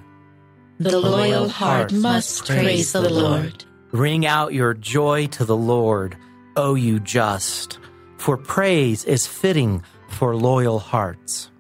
The 0.79 1.01
loyal 1.01 1.49
heart 1.49 1.91
must 1.91 2.47
praise 2.47 2.93
the 2.93 3.09
Lord. 3.09 3.65
Ring 3.93 4.27
out 4.27 4.53
your 4.53 4.75
joy 4.75 5.27
to 5.29 5.47
the 5.47 5.57
Lord, 5.57 6.19
O 6.55 6.75
you 6.75 7.01
just, 7.01 7.79
for 8.19 8.37
praise 8.37 9.05
is 9.05 9.27
fitting 9.27 9.83
for 10.09 10.37
loyal 10.37 10.81
hearts. 10.81 11.51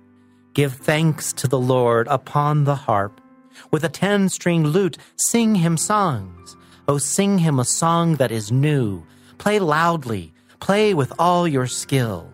Give 0.55 0.75
thanks 0.75 1.33
to 1.35 1.47
the 1.47 1.59
Lord 1.59 2.09
upon 2.09 2.65
the 2.65 2.75
harp. 2.75 3.21
With 3.71 3.85
a 3.85 3.89
ten 3.89 4.29
string 4.29 4.67
lute, 4.67 4.99
sing 5.17 5.55
him 5.55 5.77
songs. 5.77 6.57
O 6.89 6.99
sing 6.99 7.39
him 7.39 7.59
a 7.59 7.65
song 7.65 8.17
that 8.17 8.33
is 8.33 8.51
new. 8.51 9.05
Play 9.39 9.61
loudly, 9.61 10.33
play 10.59 10.95
with 10.95 11.13
all 11.19 11.47
your 11.47 11.67
skill. 11.67 12.31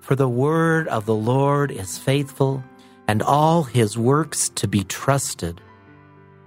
For 0.00 0.16
the 0.16 0.28
word 0.28 0.88
of 0.88 1.06
the 1.06 1.14
Lord 1.14 1.70
is 1.70 1.98
faithful, 1.98 2.64
and 3.06 3.22
all 3.22 3.62
his 3.62 3.96
works 3.96 4.48
to 4.56 4.66
be 4.66 4.82
trusted. 4.84 5.60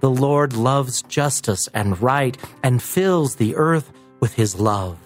The 0.00 0.10
Lord 0.10 0.54
loves 0.54 1.02
justice 1.02 1.68
and 1.72 2.00
right, 2.02 2.36
and 2.62 2.82
fills 2.82 3.36
the 3.36 3.56
earth 3.56 3.92
with 4.20 4.34
his 4.34 4.58
love. 4.58 4.98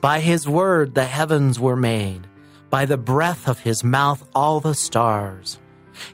By 0.00 0.20
his 0.20 0.48
word 0.48 0.94
the 0.94 1.04
heavens 1.04 1.58
were 1.58 1.76
made, 1.76 2.26
by 2.70 2.86
the 2.86 2.98
breath 2.98 3.48
of 3.48 3.60
his 3.60 3.84
mouth 3.84 4.26
all 4.34 4.60
the 4.60 4.74
stars. 4.74 5.58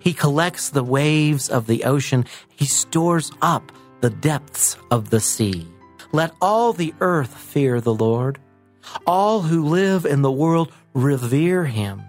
He 0.01 0.13
collects 0.13 0.71
the 0.71 0.85
waves 0.85 1.49
of 1.49 1.67
the 1.67 1.85
ocean, 1.85 2.25
he 2.55 2.67
stores 2.67 3.33
up 3.43 3.73
the 4.01 4.11
depths 4.11 4.77
of 4.91 5.11
the 5.11 5.21
sea. 5.21 5.67
Let 6.13 6.33
all 6.41 6.73
the 6.73 6.95
earth 7.01 7.35
fear 7.35 7.81
the 7.81 7.95
Lord. 7.95 8.39
All 9.07 9.43
who 9.43 9.65
live 9.65 10.05
in 10.05 10.23
the 10.23 10.33
world 10.33 10.73
revere 10.93 11.65
him. 11.65 12.03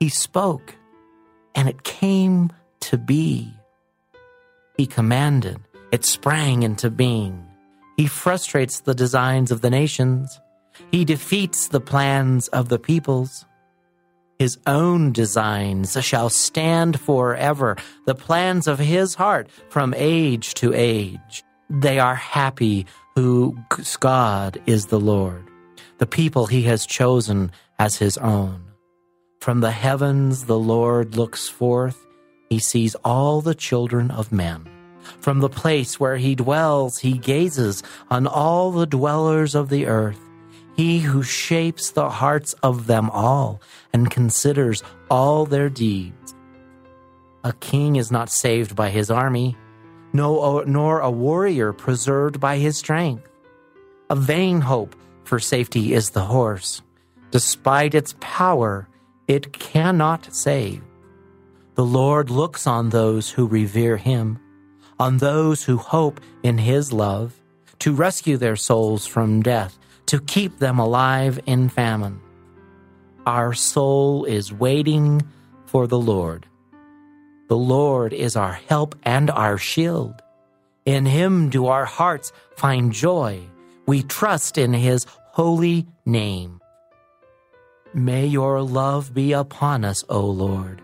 He 0.00 0.08
spoke, 0.08 0.74
and 1.54 1.68
it 1.68 1.84
came 1.84 2.50
to 2.80 2.98
be. 2.98 3.52
He 4.76 4.86
commanded, 4.86 5.58
it 5.90 6.04
sprang 6.04 6.62
into 6.62 6.90
being. 6.90 7.46
He 7.96 8.06
frustrates 8.06 8.80
the 8.80 8.94
designs 8.94 9.50
of 9.50 9.60
the 9.60 9.70
nations. 9.70 10.38
He 10.90 11.04
defeats 11.04 11.68
the 11.68 11.80
plans 11.80 12.48
of 12.48 12.68
the 12.68 12.78
peoples. 12.78 13.44
His 14.38 14.58
own 14.66 15.12
designs 15.12 15.96
shall 16.04 16.30
stand 16.30 17.00
forever, 17.00 17.76
the 18.06 18.14
plans 18.14 18.68
of 18.68 18.78
his 18.78 19.16
heart 19.16 19.48
from 19.68 19.94
age 19.96 20.54
to 20.54 20.72
age. 20.72 21.42
They 21.68 21.98
are 21.98 22.14
happy 22.14 22.86
whose 23.16 23.96
God 23.98 24.60
is 24.66 24.86
the 24.86 25.00
Lord, 25.00 25.44
the 25.98 26.06
people 26.06 26.46
he 26.46 26.62
has 26.62 26.86
chosen 26.86 27.50
as 27.78 27.96
his 27.96 28.16
own. 28.18 28.62
From 29.40 29.60
the 29.60 29.72
heavens 29.72 30.44
the 30.44 30.58
Lord 30.58 31.16
looks 31.16 31.48
forth, 31.48 32.06
he 32.48 32.58
sees 32.58 32.94
all 33.04 33.40
the 33.40 33.54
children 33.54 34.10
of 34.10 34.32
men. 34.32 34.68
From 35.20 35.40
the 35.40 35.48
place 35.48 35.98
where 35.98 36.16
he 36.16 36.34
dwells, 36.34 36.98
he 36.98 37.18
gazes 37.18 37.82
on 38.10 38.26
all 38.26 38.70
the 38.70 38.86
dwellers 38.86 39.54
of 39.54 39.68
the 39.68 39.86
earth. 39.86 40.20
He 40.78 41.00
who 41.00 41.24
shapes 41.24 41.90
the 41.90 42.08
hearts 42.08 42.52
of 42.62 42.86
them 42.86 43.10
all 43.10 43.60
and 43.92 44.08
considers 44.08 44.84
all 45.10 45.44
their 45.44 45.68
deeds. 45.68 46.36
A 47.42 47.52
king 47.54 47.96
is 47.96 48.12
not 48.12 48.30
saved 48.30 48.76
by 48.76 48.90
his 48.90 49.10
army, 49.10 49.56
no, 50.12 50.40
uh, 50.40 50.64
nor 50.68 51.00
a 51.00 51.10
warrior 51.10 51.72
preserved 51.72 52.38
by 52.38 52.58
his 52.58 52.78
strength. 52.78 53.26
A 54.08 54.14
vain 54.14 54.60
hope 54.60 54.94
for 55.24 55.40
safety 55.40 55.94
is 55.94 56.10
the 56.10 56.26
horse. 56.26 56.80
Despite 57.32 57.96
its 57.96 58.14
power, 58.20 58.88
it 59.26 59.52
cannot 59.52 60.32
save. 60.32 60.80
The 61.74 61.84
Lord 61.84 62.30
looks 62.30 62.68
on 62.68 62.90
those 62.90 63.30
who 63.30 63.48
revere 63.48 63.96
him, 63.96 64.38
on 65.00 65.18
those 65.18 65.64
who 65.64 65.76
hope 65.76 66.20
in 66.44 66.56
his 66.56 66.92
love, 66.92 67.34
to 67.80 67.92
rescue 67.92 68.36
their 68.36 68.54
souls 68.54 69.08
from 69.08 69.42
death, 69.42 69.76
to 70.08 70.18
keep 70.20 70.58
them 70.58 70.78
alive 70.78 71.38
in 71.44 71.68
famine. 71.68 72.20
Our 73.26 73.52
soul 73.52 74.24
is 74.24 74.52
waiting 74.52 75.22
for 75.66 75.86
the 75.86 75.98
Lord. 75.98 76.46
The 77.48 77.56
Lord 77.56 78.14
is 78.14 78.34
our 78.34 78.54
help 78.54 78.94
and 79.02 79.30
our 79.30 79.58
shield. 79.58 80.22
In 80.86 81.04
him 81.04 81.50
do 81.50 81.66
our 81.66 81.84
hearts 81.84 82.32
find 82.56 82.90
joy. 82.90 83.42
We 83.86 84.02
trust 84.02 84.56
in 84.56 84.72
his 84.72 85.04
holy 85.32 85.86
name. 86.06 86.60
May 87.92 88.26
your 88.26 88.62
love 88.62 89.12
be 89.12 89.32
upon 89.32 89.84
us, 89.84 90.04
O 90.08 90.20
Lord, 90.20 90.80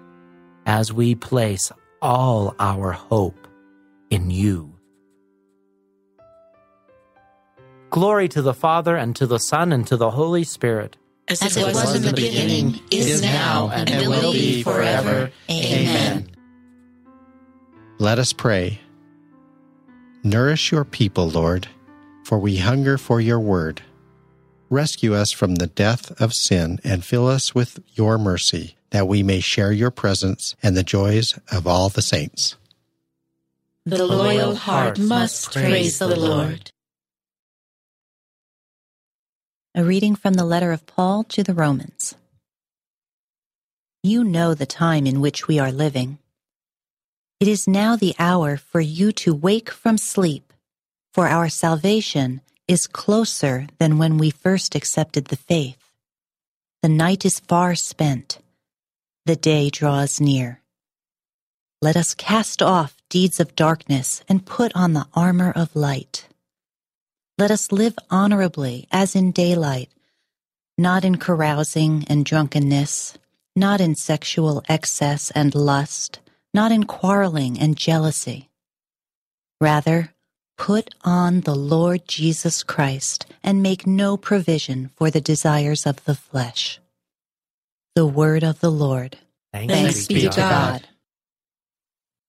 as 0.66 0.92
we 0.92 1.14
place 1.14 1.72
all 2.02 2.54
our 2.58 2.92
hope 2.92 3.48
in 4.10 4.30
you. 4.30 4.73
Glory 7.94 8.26
to 8.26 8.42
the 8.42 8.52
Father, 8.52 8.96
and 8.96 9.14
to 9.14 9.24
the 9.24 9.38
Son, 9.38 9.70
and 9.70 9.86
to 9.86 9.96
the 9.96 10.10
Holy 10.10 10.42
Spirit. 10.42 10.96
As, 11.28 11.40
As 11.40 11.56
it 11.56 11.64
was, 11.64 11.76
was 11.76 11.94
in 11.94 12.02
the 12.02 12.12
beginning, 12.12 12.80
is 12.90 13.22
now, 13.22 13.70
and, 13.72 13.88
and 13.88 14.08
will 14.08 14.32
be 14.32 14.64
forever. 14.64 15.30
Amen. 15.48 16.28
Let 18.00 18.18
us 18.18 18.32
pray. 18.32 18.80
Nourish 20.24 20.72
your 20.72 20.84
people, 20.84 21.28
Lord, 21.28 21.68
for 22.24 22.36
we 22.36 22.56
hunger 22.56 22.98
for 22.98 23.20
your 23.20 23.38
word. 23.38 23.82
Rescue 24.68 25.14
us 25.14 25.30
from 25.30 25.54
the 25.54 25.68
death 25.68 26.20
of 26.20 26.34
sin 26.34 26.80
and 26.82 27.04
fill 27.04 27.28
us 27.28 27.54
with 27.54 27.78
your 27.92 28.18
mercy, 28.18 28.74
that 28.90 29.06
we 29.06 29.22
may 29.22 29.38
share 29.38 29.70
your 29.70 29.92
presence 29.92 30.56
and 30.64 30.76
the 30.76 30.82
joys 30.82 31.38
of 31.52 31.68
all 31.68 31.90
the 31.90 32.02
saints. 32.02 32.56
The 33.86 34.04
loyal 34.04 34.56
heart 34.56 34.98
must 34.98 35.52
praise 35.52 36.00
the 36.00 36.16
Lord. 36.16 36.72
A 39.76 39.82
reading 39.82 40.14
from 40.14 40.34
the 40.34 40.44
letter 40.44 40.70
of 40.70 40.86
Paul 40.86 41.24
to 41.24 41.42
the 41.42 41.52
Romans. 41.52 42.14
You 44.04 44.22
know 44.22 44.54
the 44.54 44.66
time 44.66 45.04
in 45.04 45.20
which 45.20 45.48
we 45.48 45.58
are 45.58 45.72
living. 45.72 46.18
It 47.40 47.48
is 47.48 47.66
now 47.66 47.96
the 47.96 48.14
hour 48.16 48.56
for 48.56 48.80
you 48.80 49.10
to 49.10 49.34
wake 49.34 49.72
from 49.72 49.98
sleep, 49.98 50.52
for 51.12 51.26
our 51.26 51.48
salvation 51.48 52.40
is 52.68 52.86
closer 52.86 53.66
than 53.80 53.98
when 53.98 54.16
we 54.16 54.30
first 54.30 54.76
accepted 54.76 55.24
the 55.24 55.36
faith. 55.36 55.82
The 56.80 56.88
night 56.88 57.24
is 57.24 57.40
far 57.40 57.74
spent, 57.74 58.38
the 59.26 59.34
day 59.34 59.70
draws 59.70 60.20
near. 60.20 60.60
Let 61.82 61.96
us 61.96 62.14
cast 62.14 62.62
off 62.62 62.96
deeds 63.08 63.40
of 63.40 63.56
darkness 63.56 64.22
and 64.28 64.46
put 64.46 64.70
on 64.76 64.92
the 64.92 65.08
armor 65.14 65.50
of 65.50 65.74
light. 65.74 66.28
Let 67.36 67.50
us 67.50 67.72
live 67.72 67.98
honorably 68.10 68.86
as 68.92 69.16
in 69.16 69.32
daylight, 69.32 69.90
not 70.78 71.04
in 71.04 71.16
carousing 71.16 72.04
and 72.08 72.24
drunkenness, 72.24 73.18
not 73.56 73.80
in 73.80 73.96
sexual 73.96 74.62
excess 74.68 75.32
and 75.32 75.52
lust, 75.52 76.20
not 76.52 76.70
in 76.70 76.84
quarreling 76.84 77.58
and 77.58 77.76
jealousy. 77.76 78.50
Rather, 79.60 80.14
put 80.56 80.94
on 81.02 81.40
the 81.40 81.56
Lord 81.56 82.06
Jesus 82.06 82.62
Christ 82.62 83.26
and 83.42 83.64
make 83.64 83.84
no 83.84 84.16
provision 84.16 84.90
for 84.94 85.10
the 85.10 85.20
desires 85.20 85.86
of 85.86 86.04
the 86.04 86.14
flesh. 86.14 86.78
The 87.96 88.06
word 88.06 88.44
of 88.44 88.60
the 88.60 88.70
Lord. 88.70 89.18
Thanks, 89.52 89.74
Thanks 89.74 90.06
be 90.06 90.20
to 90.22 90.28
God. 90.28 90.36
God. 90.36 90.88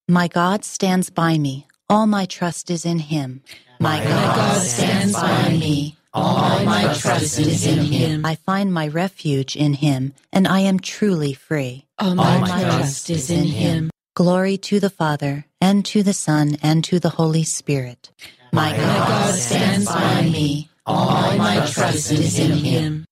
My 0.08 0.28
God 0.28 0.66
stands 0.66 1.12
by 1.12 1.38
me. 1.38 1.68
All 1.88 2.08
my 2.08 2.26
trust 2.26 2.72
is 2.72 2.86
in 2.86 2.98
him. 2.98 3.44
My 3.80 4.04
God 4.04 4.62
stands 4.62 5.14
by 5.14 5.50
me. 5.50 5.98
All 6.14 6.64
my 6.64 6.94
trust 6.94 7.40
is 7.40 7.68
in 7.68 7.86
him. 7.86 8.26
I 8.26 8.36
find 8.36 8.74
my 8.74 8.88
refuge 8.88 9.56
in 9.56 9.74
him, 9.74 10.14
and 10.32 10.48
I 10.48 10.62
am 10.62 10.80
truly 10.80 11.34
free. 11.34 11.86
All 12.00 12.16
my, 12.16 12.48
trust 12.48 13.10
is 13.10 13.30
in 13.30 13.46
him. 13.46 13.92
Glory 14.16 14.58
to 14.58 14.80
the 14.80 14.90
Father, 14.90 15.46
and 15.60 15.84
to 15.88 16.04
the 16.04 16.14
Son, 16.14 16.58
and 16.64 16.86
to 16.86 17.00
the 17.00 17.10
Holy 17.10 17.44
Spirit. 17.44 18.12
My 18.54 18.72
God 18.78 19.36
stands 19.36 19.88
by 19.88 20.22
me. 20.22 20.70
All 20.86 21.36
my 21.36 21.66
trust 21.66 22.12
is 22.12 22.40
in 22.40 22.52
him. 22.52 23.06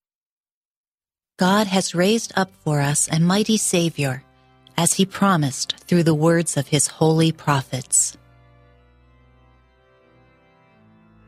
God 1.37 1.67
has 1.67 1.93
raised 1.93 2.31
up 2.37 2.51
for 2.63 2.79
us 2.79 3.09
a 3.11 3.19
mighty 3.19 3.57
Savior, 3.57 4.23
as 4.77 4.93
he 4.93 5.05
promised 5.05 5.75
through 5.87 6.03
the 6.03 6.15
words 6.15 6.55
of 6.55 6.69
his 6.69 6.87
holy 6.87 7.33
prophets. 7.33 8.15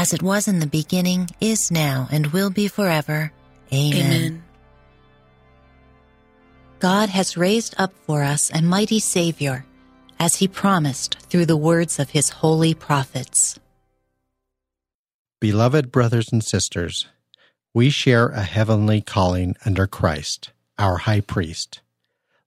as 0.00 0.14
it 0.14 0.22
was 0.22 0.48
in 0.48 0.60
the 0.60 0.66
beginning, 0.66 1.28
is 1.42 1.70
now, 1.70 2.08
and 2.10 2.28
will 2.28 2.48
be 2.48 2.66
forever. 2.68 3.30
Amen. 3.70 4.00
Amen. 4.00 4.42
God 6.78 7.10
has 7.10 7.36
raised 7.36 7.74
up 7.76 7.92
for 8.06 8.22
us 8.22 8.50
a 8.54 8.62
mighty 8.62 8.98
Savior, 8.98 9.66
as 10.18 10.36
he 10.36 10.48
promised 10.48 11.18
through 11.28 11.44
the 11.44 11.56
words 11.70 11.98
of 11.98 12.08
his 12.08 12.30
holy 12.30 12.72
prophets. 12.72 13.60
Beloved 15.38 15.92
brothers 15.92 16.32
and 16.32 16.42
sisters, 16.42 17.06
we 17.74 17.90
share 17.90 18.28
a 18.28 18.40
heavenly 18.40 19.02
calling 19.02 19.54
under 19.66 19.86
Christ, 19.86 20.50
our 20.78 20.96
high 20.96 21.20
priest. 21.20 21.82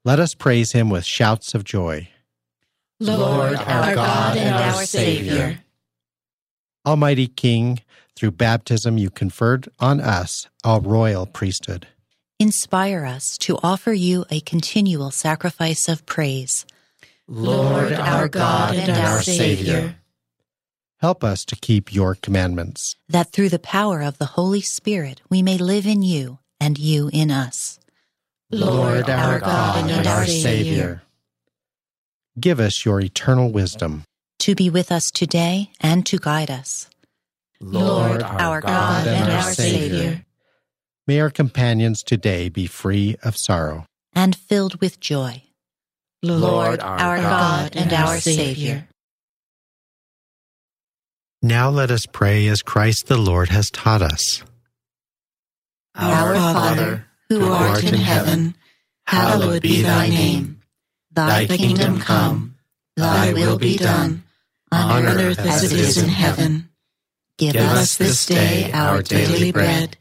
Let 0.04 0.20
us 0.20 0.34
praise 0.34 0.72
him 0.72 0.90
with 0.90 1.06
shouts 1.06 1.54
of 1.54 1.64
joy. 1.64 2.10
Lord, 3.00 3.58
our 3.58 3.94
God 3.94 4.38
and 4.38 4.56
our 4.56 4.84
Savior 4.86 5.63
Almighty 6.86 7.28
King, 7.28 7.80
through 8.16 8.32
baptism 8.32 8.98
you 8.98 9.10
conferred 9.10 9.70
on 9.80 10.02
us 10.02 10.48
a 10.66 10.80
royal 10.82 11.26
priesthood. 11.26 11.88
Inspire 12.40 13.06
us 13.06 13.38
to 13.40 13.58
offer 13.64 13.94
you 13.94 14.26
a 14.30 14.42
continual 14.42 15.12
sacrifice 15.12 15.88
of 15.88 16.06
praise. 16.06 16.66
Lord, 17.28 17.94
our 17.94 18.28
God 18.28 18.76
and 18.76 18.92
our 18.92 19.22
Savior. 19.22 19.96
Help 21.00 21.24
us 21.24 21.46
to 21.46 21.56
keep 21.56 21.94
your 21.94 22.16
commandments. 22.16 22.98
That 23.08 23.32
through 23.32 23.50
the 23.50 23.60
power 23.60 24.02
of 24.02 24.18
the 24.18 24.26
Holy 24.26 24.62
Spirit 24.62 25.22
we 25.30 25.42
may 25.42 25.58
live 25.58 25.86
in 25.86 26.02
you 26.02 26.40
and 26.60 26.78
you 26.78 27.10
in 27.14 27.32
us. 27.32 27.80
Lord, 28.52 29.10
our 29.10 29.40
God 29.40 29.90
and 29.90 30.06
our 30.06 30.26
Savior. 30.26 31.02
Give 32.40 32.60
us 32.60 32.84
your 32.84 33.00
eternal 33.00 33.52
wisdom 33.52 34.04
to 34.44 34.56
be 34.56 34.70
with 34.70 34.92
us 34.92 35.10
today 35.10 35.72
and 35.80 36.06
to 36.06 36.18
guide 36.18 36.52
us. 36.52 36.90
Lord, 37.62 38.22
our, 38.22 38.60
God, 38.60 39.08
and 39.08 39.32
our 39.32 39.54
Savior. 39.54 40.26
May 41.08 41.22
our 41.22 41.30
companions 41.30 42.04
today 42.04 42.50
be 42.50 42.68
free 42.68 43.16
of 43.24 43.38
sorrow 43.38 43.86
and 44.14 44.36
filled 44.36 44.82
with 44.82 45.00
joy. 45.00 45.44
Lord, 46.22 46.82
our 46.82 47.18
God 47.20 47.78
and 47.78 47.94
our 47.94 48.20
Savior. 48.20 48.90
Now 51.42 51.70
let 51.70 51.90
us 51.90 52.06
pray 52.06 52.48
as 52.48 52.62
Christ 52.62 53.08
the 53.08 53.18
Lord 53.18 53.48
has 53.48 53.72
taught 53.72 54.02
us. 54.02 54.44
Our 55.96 56.36
Father, 56.36 57.06
who 57.30 57.50
art 57.50 57.86
in 57.86 57.96
heaven, 57.96 58.56
hallowed 59.06 59.62
be 59.62 59.84
thy 59.84 60.10
name. 60.10 60.60
Thy 61.14 61.46
kingdom 61.46 62.00
come, 62.02 62.56
thy 62.98 63.32
will 63.32 63.58
be 63.58 63.78
done, 63.78 64.23
on 64.74 65.06
earth 65.06 65.40
as 65.40 65.72
it 65.72 65.80
is 65.80 65.98
in 66.02 66.10
heaven. 66.10 66.70
Give 67.38 67.56
us 67.56 67.98
this 67.98 68.26
day 68.26 68.72
our 68.72 69.02
daily 69.02 69.52
bread, 69.52 69.98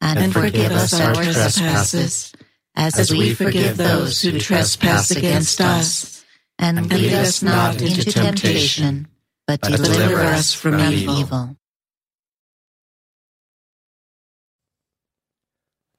and 0.00 0.32
forgive 0.32 0.72
us 0.72 0.98
our 0.98 1.14
trespasses, 1.14 2.32
as 2.74 3.10
we 3.10 3.34
forgive 3.34 3.76
those 3.76 4.20
who 4.20 4.38
trespass 4.38 5.10
against 5.10 5.60
us. 5.60 6.24
And 6.58 6.90
lead 6.90 7.12
us 7.12 7.42
not 7.42 7.80
into 7.80 8.04
temptation, 8.04 9.08
but 9.46 9.60
deliver 9.62 10.20
us 10.20 10.52
from 10.52 10.80
evil. 10.80 11.56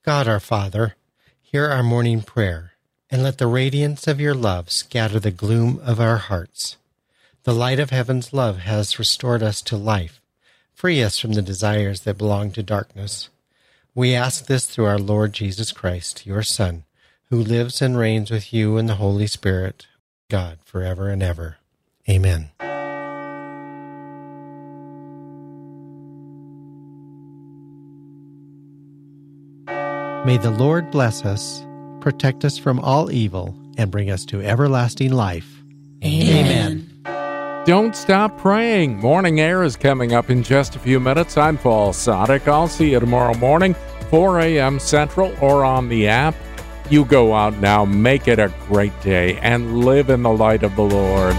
God 0.05 0.27
our 0.27 0.39
Father, 0.39 0.95
hear 1.41 1.65
our 1.65 1.83
morning 1.83 2.21
prayer, 2.21 2.73
and 3.09 3.23
let 3.23 3.37
the 3.37 3.47
radiance 3.47 4.07
of 4.07 4.19
your 4.19 4.33
love 4.33 4.69
scatter 4.69 5.19
the 5.19 5.31
gloom 5.31 5.79
of 5.83 5.99
our 5.99 6.17
hearts. 6.17 6.77
The 7.43 7.53
light 7.53 7.79
of 7.79 7.89
heaven's 7.89 8.31
love 8.31 8.59
has 8.59 8.97
restored 8.97 9.43
us 9.43 9.61
to 9.63 9.75
life. 9.75 10.21
Free 10.73 11.03
us 11.03 11.19
from 11.19 11.33
the 11.33 11.41
desires 11.41 12.01
that 12.01 12.17
belong 12.17 12.51
to 12.51 12.63
darkness. 12.63 13.27
We 13.93 14.15
ask 14.15 14.45
this 14.45 14.65
through 14.65 14.85
our 14.85 14.97
Lord 14.97 15.33
Jesus 15.33 15.73
Christ, 15.73 16.25
your 16.25 16.43
Son, 16.43 16.85
who 17.29 17.37
lives 17.43 17.81
and 17.81 17.97
reigns 17.97 18.31
with 18.31 18.53
you 18.53 18.77
in 18.77 18.85
the 18.85 18.95
Holy 18.95 19.27
Spirit, 19.27 19.87
God, 20.29 20.59
forever 20.63 21.09
and 21.09 21.21
ever. 21.21 21.57
Amen. 22.09 22.49
May 30.25 30.37
the 30.37 30.55
Lord 30.57 30.91
bless 30.91 31.25
us, 31.25 31.65
protect 31.99 32.45
us 32.45 32.57
from 32.57 32.79
all 32.79 33.11
evil, 33.11 33.53
and 33.77 33.91
bring 33.91 34.09
us 34.09 34.23
to 34.27 34.41
everlasting 34.41 35.11
life. 35.11 35.61
Amen. 36.01 36.82
Don't 37.65 37.95
stop 37.95 38.37
praying. 38.37 38.99
Morning 38.99 39.39
Air 39.39 39.63
is 39.63 39.77
coming 39.77 40.11
up 40.11 40.29
in 40.29 40.43
just 40.43 40.75
a 40.75 40.79
few 40.79 40.99
minutes. 40.99 41.37
I'm 41.37 41.57
Paul 41.57 41.93
Sadek. 41.93 42.45
I'll 42.45 42.67
see 42.67 42.91
you 42.91 42.99
tomorrow 42.99 43.33
morning, 43.35 43.73
4 44.09 44.41
a.m. 44.41 44.79
Central, 44.79 45.33
or 45.39 45.63
on 45.63 45.87
the 45.87 46.09
app. 46.09 46.35
You 46.89 47.05
go 47.05 47.33
out 47.33 47.57
now, 47.59 47.85
make 47.85 48.27
it 48.27 48.37
a 48.37 48.51
great 48.67 48.91
day, 48.99 49.37
and 49.37 49.85
live 49.85 50.09
in 50.09 50.23
the 50.23 50.29
light 50.29 50.63
of 50.63 50.75
the 50.75 50.81
Lord. 50.81 51.35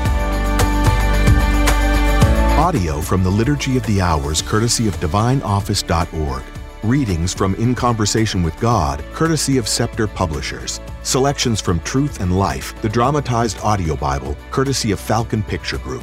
Audio 2.56 3.02
from 3.02 3.22
the 3.22 3.28
Liturgy 3.28 3.76
of 3.76 3.84
the 3.84 4.00
Hours, 4.00 4.40
courtesy 4.40 4.88
of 4.88 4.96
DivineOffice.org. 5.00 6.42
Readings 6.82 7.34
from 7.34 7.54
In 7.56 7.74
Conversation 7.74 8.42
with 8.42 8.58
God, 8.60 9.04
courtesy 9.12 9.58
of 9.58 9.68
Scepter 9.68 10.06
Publishers. 10.06 10.80
Selections 11.02 11.60
from 11.60 11.80
Truth 11.80 12.20
and 12.20 12.38
Life, 12.38 12.80
the 12.80 12.88
dramatized 12.88 13.60
audio 13.60 13.94
Bible, 13.94 14.34
courtesy 14.50 14.90
of 14.90 14.98
Falcon 14.98 15.42
Picture 15.42 15.76
Group. 15.76 16.02